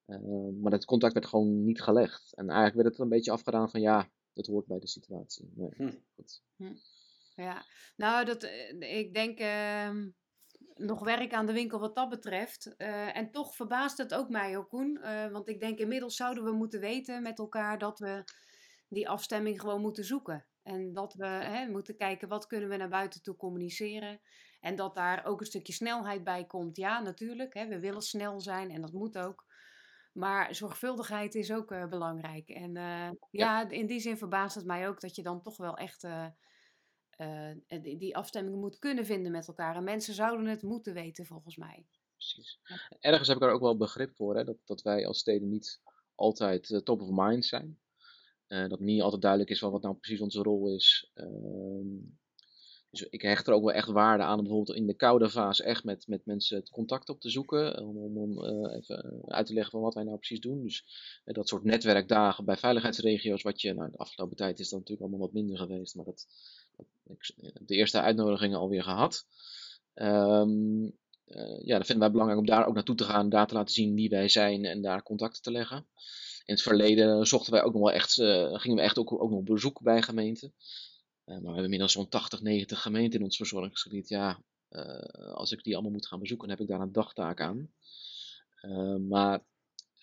Ehm, 0.06 0.60
maar 0.60 0.70
dat 0.70 0.84
contact 0.84 1.12
werd 1.12 1.26
gewoon 1.26 1.64
niet 1.64 1.80
gelegd. 1.80 2.34
En 2.34 2.48
eigenlijk 2.48 2.74
werd 2.76 2.88
het 2.88 2.98
een 2.98 3.08
beetje 3.08 3.30
afgedaan 3.30 3.70
van 3.70 3.80
ja, 3.80 4.10
dat 4.32 4.46
hoort 4.46 4.66
bij 4.66 4.78
de 4.78 4.88
situatie. 4.88 5.52
Nee, 5.54 5.70
hm. 5.76 5.92
Hm. 6.56 6.74
Ja, 7.34 7.64
nou, 7.96 8.24
dat, 8.24 8.42
ik 8.78 9.14
denk 9.14 9.38
ehm, 9.38 10.08
nog 10.78 11.04
werk 11.04 11.32
aan 11.32 11.46
de 11.46 11.52
winkel 11.52 11.78
wat 11.78 11.94
dat 11.94 12.08
betreft. 12.08 12.74
Uh, 12.78 13.16
en 13.16 13.30
toch 13.30 13.54
verbaast 13.54 13.98
het 13.98 14.14
ook 14.14 14.28
mij, 14.28 14.64
Koen. 14.68 14.98
Uh, 15.02 15.26
want 15.26 15.48
ik 15.48 15.60
denk 15.60 15.78
inmiddels 15.78 16.16
zouden 16.16 16.44
we 16.44 16.52
moeten 16.52 16.80
weten 16.80 17.22
met 17.22 17.38
elkaar 17.38 17.78
dat 17.78 17.98
we 17.98 18.24
die 18.88 19.08
afstemming 19.08 19.60
gewoon 19.60 19.80
moeten 19.80 20.04
zoeken. 20.04 20.46
En 20.62 20.92
dat 20.92 21.14
we 21.14 21.26
hè, 21.26 21.66
moeten 21.66 21.96
kijken 21.96 22.28
wat 22.28 22.46
kunnen 22.46 22.68
we 22.68 22.76
naar 22.76 22.88
buiten 22.88 23.22
toe 23.22 23.36
communiceren. 23.36 24.20
En 24.60 24.76
dat 24.76 24.94
daar 24.94 25.24
ook 25.24 25.40
een 25.40 25.46
stukje 25.46 25.72
snelheid 25.72 26.24
bij 26.24 26.44
komt. 26.44 26.76
Ja, 26.76 27.00
natuurlijk. 27.00 27.54
Hè, 27.54 27.66
we 27.66 27.80
willen 27.80 28.02
snel 28.02 28.40
zijn 28.40 28.70
en 28.70 28.80
dat 28.80 28.92
moet 28.92 29.18
ook. 29.18 29.46
Maar 30.12 30.54
zorgvuldigheid 30.54 31.34
is 31.34 31.52
ook 31.52 31.70
uh, 31.70 31.86
belangrijk. 31.86 32.48
En 32.48 32.72
ja. 32.72 33.12
ja. 33.30 33.68
in 33.68 33.86
die 33.86 34.00
zin 34.00 34.18
verbaast 34.18 34.54
het 34.54 34.66
mij 34.66 34.88
ook 34.88 35.00
dat 35.00 35.16
je 35.16 35.22
dan 35.22 35.42
toch 35.42 35.56
wel 35.56 35.76
echt 35.76 36.04
uh, 37.18 37.82
die, 37.82 37.98
die 37.98 38.16
afstemming 38.16 38.56
moet 38.56 38.78
kunnen 38.78 39.06
vinden 39.06 39.32
met 39.32 39.48
elkaar. 39.48 39.76
En 39.76 39.84
mensen 39.84 40.14
zouden 40.14 40.46
het 40.46 40.62
moeten 40.62 40.94
weten, 40.94 41.26
volgens 41.26 41.56
mij. 41.56 41.86
Precies. 42.18 42.60
Ergens 43.00 43.28
heb 43.28 43.36
ik 43.36 43.42
er 43.42 43.50
ook 43.50 43.60
wel 43.60 43.76
begrip 43.76 44.14
voor, 44.14 44.36
hè, 44.36 44.44
dat, 44.44 44.56
dat 44.64 44.82
wij 44.82 45.06
als 45.06 45.18
steden 45.18 45.48
niet 45.48 45.80
altijd 46.14 46.70
uh, 46.70 46.78
top 46.78 47.00
of 47.00 47.08
mind 47.12 47.44
zijn. 47.44 47.78
Uh, 48.48 48.68
dat 48.68 48.80
niet 48.80 49.02
altijd 49.02 49.22
duidelijk 49.22 49.50
is 49.50 49.60
wat 49.60 49.82
nou 49.82 49.94
precies 49.94 50.20
onze 50.20 50.42
rol 50.42 50.74
is. 50.74 51.10
Ehm, 51.14 51.86
dus 52.90 53.02
ik 53.02 53.22
hecht 53.22 53.46
er 53.46 53.52
ook 53.52 53.64
wel 53.64 53.72
echt 53.72 53.88
waarde 53.88 54.22
aan 54.22 54.38
om 54.38 54.44
bijvoorbeeld 54.44 54.76
in 54.76 54.86
de 54.86 54.94
koude 54.94 55.30
fase 55.30 55.62
echt 55.62 55.84
met, 55.84 56.06
met 56.06 56.26
mensen 56.26 56.56
het 56.56 56.70
contact 56.70 57.08
op 57.08 57.20
te 57.20 57.30
zoeken. 57.30 57.82
Om, 57.82 57.96
om, 57.96 58.18
om 58.18 58.44
even 58.68 59.22
uit 59.26 59.46
te 59.46 59.52
leggen 59.52 59.72
van 59.72 59.80
wat 59.80 59.94
wij 59.94 60.04
nou 60.04 60.16
precies 60.16 60.40
doen. 60.40 60.62
Dus 60.62 60.84
dat 61.24 61.48
soort 61.48 61.64
netwerkdagen 61.64 62.44
bij 62.44 62.56
veiligheidsregio's, 62.56 63.42
wat 63.42 63.60
je, 63.60 63.74
nou 63.74 63.90
de 63.90 63.96
afgelopen 63.96 64.36
tijd 64.36 64.58
is 64.58 64.68
dat 64.68 64.78
natuurlijk 64.78 65.08
allemaal 65.08 65.26
wat 65.26 65.36
minder 65.36 65.56
geweest. 65.56 65.94
Maar 65.94 66.04
dat, 66.04 66.26
ik 67.06 67.52
heb 67.52 67.66
de 67.66 67.74
eerste 67.74 68.00
uitnodigingen 68.00 68.58
alweer 68.58 68.82
gehad. 68.82 69.26
Um, 69.94 70.96
ja, 71.64 71.76
dat 71.76 71.86
vinden 71.86 71.98
wij 71.98 72.10
belangrijk 72.10 72.40
om 72.40 72.46
daar 72.46 72.66
ook 72.66 72.74
naartoe 72.74 72.94
te 72.94 73.04
gaan, 73.04 73.28
daar 73.28 73.46
te 73.46 73.54
laten 73.54 73.74
zien 73.74 73.94
wie 73.94 74.08
wij 74.08 74.28
zijn 74.28 74.64
en 74.64 74.82
daar 74.82 75.02
contacten 75.02 75.42
te 75.42 75.50
leggen. 75.50 75.86
In 76.44 76.54
het 76.54 76.62
verleden 76.62 77.26
zochten 77.26 77.52
wij 77.52 77.62
ook 77.62 77.72
nog 77.72 77.82
wel 77.82 77.92
echt, 77.92 78.16
uh, 78.16 78.58
gingen 78.58 78.76
we 78.76 78.82
echt 78.82 78.98
ook, 78.98 79.22
ook 79.22 79.30
nog 79.30 79.42
bezoek 79.42 79.82
bij 79.82 80.02
gemeenten. 80.02 80.54
Maar 81.24 81.40
we 81.40 81.46
hebben 81.46 81.62
inmiddels 81.62 81.92
zo'n 81.92 82.08
80, 82.08 82.42
90 82.42 82.82
gemeenten 82.82 83.18
in 83.18 83.24
ons 83.24 83.36
verzorgingsgebied. 83.36 84.08
Ja, 84.08 84.42
als 85.32 85.52
ik 85.52 85.62
die 85.62 85.74
allemaal 85.74 85.92
moet 85.92 86.06
gaan 86.06 86.18
bezoeken, 86.18 86.48
heb 86.48 86.60
ik 86.60 86.68
daar 86.68 86.80
een 86.80 86.92
dagtaak 86.92 87.40
aan. 87.40 87.72
maar 89.08 89.40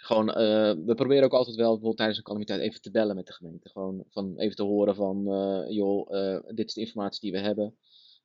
gewoon, 0.06 0.30
uh, 0.30 0.86
we 0.86 0.94
proberen 0.96 1.24
ook 1.24 1.34
altijd 1.34 1.56
wel 1.56 1.66
bijvoorbeeld 1.66 1.98
tijdens 1.98 2.18
een 2.18 2.24
calamiteit 2.24 2.62
even 2.62 2.82
te 2.82 2.92
bellen 2.92 3.16
met 3.16 3.26
de 3.26 3.34
gemeente. 3.34 3.70
Gewoon 3.70 4.04
van 4.10 4.38
even 4.38 4.56
te 4.56 4.64
horen 4.64 4.96
van, 4.96 5.28
uh, 5.28 5.72
joh, 5.76 6.12
uh, 6.12 6.40
dit 6.56 6.68
is 6.68 6.74
de 6.74 6.82
informatie 6.82 7.22
die 7.22 7.32
we 7.32 7.46
hebben. 7.46 7.78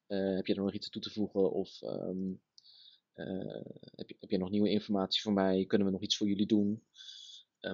heb 0.07 0.47
je 0.47 0.55
er 0.55 0.63
nog 0.63 0.73
iets 0.73 0.91
toe 0.91 1.03
te 1.03 1.11
voegen? 1.11 1.53
Of 1.53 1.83
um, 1.83 2.41
heb, 3.95 4.09
je, 4.09 4.17
heb 4.21 4.31
je 4.31 4.39
nog 4.39 4.51
nieuwe 4.51 4.71
informatie 4.71 5.23
voor 5.23 5.33
mij? 5.33 5.65
Kunnen 5.67 5.87
we 5.87 5.93
nog 5.93 6.03
iets 6.03 6.17
voor 6.17 6.29
jullie 6.29 6.47
doen? 6.47 6.83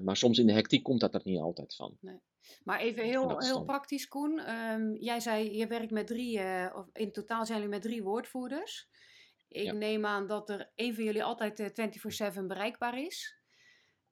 maar 0.03 0.17
soms 0.17 0.39
in 0.39 0.47
de 0.47 0.53
hectiek 0.53 0.83
komt 0.83 1.01
dat 1.01 1.15
er 1.15 1.21
niet 1.25 1.41
altijd 1.41 1.75
van. 1.75 1.97
Nee. 2.01 2.21
Maar 2.65 2.81
even 2.81 3.05
heel, 3.05 3.39
heel 3.39 3.65
praktisch, 3.65 4.09
Koen. 4.09 4.51
Um, 4.51 4.97
jij 4.97 5.21
zei, 5.21 5.57
je 5.57 5.67
werkt 5.67 5.91
met 5.91 6.07
drie, 6.07 6.41
of 6.75 6.87
in 6.93 7.13
totaal 7.13 7.47
zijn 7.47 7.59
jullie 7.59 7.75
met 7.75 7.83
drie 7.83 8.03
woordvoerders. 8.03 8.89
Ik 9.49 9.65
ja. 9.65 9.73
neem 9.73 10.07
aan 10.07 10.27
dat 10.27 10.51
er 10.51 10.71
één 10.75 10.95
van 10.95 11.05
jullie 11.05 11.25
altijd 11.25 11.73
24-7 12.41 12.47
bereikbaar 12.47 12.99
is. 12.99 13.37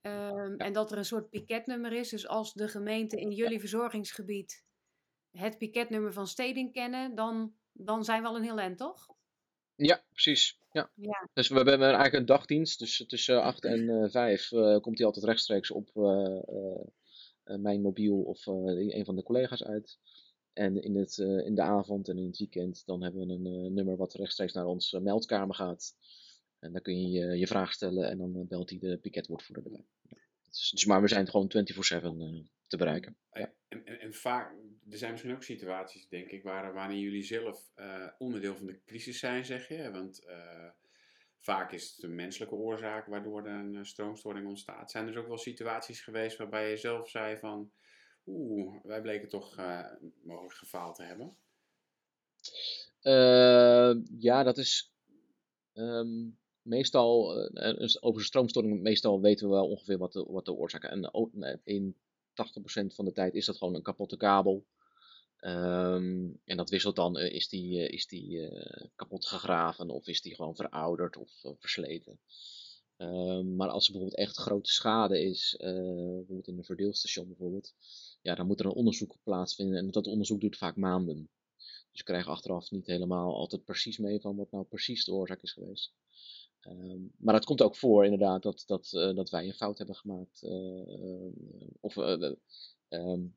Um, 0.07 0.57
en 0.57 0.73
dat 0.73 0.93
er 0.93 0.99
een 0.99 1.05
soort 1.05 1.31
piketnummer 1.31 1.93
is. 1.93 2.09
Dus 2.09 2.29
als 2.29 2.53
de 2.53 2.69
gemeente 2.69 3.21
in 3.21 3.31
jullie 3.31 3.61
verzorgingsgebied 3.61 4.65
het 5.31 5.59
piketnummer 5.59 6.13
van 6.13 6.27
steding 6.27 6.73
kennen, 6.73 7.15
dan, 7.15 7.55
dan 7.73 8.05
zijn 8.05 8.23
we 8.23 8.29
al 8.29 8.37
een 8.37 8.43
heel 8.43 8.59
eind, 8.59 8.79
toch? 8.79 9.07
Ja, 9.75 10.05
precies. 10.13 10.59
Ja. 10.73 10.91
ja. 10.95 11.29
Dus 11.33 11.49
we 11.49 11.55
hebben 11.55 11.81
eigenlijk 11.81 12.15
een 12.15 12.27
dagdienst. 12.27 12.79
Dus 12.79 13.05
tussen 13.07 13.43
8 13.43 13.65
en 13.65 13.81
uh, 13.81 14.11
5 14.11 14.51
uh, 14.51 14.81
komt 14.81 14.99
hij 14.99 15.07
altijd 15.07 15.25
rechtstreeks 15.25 15.71
op 15.71 15.91
uh, 15.95 17.59
mijn 17.59 17.81
mobiel 17.81 18.23
of 18.23 18.47
een 18.47 19.05
van 19.05 19.17
de 19.17 19.23
collega's 19.23 19.65
uit. 19.65 19.99
En 20.53 20.83
in, 20.83 20.97
het, 20.97 21.19
in 21.19 21.55
de 21.55 21.63
avond 21.63 22.09
en 22.09 22.19
in 22.19 22.27
het 22.27 22.39
weekend 22.39 22.87
dan 22.87 23.03
hebben 23.03 23.27
we 23.27 23.33
een 23.33 23.75
nummer 23.75 23.97
wat 23.97 24.15
rechtstreeks 24.15 24.53
naar 24.53 24.67
onze 24.67 25.01
meldkamer 25.01 25.55
gaat. 25.55 25.95
En 26.59 26.73
dan 26.73 26.83
kun 26.83 27.01
je 27.01 27.09
je, 27.09 27.39
je 27.39 27.47
vraag 27.47 27.73
stellen 27.73 28.11
en 28.11 28.19
dan 28.19 28.47
belt 28.49 28.71
hij 28.71 28.79
de 28.79 28.99
piketwoordvoerder 28.99 29.65
erbij. 29.65 29.85
Dus, 30.55 30.71
dus, 30.71 30.85
maar 30.85 31.01
we 31.01 31.09
zijn 31.09 31.29
gewoon 31.29 31.51
24-7 31.51 32.05
uh, 32.05 32.45
te 32.67 32.77
bereiken. 32.77 33.17
Ja. 33.33 33.53
en, 33.69 33.85
en, 33.85 34.01
en, 34.01 34.15
vaak, 34.15 34.53
er 34.91 34.99
zijn 34.99 35.11
misschien 35.11 35.35
ook 35.35 35.43
situaties, 35.43 36.09
denk 36.09 36.31
ik, 36.31 36.43
waar, 36.43 36.73
waarin 36.73 36.99
jullie 36.99 37.23
zelf 37.23 37.71
uh, 37.77 38.09
onderdeel 38.19 38.57
van 38.57 38.67
de 38.67 38.81
crisis 38.85 39.19
zijn, 39.19 39.45
zeg 39.45 39.69
je. 39.69 39.91
Want 39.91 40.23
uh, 40.27 40.69
vaak 41.39 41.73
is 41.73 41.93
het 41.95 42.03
een 42.05 42.15
menselijke 42.15 42.55
oorzaak 42.55 43.07
waardoor 43.07 43.47
er 43.47 43.55
een 43.55 43.87
stroomstoring 43.87 44.47
ontstaat. 44.47 44.91
Zijn 44.91 45.07
er 45.07 45.13
dus 45.13 45.21
ook 45.21 45.29
wel 45.29 45.39
situaties 45.39 46.01
geweest 46.01 46.37
waarbij 46.37 46.71
je 46.71 46.77
zelf 46.77 47.09
zei 47.09 47.39
van, 47.39 47.73
oeh, 48.27 48.85
wij 48.85 49.01
bleken 49.01 49.29
toch 49.29 49.59
uh, 49.59 49.87
mogelijk 50.23 50.55
gefaald 50.55 50.97
te 50.97 51.03
hebben? 51.03 51.37
ja, 54.19 54.43
dat 54.43 54.59
is 54.59 54.95
um, 55.73 56.39
meestal, 56.65 57.33
over 58.01 58.21
de 58.21 58.27
stroomstoring, 58.27 58.81
meestal 58.81 59.21
weten 59.21 59.49
we 59.49 59.55
wel 59.55 59.69
ongeveer 59.69 59.99
wat 59.99 60.12
de, 60.12 60.25
wat 60.29 60.45
de 60.45 60.53
oorzaak 60.53 60.85
is. 60.85 60.91
En 60.91 61.61
in 61.65 61.95
80% 61.95 62.95
van 62.95 63.05
de 63.05 63.12
tijd 63.12 63.35
is 63.35 63.47
dat 63.47 63.57
gewoon 63.57 63.75
een 63.75 63.83
kapotte 63.83 64.17
kabel. 64.17 64.67
Um, 65.41 66.41
en 66.45 66.57
dat 66.57 66.71
wisselt 66.71 66.97
dan, 66.97 67.19
uh, 67.19 67.33
is 67.33 67.49
die, 67.49 67.89
is 67.89 68.07
die 68.07 68.51
kapot 68.97 69.27
gegraven 69.27 69.91
of 69.91 70.07
is 70.07 70.21
die 70.21 70.35
gewoon 70.35 70.57
verouderd 70.57 71.17
of 71.17 71.31
versleten. 71.59 72.19
Um, 72.97 73.57
maar 73.57 73.69
als 73.69 73.87
er 73.87 73.93
bijvoorbeeld 73.93 74.21
echt 74.21 74.37
grote 74.37 74.71
schade 74.71 75.23
is, 75.23 75.55
bijvoorbeeld 75.59 76.49
in 76.49 76.59
een 76.59 76.65
verdeelstation 76.65 77.27
bijvoorbeeld, 77.27 77.75
ja, 78.23 78.35
dan 78.35 78.47
moet 78.47 78.61
er 78.61 78.67
een 78.67 78.73
onderzoek 78.73 79.17
plaatsvinden 79.23 79.79
en 79.79 79.91
dat 79.91 80.07
onderzoek 80.07 80.41
duurt 80.41 80.57
vaak 80.57 80.77
maanden. 80.77 81.29
Dus 81.95 82.03
we 82.03 82.12
krijgen 82.12 82.33
achteraf 82.33 82.71
niet 82.71 82.87
helemaal 82.87 83.35
altijd 83.35 83.65
precies 83.65 83.99
mee 83.99 84.21
van 84.21 84.37
wat 84.37 84.51
nou 84.51 84.65
precies 84.65 85.05
de 85.05 85.12
oorzaak 85.12 85.43
is 85.43 85.53
geweest. 85.53 85.93
Um, 86.69 87.12
maar 87.19 87.35
het 87.35 87.45
komt 87.45 87.62
ook 87.62 87.77
voor 87.77 88.05
inderdaad 88.05 88.43
dat, 88.43 88.62
dat, 88.67 88.93
uh, 88.95 89.15
dat 89.15 89.31
wij 89.31 89.47
een 89.47 89.55
fout 89.55 89.79
hebben 89.79 89.97
gemaakt. 89.97 90.43
Uh, 90.43 91.29
of 91.81 91.97
um, 91.97 93.37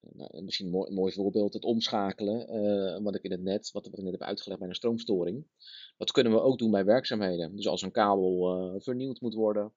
nou, 0.00 0.42
misschien 0.42 0.66
een 0.66 0.72
mooi, 0.72 0.92
mooi, 0.92 1.12
voorbeeld, 1.12 1.52
het 1.52 1.64
omschakelen, 1.64 3.02
wat 3.02 3.14
ik 3.14 3.22
in 3.22 3.30
het 3.30 3.42
net, 3.42 3.70
wat, 3.70 3.86
wat 3.86 3.98
ik 3.98 4.04
net 4.04 4.12
heb 4.12 4.22
uitgelegd 4.22 4.60
bij 4.60 4.68
een 4.68 4.74
stroomstoring. 4.74 5.46
Dat 5.96 6.10
kunnen 6.10 6.32
we 6.32 6.40
ook 6.40 6.58
doen 6.58 6.70
bij 6.70 6.84
werkzaamheden. 6.84 7.56
Dus 7.56 7.68
als 7.68 7.82
een 7.82 7.90
kabel 7.90 8.80
vernieuwd 8.80 9.20
moet 9.20 9.34
worden 9.34 9.72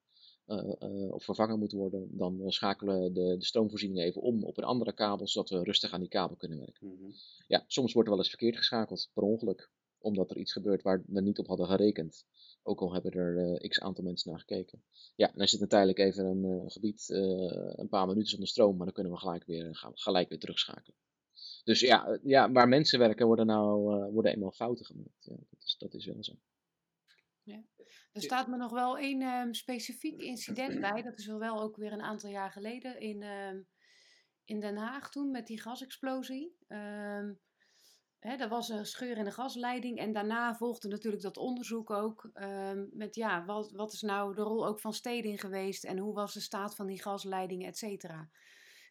of 1.09 1.23
vervangen 1.23 1.59
moet 1.59 1.71
worden, 1.71 2.17
dan 2.17 2.51
schakelen 2.51 3.01
we 3.01 3.11
de, 3.11 3.37
de, 3.37 3.45
stroomvoorziening 3.45 3.99
even 3.99 4.21
om 4.21 4.43
op 4.43 4.57
een 4.57 4.63
andere 4.63 4.93
kabel, 4.93 5.27
zodat 5.27 5.49
we 5.49 5.63
rustig 5.63 5.91
aan 5.91 5.99
die 5.99 6.09
kabel 6.09 6.35
kunnen 6.35 6.57
werken. 6.57 6.87
Mm 6.87 6.97
-hmm. 6.97 7.13
Ja, 7.47 7.63
soms 7.67 7.93
wordt 7.93 8.07
er 8.07 8.15
wel 8.15 8.23
eens 8.23 8.33
verkeerd 8.33 8.57
geschakeld, 8.57 9.09
per 9.13 9.23
ongeluk 9.23 9.71
omdat 10.01 10.31
er 10.31 10.37
iets 10.37 10.51
gebeurt 10.51 10.81
waar 10.81 11.03
we 11.07 11.21
niet 11.21 11.39
op 11.39 11.47
hadden 11.47 11.67
gerekend. 11.67 12.25
Ook 12.63 12.81
al 12.81 12.93
hebben 12.93 13.11
er 13.11 13.61
uh, 13.61 13.69
x 13.69 13.79
aantal 13.79 14.03
mensen 14.03 14.31
naar 14.31 14.39
gekeken. 14.39 14.83
Ja, 15.15 15.31
dan 15.35 15.47
zit 15.47 15.59
het 15.59 15.69
tijdelijk 15.69 15.99
even 15.99 16.25
een 16.25 16.43
uh, 16.43 16.63
gebied 16.65 17.09
uh, 17.09 17.19
een 17.75 17.89
paar 17.89 18.07
minuten 18.07 18.29
zonder 18.29 18.47
stroom, 18.47 18.75
maar 18.75 18.85
dan 18.85 18.93
kunnen 18.93 19.13
we 19.13 19.19
gelijk 19.19 19.45
weer, 19.45 19.75
gaan, 19.75 19.91
gelijk 19.97 20.29
weer 20.29 20.39
terugschakelen. 20.39 20.97
Dus 21.63 21.79
ja, 21.79 22.19
ja, 22.23 22.51
waar 22.51 22.67
mensen 22.67 22.99
werken 22.99 23.25
worden 23.25 23.45
nou 23.45 23.79
worden 24.11 24.31
eenmaal 24.31 24.51
fouten 24.51 24.85
gemaakt. 24.85 25.27
Dat, 25.27 25.63
is, 25.63 25.75
dat 25.77 25.93
is 25.93 26.05
wel 26.05 26.23
zo. 26.23 26.33
Ja. 27.43 27.63
Er 28.11 28.21
staat 28.21 28.47
me 28.47 28.57
nog 28.57 28.71
wel 28.71 28.97
één 28.97 29.21
um, 29.21 29.53
specifiek 29.53 30.21
incident 30.21 30.79
bij. 30.79 31.01
Dat 31.01 31.17
is 31.17 31.25
wel 31.25 31.61
ook 31.61 31.75
weer 31.75 31.91
een 31.91 32.01
aantal 32.01 32.29
jaar 32.29 32.51
geleden 32.51 32.99
in, 32.99 33.23
um, 33.23 33.67
in 34.45 34.59
Den 34.59 34.77
Haag 34.77 35.09
toen 35.09 35.31
met 35.31 35.47
die 35.47 35.61
gasexplosie. 35.61 36.55
Um, 36.67 37.39
Hè, 38.21 38.35
er 38.35 38.49
was 38.49 38.69
een 38.69 38.85
scheur 38.85 39.17
in 39.17 39.23
de 39.23 39.31
gasleiding 39.31 39.97
en 39.97 40.13
daarna 40.13 40.55
volgde 40.55 40.87
natuurlijk 40.87 41.23
dat 41.23 41.37
onderzoek 41.37 41.89
ook 41.89 42.29
um, 42.33 42.89
met 42.93 43.15
ja, 43.15 43.45
wat, 43.45 43.71
wat 43.71 43.93
is 43.93 44.01
nou 44.01 44.35
de 44.35 44.41
rol 44.41 44.67
ook 44.67 44.79
van 44.79 44.93
steding 44.93 45.39
geweest 45.39 45.83
en 45.83 45.97
hoe 45.97 46.13
was 46.13 46.33
de 46.33 46.39
staat 46.39 46.75
van 46.75 46.87
die 46.87 47.01
gasleidingen, 47.01 47.67
et 47.67 47.77
cetera. 47.77 48.29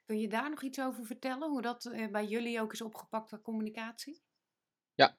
Kun 0.04 0.18
je 0.18 0.28
daar 0.28 0.50
nog 0.50 0.62
iets 0.62 0.80
over 0.80 1.06
vertellen, 1.06 1.50
hoe 1.50 1.62
dat 1.62 1.84
uh, 1.84 2.10
bij 2.10 2.26
jullie 2.26 2.60
ook 2.60 2.72
is 2.72 2.80
opgepakt 2.80 3.26
qua 3.26 3.38
communicatie? 3.38 4.22
Ja, 4.94 5.18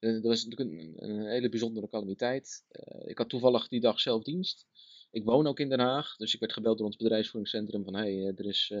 dat 0.00 0.22
was 0.22 0.44
natuurlijk 0.44 0.70
een, 1.00 1.26
hele 1.26 1.48
bijzondere 1.48 1.88
calamiteit. 1.88 2.64
Uh, 2.70 3.08
ik 3.08 3.18
had 3.18 3.28
toevallig 3.28 3.68
die 3.68 3.80
dag 3.80 4.00
zelf 4.00 4.22
dienst. 4.22 4.66
Ik 5.10 5.24
woon 5.24 5.46
ook 5.46 5.60
in 5.60 5.68
Den 5.68 5.80
Haag, 5.80 6.16
dus 6.16 6.34
ik 6.34 6.40
werd 6.40 6.52
gebeld 6.52 6.76
door 6.76 6.86
ons 6.86 6.96
bedrijfsvoeringscentrum 6.96 7.84
van 7.84 7.94
hey, 7.94 8.32
er 8.36 8.46
is... 8.46 8.74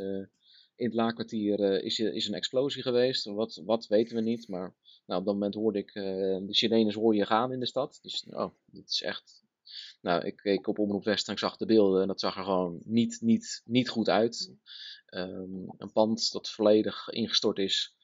in 0.80 0.86
het 0.86 0.94
laakkwartier 0.94 1.60
uh, 1.60 1.84
is, 1.84 1.98
is 1.98 2.28
een 2.28 2.34
explosie 2.34 2.82
geweest. 2.82 3.24
Wat, 3.24 3.60
wat 3.64 3.86
weten 3.86 4.16
we 4.16 4.22
niet. 4.22 4.48
Maar 4.48 4.74
nou, 5.06 5.20
op 5.20 5.26
dat 5.26 5.34
moment 5.34 5.54
hoorde 5.54 5.78
ik 5.78 5.94
uh, 5.94 6.04
de 6.46 6.54
sirenes 6.54 6.94
hoor 6.94 7.14
je 7.14 7.26
gaan 7.26 7.52
in 7.52 7.60
de 7.60 7.66
stad. 7.66 7.98
Dus 8.02 8.26
oh, 8.30 8.50
dit 8.64 8.88
is 8.88 9.02
echt. 9.02 9.44
Nou, 10.00 10.24
ik 10.24 10.36
keek 10.36 10.66
op 10.66 10.78
Omroep 10.78 11.04
West 11.04 11.26
en 11.26 11.32
ik 11.32 11.38
zag 11.38 11.56
de 11.56 11.66
beelden 11.66 12.02
en 12.02 12.08
dat 12.08 12.20
zag 12.20 12.36
er 12.36 12.44
gewoon 12.44 12.80
niet, 12.84 13.20
niet, 13.20 13.62
niet 13.64 13.88
goed 13.88 14.08
uit. 14.08 14.54
Um, 15.14 15.74
een 15.78 15.92
pand 15.92 16.32
dat 16.32 16.50
volledig 16.50 17.08
ingestort 17.08 17.58
is. 17.58 17.94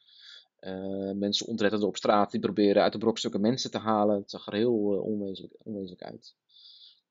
Mensen 1.15 1.47
ontredderen 1.47 1.87
op 1.87 1.97
straat 1.97 2.31
die 2.31 2.41
proberen 2.41 2.83
uit 2.83 2.93
de 2.93 2.99
brokstukken 2.99 3.41
mensen 3.41 3.71
te 3.71 3.79
halen. 3.79 4.21
Het 4.21 4.31
zag 4.31 4.47
er 4.47 4.55
heel 4.55 4.75
onwezenlijk, 5.03 5.55
onwezenlijk 5.59 6.03
uit. 6.03 6.35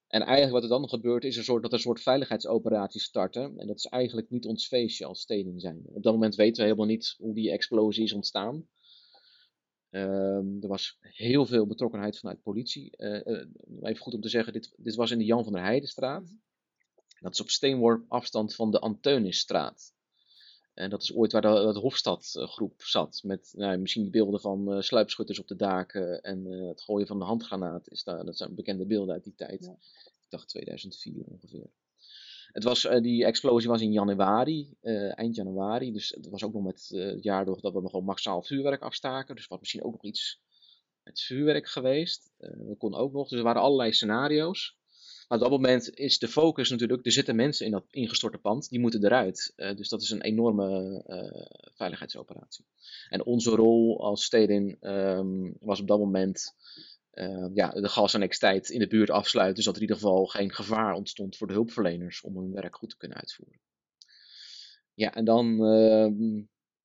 En 0.08 0.22
eigenlijk 0.22 0.52
wat 0.52 0.64
er 0.64 0.80
dan 0.80 0.90
gebeurt 0.90 1.24
is 1.24 1.38
een 1.38 1.44
soort, 1.44 1.62
dat 1.62 1.72
er 1.72 1.78
een 1.78 1.84
soort 1.84 2.02
veiligheidsoperatie 2.02 3.02
starten. 3.02 3.58
En 3.58 3.68
dat 3.68 3.78
is 3.78 3.86
eigenlijk 3.86 4.30
niet 4.30 4.46
ons 4.46 4.68
feestje 4.68 5.06
als 5.06 5.22
steding 5.22 5.62
zijn. 5.62 5.82
Op 5.86 6.04
dat 6.04 6.14
moment 6.14 6.36
weten 6.36 6.56
we 6.56 6.64
helemaal 6.64 6.86
niet 6.86 7.16
hoe 7.18 7.34
die 7.34 7.52
explosie 7.52 8.04
is 8.04 8.14
ontstaan. 8.14 8.68
Um, 9.90 10.58
er 10.62 10.68
was 10.68 10.98
heel 11.02 11.46
veel 11.46 11.68
betrokkenheid 11.68 12.20
vanuit 12.20 12.42
politie. 12.42 12.94
Uh, 12.98 13.26
uh, 13.26 13.46
even 13.82 14.02
goed 14.02 14.14
om 14.14 14.22
te 14.22 14.30
zeggen, 14.30 14.54
dit, 14.54 14.74
dit 14.78 14.96
was 14.96 15.12
in 15.12 15.18
de 15.18 15.26
Jan 15.26 15.44
van 15.44 15.54
der 15.54 15.64
Heidenstraat. 15.64 16.36
Dat 17.20 17.34
is 17.34 17.42
op 17.42 17.50
steenworp 17.50 18.06
afstand 18.08 18.56
van 18.56 18.72
de 18.72 18.80
Anteunisstraat. 18.80 19.95
En 20.76 20.90
dat 20.90 21.02
is 21.02 21.14
ooit 21.14 21.32
waar 21.32 21.42
de, 21.42 21.72
de 21.74 21.80
Hofstadgroep 21.80 22.82
zat. 22.82 23.22
Met 23.24 23.54
nou, 23.56 23.78
misschien 23.78 24.12
beelden 24.12 24.40
van 24.42 24.74
uh, 24.74 24.82
sluipschutters 24.82 25.40
op 25.40 25.48
de 25.48 25.56
daken 25.56 26.22
en 26.22 26.46
het 26.46 26.82
gooien 26.82 27.08
van 27.08 27.20
de 27.20 27.26
handgranaat. 27.26 27.90
Is 27.90 28.04
daar, 28.04 28.26
dat 28.26 28.38
zijn 28.38 28.56
bekende 28.56 28.86
beelden 28.86 29.14
uit 29.14 29.24
die 29.24 29.36
tijd. 29.36 29.66
Ja 29.66 29.78
ik 30.26 30.32
dacht 30.32 30.48
2004 30.48 31.24
ongeveer. 31.26 31.70
Het 32.52 32.64
was, 32.64 32.86
uh, 32.86 33.02
die 33.02 33.26
explosie 33.26 33.70
was 33.70 33.82
in 33.82 33.92
januari, 33.92 34.78
uh, 34.82 35.18
eind 35.18 35.36
januari. 35.36 35.92
Dus 35.92 36.10
het 36.10 36.30
was 36.30 36.44
ook 36.44 36.54
nog 36.54 36.64
met 36.64 36.90
uh, 36.94 37.06
het 37.06 37.24
jaar 37.24 37.46
door 37.46 37.62
dat 37.62 37.74
we 37.74 37.82
nog 37.82 37.90
gewoon 37.90 38.06
massaal 38.06 38.42
vuurwerk 38.42 38.82
afstaken. 38.82 39.36
Dus 39.36 39.48
was 39.48 39.60
misschien 39.60 39.84
ook 39.84 39.92
nog 39.92 40.04
iets 40.04 40.42
met 41.04 41.22
vuurwerk 41.22 41.68
geweest. 41.68 42.32
dat 42.38 42.78
kon 42.78 42.96
ook 42.96 43.14
nog. 43.14 43.28
Dus 43.28 43.38
er 43.38 43.44
waren 43.44 43.62
allerlei 43.62 43.94
scenario's. 43.94 44.78
Maar 45.28 45.38
op 45.38 45.44
dat 45.44 45.60
moment 45.60 45.90
is 45.90 46.20
de 46.20 46.28
focus 46.28 46.70
natuurlijk, 46.70 47.06
er 47.06 47.12
zitten 47.12 47.36
mensen 47.36 47.66
in 47.66 47.72
dat 47.72 47.86
ingestorte 47.90 48.38
pand, 48.38 48.70
die 48.70 48.80
moeten 48.80 49.06
eruit. 49.06 49.54
dus 49.56 49.90
dat 49.90 50.02
is 50.02 50.10
een 50.10 50.22
enorme 50.22 51.04
veiligheidsoperatie. 51.76 52.66
En 53.10 53.26
onze 53.26 53.50
rol 53.50 54.04
als 54.04 54.24
stedin 54.24 54.78
um, 54.82 55.58
was 55.60 55.80
op 55.80 55.88
dat 55.88 56.00
moment 56.00 56.56
uh, 57.16 57.50
ja, 57.54 57.70
de 57.70 57.90
gasannexiteit 57.90 58.70
in 58.70 58.80
de 58.80 58.88
buurt 58.88 59.10
afsluiten, 59.10 59.64
zodat 59.64 59.82
er 59.82 59.84
in 59.84 59.88
ieder 59.90 60.04
geval 60.04 60.26
geen 60.26 60.54
gevaar 60.54 60.94
ontstond 60.94 61.38
voor 61.38 61.48
de 61.48 61.54
hulpverleners 61.54 62.22
om 62.22 62.38
hun 62.38 62.52
werk 62.52 62.76
goed 62.76 62.90
te 62.90 62.98
kunnen 62.98 63.18
uitvoeren. 63.18 63.60
Ja, 64.94 65.14
en 65.14 65.26
dan 65.26 65.46
uh, 65.46 66.08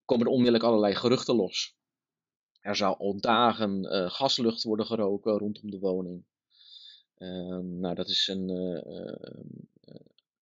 komen 0.04 0.26
er 0.26 0.32
onmiddellijk 0.32 0.64
allerlei 0.64 0.94
geruchten 0.94 1.34
los. 1.34 1.78
Er 2.60 2.76
zou 2.76 2.98
al 2.98 3.20
dagen 3.20 3.84
gaslucht 4.10 4.62
worden 4.62 4.86
geroken 4.86 5.38
rondom 5.38 5.70
de 5.70 5.78
woning. 5.78 6.24
Ehm, 7.20 7.80
nou, 7.80 7.94
dat 7.94 8.08
is 8.08 8.28
een. 8.28 8.50
Eh, 8.50 9.94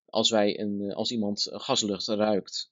als, 0.07 0.31
wij 0.31 0.61
een, 0.61 0.95
als 0.95 1.11
iemand 1.11 1.49
gaslucht 1.51 2.07
ruikt, 2.07 2.69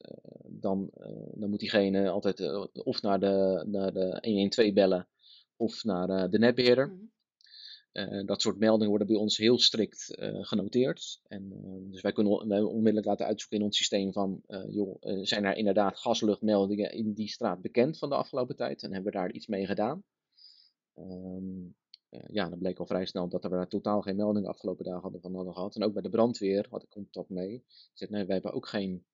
dan, 0.46 0.90
dan 1.34 1.50
moet 1.50 1.60
diegene 1.60 2.08
altijd 2.08 2.40
of 2.72 3.02
naar 3.02 3.20
de, 3.20 3.64
naar 3.66 3.92
de 3.92 4.18
112 4.22 4.72
bellen 4.72 5.08
of 5.56 5.84
naar 5.84 6.30
de 6.30 6.38
netbeheerder. 6.38 6.88
Mm 6.88 7.10
-hmm. 7.92 8.26
dat 8.26 8.42
soort 8.42 8.58
meldingen 8.58 8.88
worden 8.88 9.06
bij 9.06 9.16
ons 9.16 9.36
heel 9.36 9.58
strikt 9.58 10.16
uh, 10.18 10.44
genoteerd. 10.44 11.20
En, 11.26 11.52
dus 11.90 12.00
wij 12.00 12.12
kunnen 12.12 12.48
wij 12.48 12.60
onmiddellijk 12.60 13.06
laten 13.06 13.26
uitzoeken 13.26 13.58
in 13.58 13.64
ons 13.64 13.76
systeem 13.76 14.12
van, 14.12 14.42
joh, 14.68 14.96
zijn 15.22 15.44
er 15.44 15.56
inderdaad 15.56 15.98
gasluchtmeldingen 15.98 16.92
in 16.92 17.12
die 17.12 17.28
straat 17.28 17.62
bekend 17.62 17.98
van 17.98 18.08
de 18.08 18.14
afgelopen 18.14 18.56
tijd? 18.56 18.82
En 18.82 18.92
hebben 18.92 19.12
we 19.12 19.18
daar 19.18 19.32
iets 19.32 19.46
mee 19.46 19.66
gedaan? 19.66 20.04
Um, 20.98 21.74
ja, 22.26 22.48
dan 22.48 22.58
bleek 22.58 22.78
al 22.78 22.86
vrij 22.86 23.06
snel 23.06 23.28
dat 23.28 23.42
we 23.42 23.48
daar 23.48 23.68
totaal 23.68 24.02
geen 24.02 24.16
meldingen 24.16 24.48
afgelopen 24.48 24.84
dagen 24.84 25.02
hadden 25.02 25.20
van 25.20 25.34
hadden 25.34 25.54
gehad. 25.54 25.76
En 25.76 25.82
ook 25.82 25.92
bij 25.92 26.02
de 26.02 26.08
brandweer 26.08 26.66
had 26.70 26.82
ik 26.82 26.88
contact 26.88 27.28
mee. 27.28 27.54
Ik 27.54 27.90
zei, 27.94 28.10
nee, 28.10 28.24
wij 28.24 28.34
hebben 28.34 28.52
ook 28.52 28.68
geen 28.68 29.04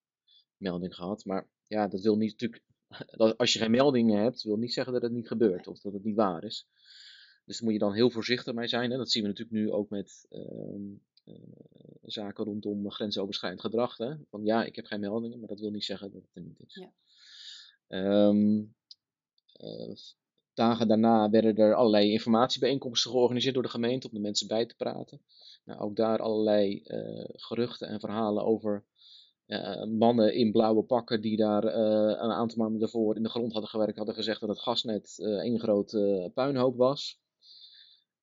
melding 0.56 0.94
gehad. 0.94 1.24
Maar 1.24 1.48
ja, 1.66 1.88
dat 1.88 2.00
wil 2.00 2.16
niet 2.16 2.30
natuurlijk 2.30 2.62
als 3.36 3.52
je 3.52 3.58
geen 3.58 3.70
meldingen 3.70 4.22
hebt, 4.22 4.42
wil 4.42 4.56
niet 4.56 4.72
zeggen 4.72 4.92
dat 4.92 5.02
het 5.02 5.12
niet 5.12 5.26
gebeurt 5.28 5.66
of 5.66 5.80
dat 5.80 5.92
het 5.92 6.04
niet 6.04 6.16
waar 6.16 6.44
is. 6.44 6.66
Dus 7.44 7.56
daar 7.56 7.64
moet 7.64 7.72
je 7.72 7.84
dan 7.84 7.94
heel 7.94 8.10
voorzichtig 8.10 8.54
mee 8.54 8.68
zijn. 8.68 8.90
Hè? 8.90 8.96
Dat 8.96 9.10
zien 9.10 9.22
we 9.22 9.28
natuurlijk 9.28 9.56
nu 9.56 9.70
ook 9.70 9.90
met 9.90 10.26
uh, 10.30 10.74
uh, 11.24 11.34
zaken 12.02 12.44
rondom 12.44 12.90
grensoverschrijdend 12.90 13.62
gedrag. 13.62 13.96
Hè? 13.96 14.14
Van 14.30 14.44
ja, 14.44 14.64
ik 14.64 14.76
heb 14.76 14.84
geen 14.84 15.00
meldingen, 15.00 15.38
maar 15.38 15.48
dat 15.48 15.60
wil 15.60 15.70
niet 15.70 15.84
zeggen 15.84 16.12
dat 16.12 16.22
het 16.22 16.30
er 16.34 16.42
niet 16.42 16.60
is. 16.66 16.74
Ja. 16.74 16.92
Um, 18.26 18.74
uh, 19.60 19.94
dagen 20.54 20.88
daarna 20.88 21.30
werden 21.30 21.56
er 21.56 21.74
allerlei 21.74 22.10
informatiebijeenkomsten 22.10 23.10
georganiseerd 23.10 23.54
door 23.54 23.62
de 23.62 23.68
gemeente 23.68 24.06
om 24.06 24.14
de 24.14 24.20
mensen 24.20 24.48
bij 24.48 24.66
te 24.66 24.76
praten. 24.76 25.20
Nou, 25.64 25.80
ook 25.80 25.96
daar 25.96 26.18
allerlei 26.18 26.82
geruchten 27.32 27.88
en 27.88 28.00
verhalen 28.00 28.44
over 28.44 28.84
mannen 29.88 30.34
in 30.34 30.52
blauwe 30.52 30.82
pakken 30.82 31.20
die 31.20 31.36
daar 31.36 31.64
een 31.64 32.30
aantal 32.30 32.58
maanden 32.58 32.80
daarvoor 32.80 33.16
in 33.16 33.22
de 33.22 33.28
grond 33.28 33.52
hadden 33.52 33.70
gewerkt, 33.70 33.96
hadden 33.96 34.14
gezegd 34.14 34.40
dat 34.40 34.48
het 34.48 34.60
gasnet 34.60 35.18
één 35.18 35.60
grote 35.60 36.30
puinhoop 36.34 36.76
was. 36.76 37.20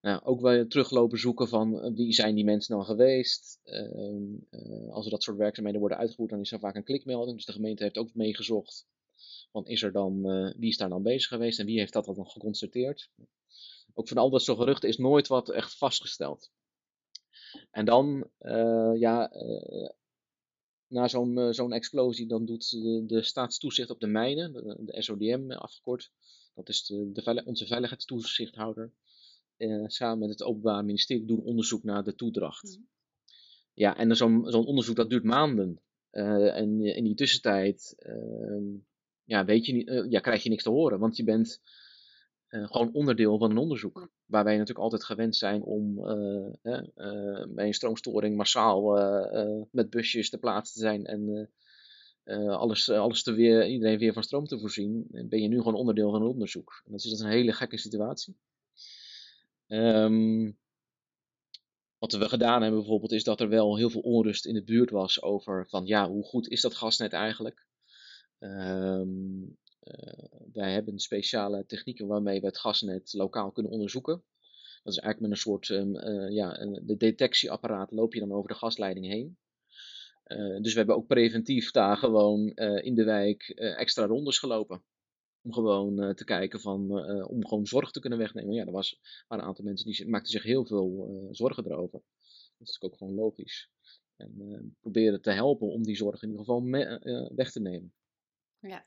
Nou, 0.02 0.22
ook 0.24 0.42
wel 0.42 0.68
teruglopen 0.68 1.20
zoeken 1.20 1.48
van 1.48 1.94
wie 1.96 2.14
zijn 2.14 2.36
die 2.36 2.44
mensen 2.44 2.76
dan 2.76 2.86
geweest. 2.86 3.60
Ehm, 3.64 4.24
als 4.90 5.06
er 5.06 5.12
dat 5.12 5.24
soort 5.24 5.38
werkzaamheden 5.38 5.80
worden 5.80 5.98
uitgevoerd, 5.98 6.30
dan 6.30 6.40
is 6.40 6.52
er 6.52 6.60
vaak 6.60 6.76
een 6.76 6.84
klikmelding. 6.84 7.36
Dus 7.36 7.46
de 7.46 7.52
gemeente 7.52 7.84
heeft 7.84 7.98
ook 7.98 8.14
meegezocht. 8.14 8.88
Van 9.52 9.66
is 9.66 9.82
er 9.82 9.92
dan, 9.92 10.22
wie 10.58 10.70
is 10.70 10.78
daar 10.78 10.90
dan 10.90 11.04
bezig 11.04 11.28
geweest 11.28 11.60
en 11.60 11.66
wie 11.66 11.80
heeft 11.80 11.94
dat 11.94 12.06
dan 12.06 12.30
geconstateerd? 12.30 13.10
Ook 13.94 14.08
van 14.08 14.18
al 14.18 14.30
dat 14.30 14.42
soort 14.42 14.58
geruchten 14.58 14.90
is 14.90 14.98
nooit 14.98 15.28
wat 15.28 15.50
echt 15.50 15.78
vastgesteld. 15.78 16.52
En 17.72 17.86
dan, 17.86 18.30
uh, 18.40 18.92
ja, 18.96 19.34
uh, 19.34 19.90
na 20.88 21.08
zo'n 21.08 21.54
zo'n 21.54 21.74
explosie, 21.74 22.28
dan 22.28 22.46
doet 22.46 22.70
de, 22.70 23.04
de, 23.06 23.24
staatstoezicht 23.24 23.90
op 23.90 24.00
de 24.00 24.08
mijnen, 24.08 24.54
de, 24.54 24.76
de 24.80 25.02
SODM 25.02 25.52
afgekort, 25.52 26.12
dat 26.54 26.70
is 26.70 26.86
de, 26.86 27.12
de 27.12 27.42
onze 27.46 27.66
veiligheidstoezichthouder, 27.66 28.94
samen 29.86 30.20
met 30.20 30.30
het 30.30 30.44
Openbaar 30.44 30.86
Ministerie 30.86 31.26
doen 31.26 31.44
onderzoek 31.44 31.84
naar 31.84 32.04
de 32.04 32.16
toedracht. 32.16 32.78
Mm. 32.78 32.88
Ja, 33.74 33.98
en 33.98 34.16
zo'n 34.16 34.52
zo'n 34.52 34.66
onderzoek 34.66 34.96
dat 34.96 35.10
duurt 35.10 35.24
maanden. 35.24 35.82
en 36.10 36.82
in 36.82 37.04
die 37.04 37.16
tussentijd 37.16 37.94
ehm, 37.98 38.76
ja, 39.30 39.46
weet 39.46 39.66
je 39.66 39.74
niet, 39.74 40.06
ja, 40.10 40.20
krijg 40.20 40.44
je 40.44 40.50
niks 40.50 40.64
te 40.64 40.70
horen, 40.70 41.00
want 41.00 41.18
je 41.18 41.24
bent 41.24 41.62
uh, 42.50 42.68
gewoon 42.68 42.94
onderdeel 42.94 43.38
van 43.38 43.52
een 43.52 43.58
onderzoek. 43.58 44.10
Waar 44.26 44.44
wij 44.44 44.54
natuurlijk 44.54 44.84
altijd 44.84 45.04
gewend 45.04 45.36
zijn 45.36 45.64
om 45.64 45.98
uh, 45.98 46.50
uh, 46.64 47.46
bij 47.48 47.66
een 47.68 47.74
stroomstoring 47.74 48.36
massaal 48.36 48.94
met 49.72 49.90
busjes 49.90 50.30
te 50.30 50.38
plaatsen 50.38 50.74
te 50.74 50.80
zijn 50.80 51.06
en 51.06 51.50
alles, 52.48 52.90
alles 52.90 53.24
te 53.24 53.32
weer, 53.32 53.68
iedereen 53.68 53.98
weer 53.98 54.14
van 54.14 54.24
stroom 54.24 54.46
te 54.46 54.60
voorzien. 54.60 55.08
Ben 55.10 55.42
je 55.42 55.48
nu 55.48 55.58
gewoon 55.58 55.76
onderdeel 55.76 56.12
van 56.12 56.22
een 56.22 56.28
onderzoek. 56.28 56.82
En 56.86 56.92
dat 56.92 57.04
is 57.04 57.10
dus 57.10 57.20
een 57.20 57.30
hele 57.30 57.54
gekke 57.54 57.78
situatie. 57.78 58.38
Um, 59.68 60.58
wat 61.98 62.12
we 62.12 62.30
gedaan 62.30 62.62
hebben 62.62 62.80
bijvoorbeeld 62.80 63.12
is 63.12 63.24
dat 63.24 63.40
er 63.40 63.50
wel 63.50 63.78
heel 63.78 63.90
veel 63.90 64.02
onrust 64.02 64.46
in 64.46 64.54
de 64.54 64.64
buurt 64.64 64.90
was 64.90 65.22
over 65.22 65.68
van 65.70 65.86
ja, 65.86 66.10
hoe 66.10 66.24
goed 66.24 66.48
is 66.48 66.62
dat 66.62 66.76
gasnet 66.76 67.14
eigenlijk? 67.14 67.68
Um, 68.40 69.58
eh, 69.80 70.42
wij 70.54 70.74
hebben 70.74 71.00
speciale 71.00 71.66
technieken 71.66 72.08
waarmee 72.08 72.40
we 72.40 72.46
het 72.46 72.58
gasnet 72.58 73.14
lokaal 73.14 73.52
kunnen 73.52 73.72
onderzoeken. 73.72 74.24
Dat 74.84 74.94
is 74.94 75.00
eigenlijk 75.00 75.20
met 75.20 75.32
een 75.32 75.52
soort 75.52 75.70
um, 75.70 75.96
uh, 75.96 76.36
ja, 76.36 76.60
een, 76.60 76.82
de 76.86 76.98
detectieapparaat 76.98 77.92
loop 77.92 78.14
je 78.14 78.20
dan 78.20 78.32
over 78.32 78.50
de 78.50 78.56
gasleiding 78.56 79.06
heen. 79.06 79.38
Uh, 80.28 80.62
dus 80.62 80.72
we 80.72 80.78
hebben 80.78 80.96
ook 80.96 81.08
preventief 81.08 81.72
daar 81.72 81.98
gewoon 81.98 82.50
in 82.82 82.96
de 82.96 83.04
wijk 83.04 83.50
extra 83.56 84.06
rondes 84.06 84.40
gelopen. 84.40 84.84
Om 85.42 85.54
gewoon 85.54 86.16
te 86.16 86.24
kijken 86.24 86.60
van, 86.60 86.92
om 87.28 87.48
gewoon 87.48 87.66
zorg 87.66 87.92
te 87.92 88.00
kunnen 88.00 88.20
wegnemen. 88.20 88.54
Ja, 88.54 88.66
er 88.66 88.72
was, 88.72 89.00
waren 89.28 89.44
een 89.44 89.50
aantal 89.50 89.66
mensen 89.66 89.92
die 89.92 90.08
maakten 90.08 90.32
zich 90.32 90.44
heel 90.44 90.66
veel 90.66 91.28
zorgen 91.32 91.66
erover. 91.66 92.02
Dat 92.58 92.68
is 92.68 92.82
ook 92.82 92.98
gewoon 92.98 93.14
logisch. 93.14 93.70
En 94.16 94.78
proberen 94.80 95.22
te 95.22 95.32
helpen 95.32 95.68
om 95.68 95.84
die 95.84 95.96
zorg 95.96 96.22
in 96.22 96.30
ieder 96.30 96.46
geval 96.46 96.64
weg 97.36 97.52
te 97.52 97.62
nemen. 97.62 97.94
Ja, 98.62 98.86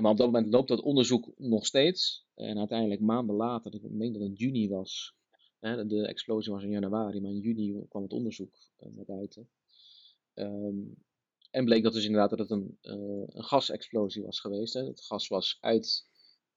maar 0.00 0.10
op 0.10 0.16
dat 0.16 0.26
moment 0.26 0.52
loopt 0.52 0.68
dat 0.68 0.80
onderzoek 0.80 1.32
nog 1.36 1.66
steeds. 1.66 2.26
En 2.34 2.58
uiteindelijk 2.58 3.00
maanden 3.00 3.36
later, 3.36 3.74
ik 3.74 3.98
denk 3.98 4.12
dat 4.12 4.22
het 4.22 4.38
juni 4.38 4.68
was. 4.68 5.14
Hè, 5.58 5.86
de 5.86 6.06
explosie 6.06 6.52
was 6.52 6.62
in 6.62 6.70
januari, 6.70 7.20
maar 7.20 7.30
in 7.30 7.40
juni 7.40 7.86
kwam 7.88 8.02
het 8.02 8.12
onderzoek 8.12 8.54
uh, 8.80 8.92
naar 8.94 9.04
buiten. 9.04 9.48
Um, 10.34 10.96
en 11.50 11.64
bleek 11.64 11.82
dat 11.82 11.92
dus 11.92 12.04
inderdaad 12.04 12.30
dat 12.30 12.38
het 12.38 12.50
een, 12.50 12.78
uh, 12.82 13.24
een 13.26 13.44
gasexplosie 13.44 14.22
was 14.22 14.40
geweest. 14.40 14.74
Hè. 14.74 14.84
Het 14.84 15.00
gas 15.00 15.28
was 15.28 15.58
uit 15.60 16.06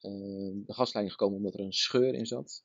uh, 0.01 0.51
de 0.65 0.73
gasleiding 0.73 1.17
gekomen 1.17 1.37
omdat 1.37 1.53
er 1.53 1.59
een 1.59 1.73
scheur 1.73 2.13
in 2.13 2.25
zat. 2.25 2.63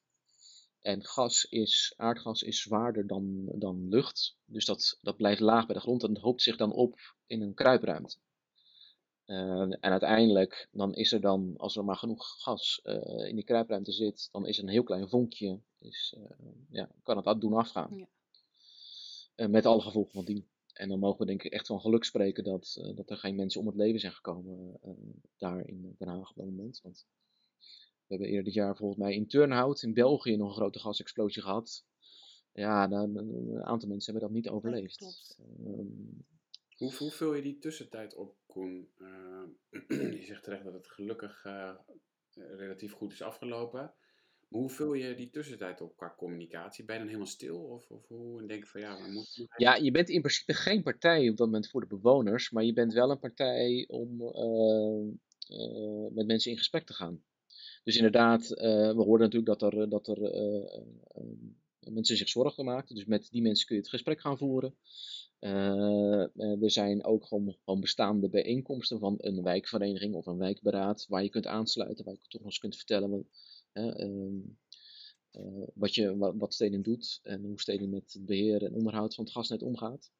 En 0.81 1.05
gas 1.05 1.45
is, 1.45 1.95
aardgas 1.97 2.43
is 2.43 2.61
zwaarder 2.61 3.07
dan, 3.07 3.53
dan 3.55 3.89
lucht. 3.89 4.37
Dus 4.45 4.65
dat, 4.65 4.99
dat 5.01 5.17
blijft 5.17 5.41
laag 5.41 5.67
bij 5.67 5.75
de 5.75 5.81
grond 5.81 6.03
en 6.03 6.19
hoopt 6.19 6.43
zich 6.43 6.57
dan 6.57 6.73
op 6.73 6.99
in 7.27 7.41
een 7.41 7.55
kruipruimte. 7.55 8.19
Uh, 9.27 9.61
en 9.61 9.81
uiteindelijk, 9.81 10.69
dan 10.73 10.95
is 10.95 11.13
er 11.13 11.21
dan, 11.21 11.55
als 11.57 11.77
er 11.77 11.85
maar 11.85 11.97
genoeg 11.97 12.43
gas 12.43 12.81
uh, 12.85 13.29
in 13.29 13.35
die 13.35 13.45
kruipruimte 13.45 13.93
zit, 13.93 14.29
dan 14.33 14.47
is 14.47 14.59
een 14.59 14.69
heel 14.69 14.83
klein 14.83 15.09
vonkje, 15.09 15.61
is, 15.79 16.15
uh, 16.19 16.49
ja, 16.71 16.91
kan 17.03 17.27
het 17.27 17.41
doen 17.41 17.53
afgaan. 17.53 18.09
Ja. 19.37 19.49
met 19.49 19.67
alle 19.67 19.81
gevolgen 19.81 20.13
van 20.13 20.25
dien. 20.25 20.47
En 20.73 20.89
dan 20.89 20.99
mogen 20.99 21.19
we 21.19 21.27
denk 21.27 21.43
ik 21.43 21.53
echt 21.53 21.67
van 21.67 21.81
geluk 21.81 22.05
spreken 22.05 22.45
dat, 22.45 22.93
dat 22.95 23.11
er 23.11 23.17
geen 23.17 23.35
mensen 23.35 23.61
om 23.61 23.67
het 23.67 23.77
leven 23.77 24.01
zijn 24.01 24.13
gekomen 24.13 24.81
daar 25.37 25.67
in 25.67 25.95
Den 25.99 26.09
Haag 26.09 26.31
op 26.31 26.37
dat 26.37 26.47
moment. 26.47 26.81
Want 26.83 27.07
we 28.07 28.07
hebben 28.07 28.29
eerder 28.29 28.45
dit 28.45 28.55
jaar 28.55 28.77
volgens 28.77 28.99
mij 28.99 29.15
in 29.15 29.29
Turnhout 29.29 29.83
in 29.83 29.95
België 29.95 30.37
nog 30.37 30.49
een 30.49 30.55
grote 30.55 30.79
gasexplosie 30.79 31.43
gehad. 31.43 31.85
Ja, 32.53 32.89
dan, 32.89 33.17
een 33.17 33.65
aantal 33.65 33.89
mensen 33.89 34.13
hebben 34.13 34.33
dat 34.33 34.43
niet 34.43 34.53
overleefd. 34.53 35.01
Ja, 35.01 35.75
hoe, 36.77 36.97
hoe 36.97 37.11
vul 37.11 37.35
je 37.35 37.43
die 37.43 37.59
tussentijd 37.59 38.15
op, 38.15 38.37
Koen? 38.57 38.89
Je 40.19 40.25
zegt 40.25 40.43
terecht 40.43 40.65
dat 40.65 40.73
het 40.73 40.87
gelukkig 40.87 41.45
uh, 41.45 41.75
relatief 42.35 42.93
goed 42.93 43.13
is 43.13 43.23
afgelopen. 43.23 43.81
Maar 44.49 44.61
hoe 44.61 44.71
vul 44.71 44.95
je 44.95 45.15
die 45.15 45.31
tussentijd 45.31 45.81
op 45.81 45.97
qua 45.97 46.15
communicatie? 46.17 46.85
Ben 46.85 46.95
je 46.95 47.01
dan 47.01 47.11
helemaal 47.11 47.33
stil? 47.33 47.59
Of, 47.59 47.91
of 47.91 48.09
hoe 48.09 48.47
denk 48.47 48.65
je 48.65 48.71
van 48.71 48.81
ja, 48.81 49.03
we 49.03 49.13
moeten. 49.13 49.49
Ja, 49.57 49.75
je 49.75 49.91
bent 49.91 50.09
in 50.09 50.21
principe 50.21 50.55
geen 50.55 50.83
partij 50.83 51.29
op 51.29 51.37
dat 51.37 51.47
moment 51.47 51.71
voor 51.71 51.81
de 51.81 51.87
bewoners, 51.87 52.51
maar 52.51 52.65
je 52.65 52.73
bent 52.73 52.93
wel 52.93 53.11
een 53.11 53.19
partij 53.19 53.85
om 53.89 54.21
uh, 54.21 56.11
met 56.11 56.27
mensen 56.27 56.51
in 56.51 56.59
gesprek 56.59 56.87
te 56.87 56.93
gaan. 56.93 57.23
Dus 57.85 57.97
inderdaad, 57.97 58.49
we 58.49 59.03
hoorden 59.03 59.31
natuurlijk 59.31 59.61
dat 59.61 59.73
er, 59.73 59.89
dat 59.89 60.09
er 60.09 60.19
mensen 61.91 62.17
zich 62.17 62.29
zorgen 62.29 62.65
maakten. 62.65 62.95
Dus 62.95 63.05
met 63.05 63.29
die 63.31 63.43
mensen 63.43 63.67
kun 63.67 63.77
je 63.77 63.83
het 63.83 63.91
gesprek 63.91 64.21
gaan 64.21 64.39
voeren. 64.39 64.75
Er 66.61 66.71
zijn 66.71 67.05
ook 67.05 67.27
gewoon, 67.27 67.81
bestaande 67.81 68.29
bijeenkomsten 68.29 68.99
van 68.99 69.15
een 69.19 69.43
wijkvereniging 69.43 70.15
of 70.15 70.27
een 70.27 70.39
wijkberaad 70.39 71.07
waar 71.09 71.23
je 71.23 71.29
kunt 71.29 71.47
aansluiten, 71.47 72.05
waar 72.05 72.15
je 72.15 72.21
toch 72.21 72.41
nog 72.41 72.51
eens 72.51 72.59
kunt 72.59 72.77
vertellen 72.77 73.11
wat, 73.11 73.25
uh, 73.73 73.99
uh, 75.33 75.67
wat, 75.75 75.95
je, 75.95 76.17
wat, 76.17 76.35
wat 76.37 76.69
doet 76.81 77.21
en 77.23 77.45
hoe 77.45 77.61
Stedin 77.61 77.91
met 77.91 78.13
het 78.13 78.27
beheer 78.27 78.65
en 78.65 78.75
onderhoud 78.75 79.15
van 79.15 79.25
het 79.25 79.33
gasnet 79.33 79.63
omgaat. 79.63 80.11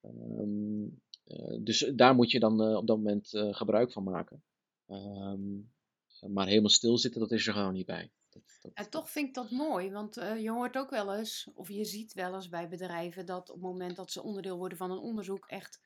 Ehm, 0.00 0.86
dus 1.64 1.92
daar 1.94 2.14
moet 2.14 2.30
je 2.30 2.40
dan 2.40 2.76
op 2.76 2.86
dat 2.86 2.96
moment 2.96 3.28
gebruik 3.50 3.92
van 3.92 4.02
maken. 4.02 4.42
Ehm, 4.86 5.58
maar 6.26 6.46
helemaal 6.46 6.70
stilzitten, 6.70 7.20
dat 7.20 7.32
is 7.32 7.46
er 7.46 7.52
gewoon 7.52 7.72
niet 7.72 7.86
bij. 7.86 8.10
En 8.74 8.90
toch 8.90 9.10
vind 9.10 9.28
ik 9.28 9.34
dat 9.34 9.50
mooi, 9.50 9.90
want 9.90 10.18
uh, 10.18 10.42
je 10.42 10.50
hoort 10.50 10.76
ook 10.76 10.90
wel 10.90 11.14
eens, 11.14 11.50
of 11.54 11.68
je 11.68 11.84
ziet 11.84 12.12
wel 12.12 12.34
eens 12.34 12.48
bij 12.48 12.68
bedrijven, 12.68 13.26
dat 13.26 13.48
op 13.48 13.54
het 13.54 13.64
moment 13.64 13.96
dat 13.96 14.12
ze 14.12 14.22
onderdeel 14.22 14.56
worden 14.56 14.78
van 14.78 14.90
een 14.90 14.98
onderzoek 14.98 15.46
echt, 15.46 15.80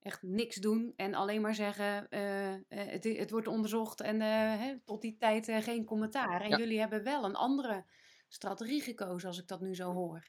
echt 0.00 0.22
niks 0.22 0.56
doen 0.56 0.92
en 0.96 1.14
alleen 1.14 1.40
maar 1.40 1.54
zeggen, 1.54 2.06
uh, 2.10 2.54
het, 2.68 3.04
het, 3.04 3.30
wordt 3.30 3.46
onderzocht 3.46 4.00
en 4.00 4.20
hè, 4.20 4.78
tot 4.84 5.00
die 5.02 5.16
tijd 5.16 5.50
geen 5.50 5.84
commentaar. 5.84 6.40
En 6.40 6.58
jullie 6.58 6.78
hebben 6.78 7.02
wel 7.02 7.24
een 7.24 7.36
andere 7.36 7.84
strategie 8.28 8.80
gekozen, 8.80 9.28
als 9.28 9.38
ik 9.38 9.48
dat 9.48 9.60
nu 9.60 9.74
zo 9.74 9.92
hoor. 9.92 10.28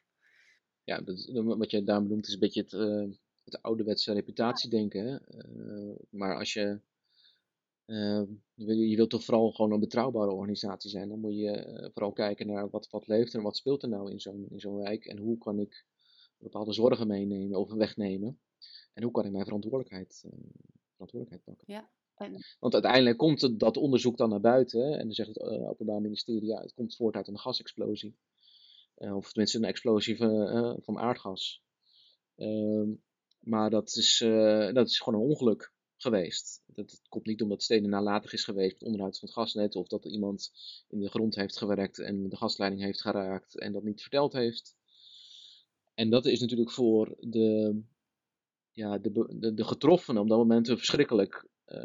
Ja, 0.83 1.01
dat, 1.01 1.29
wat 1.33 1.71
je 1.71 1.83
daar 1.83 2.01
benoemt 2.01 2.27
is 2.27 2.33
een 2.33 2.39
beetje 2.39 2.61
het, 2.61 2.71
het 3.43 3.61
ouderwetse 3.61 4.13
reputatiedenken. 4.13 5.05
Hè? 5.05 5.17
maar 6.09 6.37
als 6.37 6.53
je 6.53 6.81
uh, 7.89 8.21
je 8.55 8.95
wilt 8.95 9.09
toch 9.09 9.23
vooral 9.23 9.51
gewoon 9.51 9.71
een 9.71 9.79
betrouwbare 9.79 10.31
organisatie 10.31 10.89
zijn. 10.89 11.09
Dan 11.09 11.19
moet 11.19 11.35
je 11.35 11.65
uh, 11.65 11.89
vooral 11.93 12.11
kijken 12.11 12.47
naar 12.47 12.69
wat, 12.69 12.89
wat 12.89 13.07
leeft 13.07 13.33
en 13.33 13.41
wat 13.41 13.57
speelt 13.57 13.83
er 13.83 13.89
nou 13.89 14.11
in 14.11 14.19
zo'n, 14.19 14.45
in 14.49 14.59
zo'n 14.59 14.77
wijk. 14.77 15.05
En 15.05 15.17
hoe 15.17 15.37
kan 15.37 15.59
ik 15.59 15.85
bepaalde 16.37 16.73
zorgen 16.73 17.07
meenemen 17.07 17.59
of 17.59 17.73
wegnemen. 17.73 18.39
En 18.93 19.03
hoe 19.03 19.11
kan 19.11 19.25
ik 19.25 19.31
mijn 19.31 19.45
verantwoordelijkheid, 19.45 20.23
uh, 20.25 20.31
verantwoordelijkheid 20.91 21.43
pakken. 21.43 21.73
Ja. 21.73 21.89
En... 22.15 22.45
Want 22.59 22.73
uiteindelijk 22.73 23.17
komt 23.17 23.59
dat 23.59 23.77
onderzoek 23.77 24.17
dan 24.17 24.29
naar 24.29 24.41
buiten. 24.41 24.81
Hè, 24.81 24.91
en 24.91 25.03
dan 25.03 25.13
zegt 25.13 25.29
het 25.29 25.41
Openbaar 25.41 26.01
Ministerie, 26.01 26.49
ja, 26.49 26.61
het 26.61 26.73
komt 26.73 26.95
voort 26.95 27.15
uit 27.15 27.27
een 27.27 27.39
gasexplosie. 27.39 28.17
of 28.95 29.31
tenminste 29.31 29.57
een 29.57 29.63
explosie 29.63 30.17
van, 30.17 30.81
van 30.81 30.97
aardgas. 30.97 31.63
Ehm, 32.35 32.89
maar 33.39 33.69
dat 33.69 33.95
is, 33.95 34.17
dat 34.73 34.87
is 34.87 34.99
gewoon 34.99 35.21
een 35.21 35.27
ongeluk 35.27 35.73
geweest. 36.01 36.63
Dat, 36.65 37.01
komt 37.09 37.25
niet 37.25 37.41
omdat 37.41 37.63
stenen 37.63 37.89
nalatig 37.89 38.33
is 38.33 38.43
geweest 38.43 38.73
met 38.73 38.83
onderhoud 38.83 39.19
van 39.19 39.27
het 39.27 39.37
gasnet, 39.37 39.75
of 39.75 39.87
dat 39.87 40.05
iemand 40.05 40.51
in 40.89 40.99
de 40.99 41.09
grond 41.09 41.35
heeft 41.35 41.57
gewerkt 41.57 41.99
en 41.99 42.29
de 42.29 42.35
gasleiding 42.35 42.83
heeft 42.83 43.01
geraakt 43.01 43.59
en 43.59 43.71
dat 43.71 43.83
niet 43.83 44.01
verteld 44.01 44.33
heeft. 44.33 44.75
En 45.93 46.09
dat 46.09 46.25
is 46.25 46.39
natuurlijk 46.39 46.71
voor 46.71 47.15
de, 47.19 47.79
ja, 48.71 48.97
de, 48.97 49.53
de, 49.53 49.63
getroffenen 49.63 50.21
op 50.21 50.29
dat 50.29 50.37
moment 50.37 50.67
een 50.67 50.77
verschrikkelijk, 50.77 51.47
uh, 51.67 51.83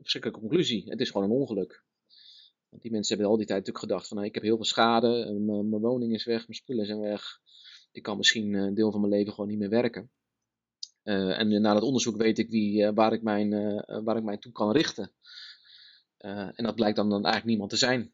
verschrikkelijke 0.00 0.40
conclusie. 0.40 0.90
Het 0.90 1.00
is 1.00 1.10
gewoon 1.10 1.30
een 1.30 1.36
ongeluk. 1.36 1.84
Want 2.68 2.82
die 2.82 2.90
mensen 2.90 3.14
hebben 3.14 3.32
al 3.32 3.38
die 3.38 3.46
tijd 3.46 3.58
natuurlijk 3.58 3.84
gedacht 3.84 4.08
van 4.08 4.16
nou, 4.16 4.28
ik 4.28 4.34
heb 4.34 4.42
heel 4.42 4.56
veel 4.56 4.64
schade, 4.64 5.32
mijn 5.40 5.80
woning 5.80 6.14
is 6.14 6.24
weg, 6.24 6.40
mijn 6.40 6.58
spullen 6.58 6.86
zijn 6.86 7.00
weg. 7.00 7.40
Ik 7.92 8.02
kan 8.02 8.16
misschien 8.16 8.54
een 8.54 8.74
deel 8.74 8.90
van 8.90 9.00
mijn 9.00 9.12
leven 9.12 9.32
gewoon 9.32 9.50
niet 9.50 9.58
meer 9.58 9.68
werken. 9.68 10.10
En 11.02 11.60
na 11.60 11.74
het 11.74 11.82
onderzoek 11.82 12.16
weet 12.16 12.38
ik 12.38 12.50
wie, 12.50 12.90
waar, 12.90 13.12
ik 13.12 13.22
mijn, 13.22 13.50
waar 14.04 14.16
ik 14.16 14.22
mij 14.22 14.38
toe 14.38 14.52
kan 14.52 14.72
richten. 14.72 15.12
en 16.18 16.64
dat 16.64 16.74
blijkt 16.74 16.96
dan, 16.96 17.08
dan 17.08 17.22
eigenlijk 17.22 17.46
niemand 17.46 17.70
te 17.70 17.76
zijn. 17.76 18.12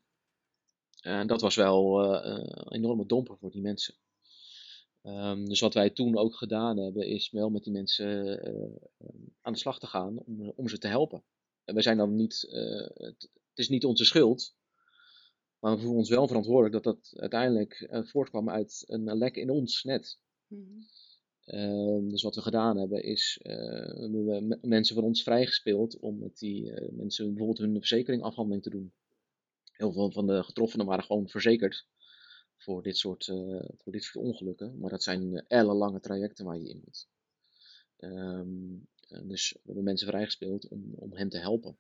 En 1.01 1.27
dat 1.27 1.41
was 1.41 1.55
wel 1.55 2.05
een 2.25 2.73
enorme 2.73 3.07
domper 3.07 3.39
voor 3.39 3.51
die 3.51 3.63
mensen. 3.63 3.95
Ehm, 5.03 5.45
dus 5.45 5.61
wat 5.61 5.75
wij 5.75 5.91
toen 5.91 6.17
ook 6.17 6.35
gedaan 6.35 6.79
hebben, 6.79 7.07
is 7.07 7.31
wel 7.31 7.51
met 7.51 7.65
die 7.65 7.73
mensen 7.73 8.41
aan 9.41 9.53
de 9.53 9.59
slag 9.59 9.79
te 9.79 9.87
gaan 9.87 10.19
om, 10.19 10.53
om 10.57 10.69
ze 10.69 10.79
te 10.79 10.89
helpen. 10.89 11.25
En 11.65 11.75
wij 11.75 11.83
zijn 11.83 11.97
dan 11.97 12.17
niet, 12.17 12.47
het, 12.95 13.31
is 13.55 13.69
niet 13.69 13.85
onze 13.85 14.05
schuld, 14.05 14.57
maar 15.59 15.75
we 15.75 15.79
voelen 15.79 15.99
ons 15.99 16.09
wel 16.09 16.27
verantwoordelijk 16.27 16.85
dat 16.85 16.95
dat 16.95 17.21
uiteindelijk 17.21 17.89
voortkwam 17.91 18.51
uit 18.51 18.85
een 18.87 19.17
lek 19.17 19.37
in 19.37 19.51
ons 19.51 19.83
net. 19.83 20.19
Mm 20.47 20.87
dus 22.09 22.23
wat 22.23 22.35
we 22.35 22.41
gedaan 22.41 22.79
hebben 22.79 23.03
is, 23.03 23.41
uh, 23.43 23.53
we 23.97 24.59
mensen 24.63 24.95
van 24.95 25.05
ons 25.05 25.23
vrijgespeeld 25.23 25.99
om 25.99 26.19
met 26.19 26.39
die 26.39 26.65
uh, 26.65 26.89
mensen 26.91 27.27
bijvoorbeeld 27.27 27.59
hun 27.59 27.79
verzekeringafhandeling 27.79 28.63
te 28.63 28.71
doen. 28.71 28.93
Heel 29.73 29.93
veel 29.93 30.11
van 30.11 30.27
de 30.27 30.43
getroffenen 30.43 30.87
waren 30.87 31.05
gewoon 31.05 31.29
verzekerd 31.29 31.87
voor 32.57 32.83
dit 32.83 32.97
soort, 32.97 33.25
voor 33.77 33.93
dit 33.93 34.03
soort 34.03 34.25
ongelukken. 34.25 34.79
Maar 34.79 34.91
dat 34.91 35.03
zijn 35.03 35.45
ellenlange 35.49 36.01
trajecten 36.01 36.45
waar 36.45 36.59
je 36.59 36.69
in 36.69 36.83
moet. 36.85 37.09
Um, 37.99 38.89
dus 39.23 39.53
we 39.53 39.61
hebben 39.65 39.85
mensen 39.85 40.09
vrijgespeeld 40.09 40.69
om, 40.69 40.93
om 40.95 41.13
hen 41.13 41.29
te 41.29 41.39
helpen. 41.39 41.77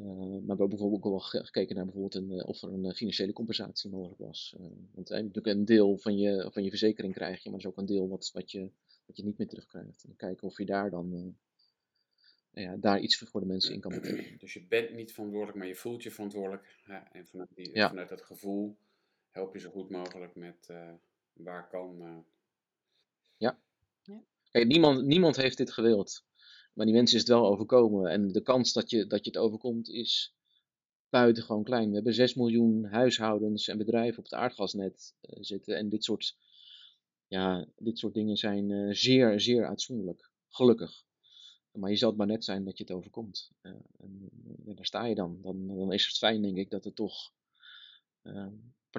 Uh, 0.00 0.06
maar 0.06 0.40
we 0.40 0.46
hebben 0.46 0.68
bijvoorbeeld 0.68 1.04
ook 1.04 1.10
wel 1.10 1.42
gekeken 1.42 1.74
naar 1.74 1.84
bijvoorbeeld 1.84 2.14
een, 2.14 2.38
eh, 2.38 2.48
of 2.48 2.62
er 2.62 2.72
een 2.72 2.84
eh, 2.84 2.94
financiële 2.94 3.32
compensatie 3.32 3.90
mogelijk 3.90 4.20
was. 4.20 4.54
Uh, 4.60 4.66
want 4.94 5.08
natuurlijk 5.08 5.46
een 5.46 5.64
deel 5.64 5.98
van 5.98 6.18
je, 6.18 6.48
van 6.52 6.62
je 6.62 6.68
verzekering 6.68 7.14
krijg 7.14 7.42
je, 7.42 7.50
maar 7.50 7.58
er 7.58 7.64
is 7.64 7.70
ook 7.70 7.78
een 7.78 7.86
deel 7.86 8.08
wat, 8.08 8.30
wat, 8.32 8.50
je, 8.50 8.70
wat 9.06 9.16
je 9.16 9.24
niet 9.24 9.38
meer 9.38 9.48
terugkrijgt. 9.48 10.04
En 10.04 10.16
kijken 10.16 10.46
of 10.46 10.58
je 10.58 10.64
daar 10.64 10.90
dan 10.90 11.36
ja, 12.50 12.76
daar 12.76 13.00
iets 13.00 13.18
voor 13.18 13.40
de 13.40 13.46
mensen 13.46 13.74
in 13.74 13.80
kan 13.80 13.92
betekenen. 13.92 14.38
Dus 14.38 14.52
je 14.52 14.66
bent 14.66 14.94
niet 14.94 15.12
verantwoordelijk, 15.12 15.58
maar 15.58 15.66
je 15.66 15.74
voelt 15.74 16.02
je 16.02 16.10
verantwoordelijk. 16.10 16.78
Ja, 16.86 17.12
en 17.12 17.26
vanuit, 17.26 17.48
die, 17.54 17.74
ja. 17.74 17.88
vanuit 17.88 18.08
dat 18.08 18.22
gevoel 18.22 18.76
help 19.30 19.54
je 19.54 19.60
zo 19.60 19.70
goed 19.70 19.90
mogelijk 19.90 20.34
met 20.34 20.66
waar 21.32 21.68
kan. 21.68 22.24
Ja. 23.36 23.58
ja. 24.02 24.22
Kijk, 24.50 24.66
niemand, 24.66 25.04
niemand 25.04 25.36
heeft 25.36 25.56
dit 25.56 25.72
gewild. 25.72 26.25
Maar 26.76 26.86
die 26.86 26.94
mensen 26.94 27.16
is 27.16 27.22
het 27.22 27.32
wel 27.32 27.46
overkomen. 27.46 28.10
En 28.10 28.28
de 28.32 28.42
kans 28.42 28.72
dat 28.72 28.90
je, 28.90 29.06
dat 29.06 29.24
je 29.24 29.30
het 29.30 29.40
overkomt 29.40 29.88
is 29.88 30.34
buitengewoon 31.08 31.64
klein. 31.64 31.88
We 31.88 31.94
hebben 31.94 32.14
6 32.14 32.34
miljoen 32.34 32.84
huishoudens 32.84 33.68
en 33.68 33.78
bedrijven 33.78 34.18
op 34.18 34.24
het 34.24 34.34
aardgasnet 34.34 35.14
uh, 35.22 35.36
zitten. 35.40 35.76
En 35.76 35.88
dit 35.88 36.04
soort, 36.04 36.36
ja, 37.26 37.68
dit 37.76 37.98
soort 37.98 38.14
dingen 38.14 38.36
zijn 38.36 38.70
uh, 38.70 38.94
zeer, 38.94 39.40
zeer 39.40 39.66
uitzonderlijk. 39.66 40.30
Gelukkig. 40.48 41.04
Maar 41.72 41.90
je 41.90 41.96
zal 41.96 42.08
het 42.08 42.18
maar 42.18 42.26
net 42.26 42.44
zijn 42.44 42.64
dat 42.64 42.78
je 42.78 42.84
het 42.84 42.92
overkomt. 42.92 43.50
Uh, 43.62 43.72
en 43.98 44.74
daar 44.74 44.86
sta 44.86 45.04
je 45.04 45.14
dan. 45.14 45.38
dan. 45.42 45.66
Dan 45.66 45.92
is 45.92 46.06
het 46.06 46.18
fijn, 46.18 46.42
denk 46.42 46.56
ik, 46.56 46.70
dat 46.70 46.84
er 46.84 46.94
toch 46.94 47.32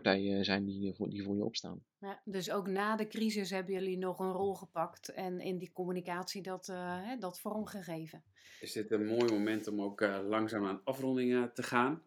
partijen 0.02 0.46
zijn 0.46 0.66
die 0.66 0.94
voor, 0.94 1.10
die 1.10 1.24
voor 1.24 1.36
je 1.36 1.44
opstaan. 1.44 1.84
Ja, 2.00 2.22
dus 2.26 2.52
ook 2.52 2.68
na 2.68 2.96
de 2.96 3.08
crisis 3.08 3.50
hebben 3.50 3.74
jullie 3.74 3.98
nog 3.98 4.20
een 4.20 4.32
rol 4.32 4.56
gepakt 4.56 5.10
en 5.10 5.40
in 5.40 5.58
die 5.58 5.72
communicatie 5.74 6.42
dat, 6.42 6.68
uh, 6.68 7.20
dat 7.20 7.40
vormgegeven. 7.40 8.24
Is 8.60 8.72
dit 8.72 8.92
een 8.92 9.06
mooi 9.06 9.32
moment 9.32 9.68
om 9.68 9.82
ook 9.82 10.02
uh, 10.02 10.20
langzaam 10.28 10.66
aan 10.66 10.82
afrondingen 10.84 11.54
te 11.54 11.64
gaan? 11.64 12.04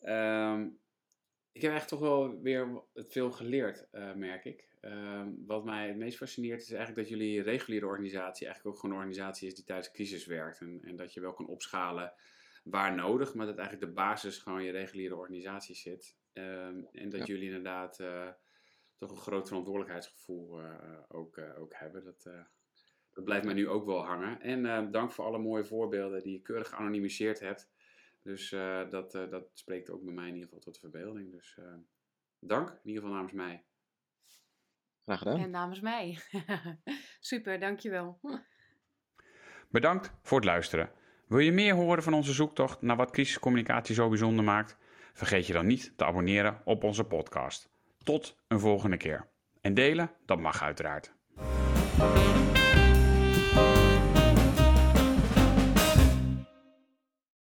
Um, 0.00 0.78
ik 1.52 1.62
heb 1.62 1.72
echt 1.72 1.88
toch 1.88 2.00
wel 2.00 2.40
weer 2.40 2.82
veel 2.94 3.30
geleerd, 3.30 3.86
uh, 3.92 4.14
merk 4.14 4.44
ik. 4.44 4.68
Um, 4.80 5.44
wat 5.46 5.64
mij 5.64 5.88
het 5.88 5.96
meest 5.96 6.16
fascineert 6.16 6.60
is 6.60 6.70
eigenlijk 6.70 7.08
dat 7.08 7.18
jullie 7.18 7.42
reguliere 7.42 7.86
organisatie 7.86 8.46
eigenlijk 8.46 8.76
ook 8.76 8.80
gewoon 8.80 8.96
een 8.96 9.02
organisatie 9.02 9.48
is 9.48 9.54
die 9.54 9.64
tijdens 9.64 9.90
crisis 9.90 10.26
werkt. 10.26 10.60
En, 10.60 10.80
en 10.84 10.96
dat 10.96 11.14
je 11.14 11.20
wel 11.20 11.32
kan 11.32 11.46
opschalen 11.46 12.12
waar 12.64 12.94
nodig, 12.94 13.34
maar 13.34 13.46
dat 13.46 13.58
eigenlijk 13.58 13.86
de 13.88 13.94
basis 13.94 14.38
gewoon 14.38 14.64
je 14.64 14.70
reguliere 14.70 15.16
organisatie 15.16 15.74
zit. 15.74 16.16
Um, 16.34 16.88
en 16.92 17.10
dat 17.10 17.26
jullie 17.26 17.46
inderdaad 17.46 18.00
uh, 18.00 18.28
toch 18.96 19.10
een 19.10 19.16
groot 19.16 19.48
verantwoordelijkheidsgevoel 19.48 20.60
uh, 20.60 20.74
ook, 21.08 21.36
uh, 21.36 21.60
ook 21.60 21.74
hebben. 21.74 22.04
Dat, 22.04 22.28
dat 23.12 23.24
blijft 23.24 23.44
mij 23.44 23.54
nu 23.54 23.68
ook 23.68 23.84
wel 23.84 24.04
hangen. 24.04 24.40
En 24.40 24.90
dank 24.90 25.12
voor 25.12 25.24
alle 25.24 25.38
mooie 25.38 25.64
voorbeelden 25.64 26.22
die 26.22 26.32
je 26.32 26.42
keurig 26.42 26.68
geanonimiseerd 26.68 27.40
hebt. 27.40 27.72
Dus 28.22 28.50
dat, 28.90 29.12
dat 29.12 29.50
spreekt 29.52 29.90
ook 29.90 30.04
bij 30.04 30.14
mij 30.14 30.28
in 30.28 30.34
ieder 30.34 30.48
geval 30.48 30.62
tot 30.62 30.74
de 30.74 30.80
verbeelding. 30.80 31.32
Dus 31.32 31.58
dank, 32.38 32.68
in 32.68 32.88
ieder 32.88 33.02
geval 33.02 33.16
namens 33.16 33.32
mij. 33.32 33.64
Graag 35.04 35.18
gedaan. 35.18 35.40
En 35.40 35.50
namens 35.50 35.80
mij. 35.80 36.18
Super, 37.20 37.60
dankjewel. 37.60 38.20
Bedankt 39.70 40.12
voor 40.22 40.38
het 40.38 40.46
luisteren. 40.46 40.90
Wil 41.26 41.38
je 41.38 41.52
meer 41.52 41.74
horen 41.74 42.02
van 42.02 42.14
onze 42.14 42.32
zoektocht 42.32 42.82
naar 42.82 42.96
wat 42.96 43.10
crisiscommunicatie 43.10 43.94
zo 43.94 44.08
bijzonder 44.08 44.44
maakt? 44.44 44.76
Vergeet 45.14 45.46
je 45.46 45.52
dan 45.52 45.66
niet 45.66 45.92
te 45.96 46.04
abonneren 46.04 46.60
op 46.64 46.84
onze 46.84 47.04
podcast. 47.04 47.68
Tot 48.02 48.36
een 48.48 48.60
volgende 48.60 48.96
keer. 48.96 49.28
En 49.60 49.74
delen, 49.74 50.10
dat 50.26 50.40
mag 50.40 50.62
uiteraard. 50.62 51.14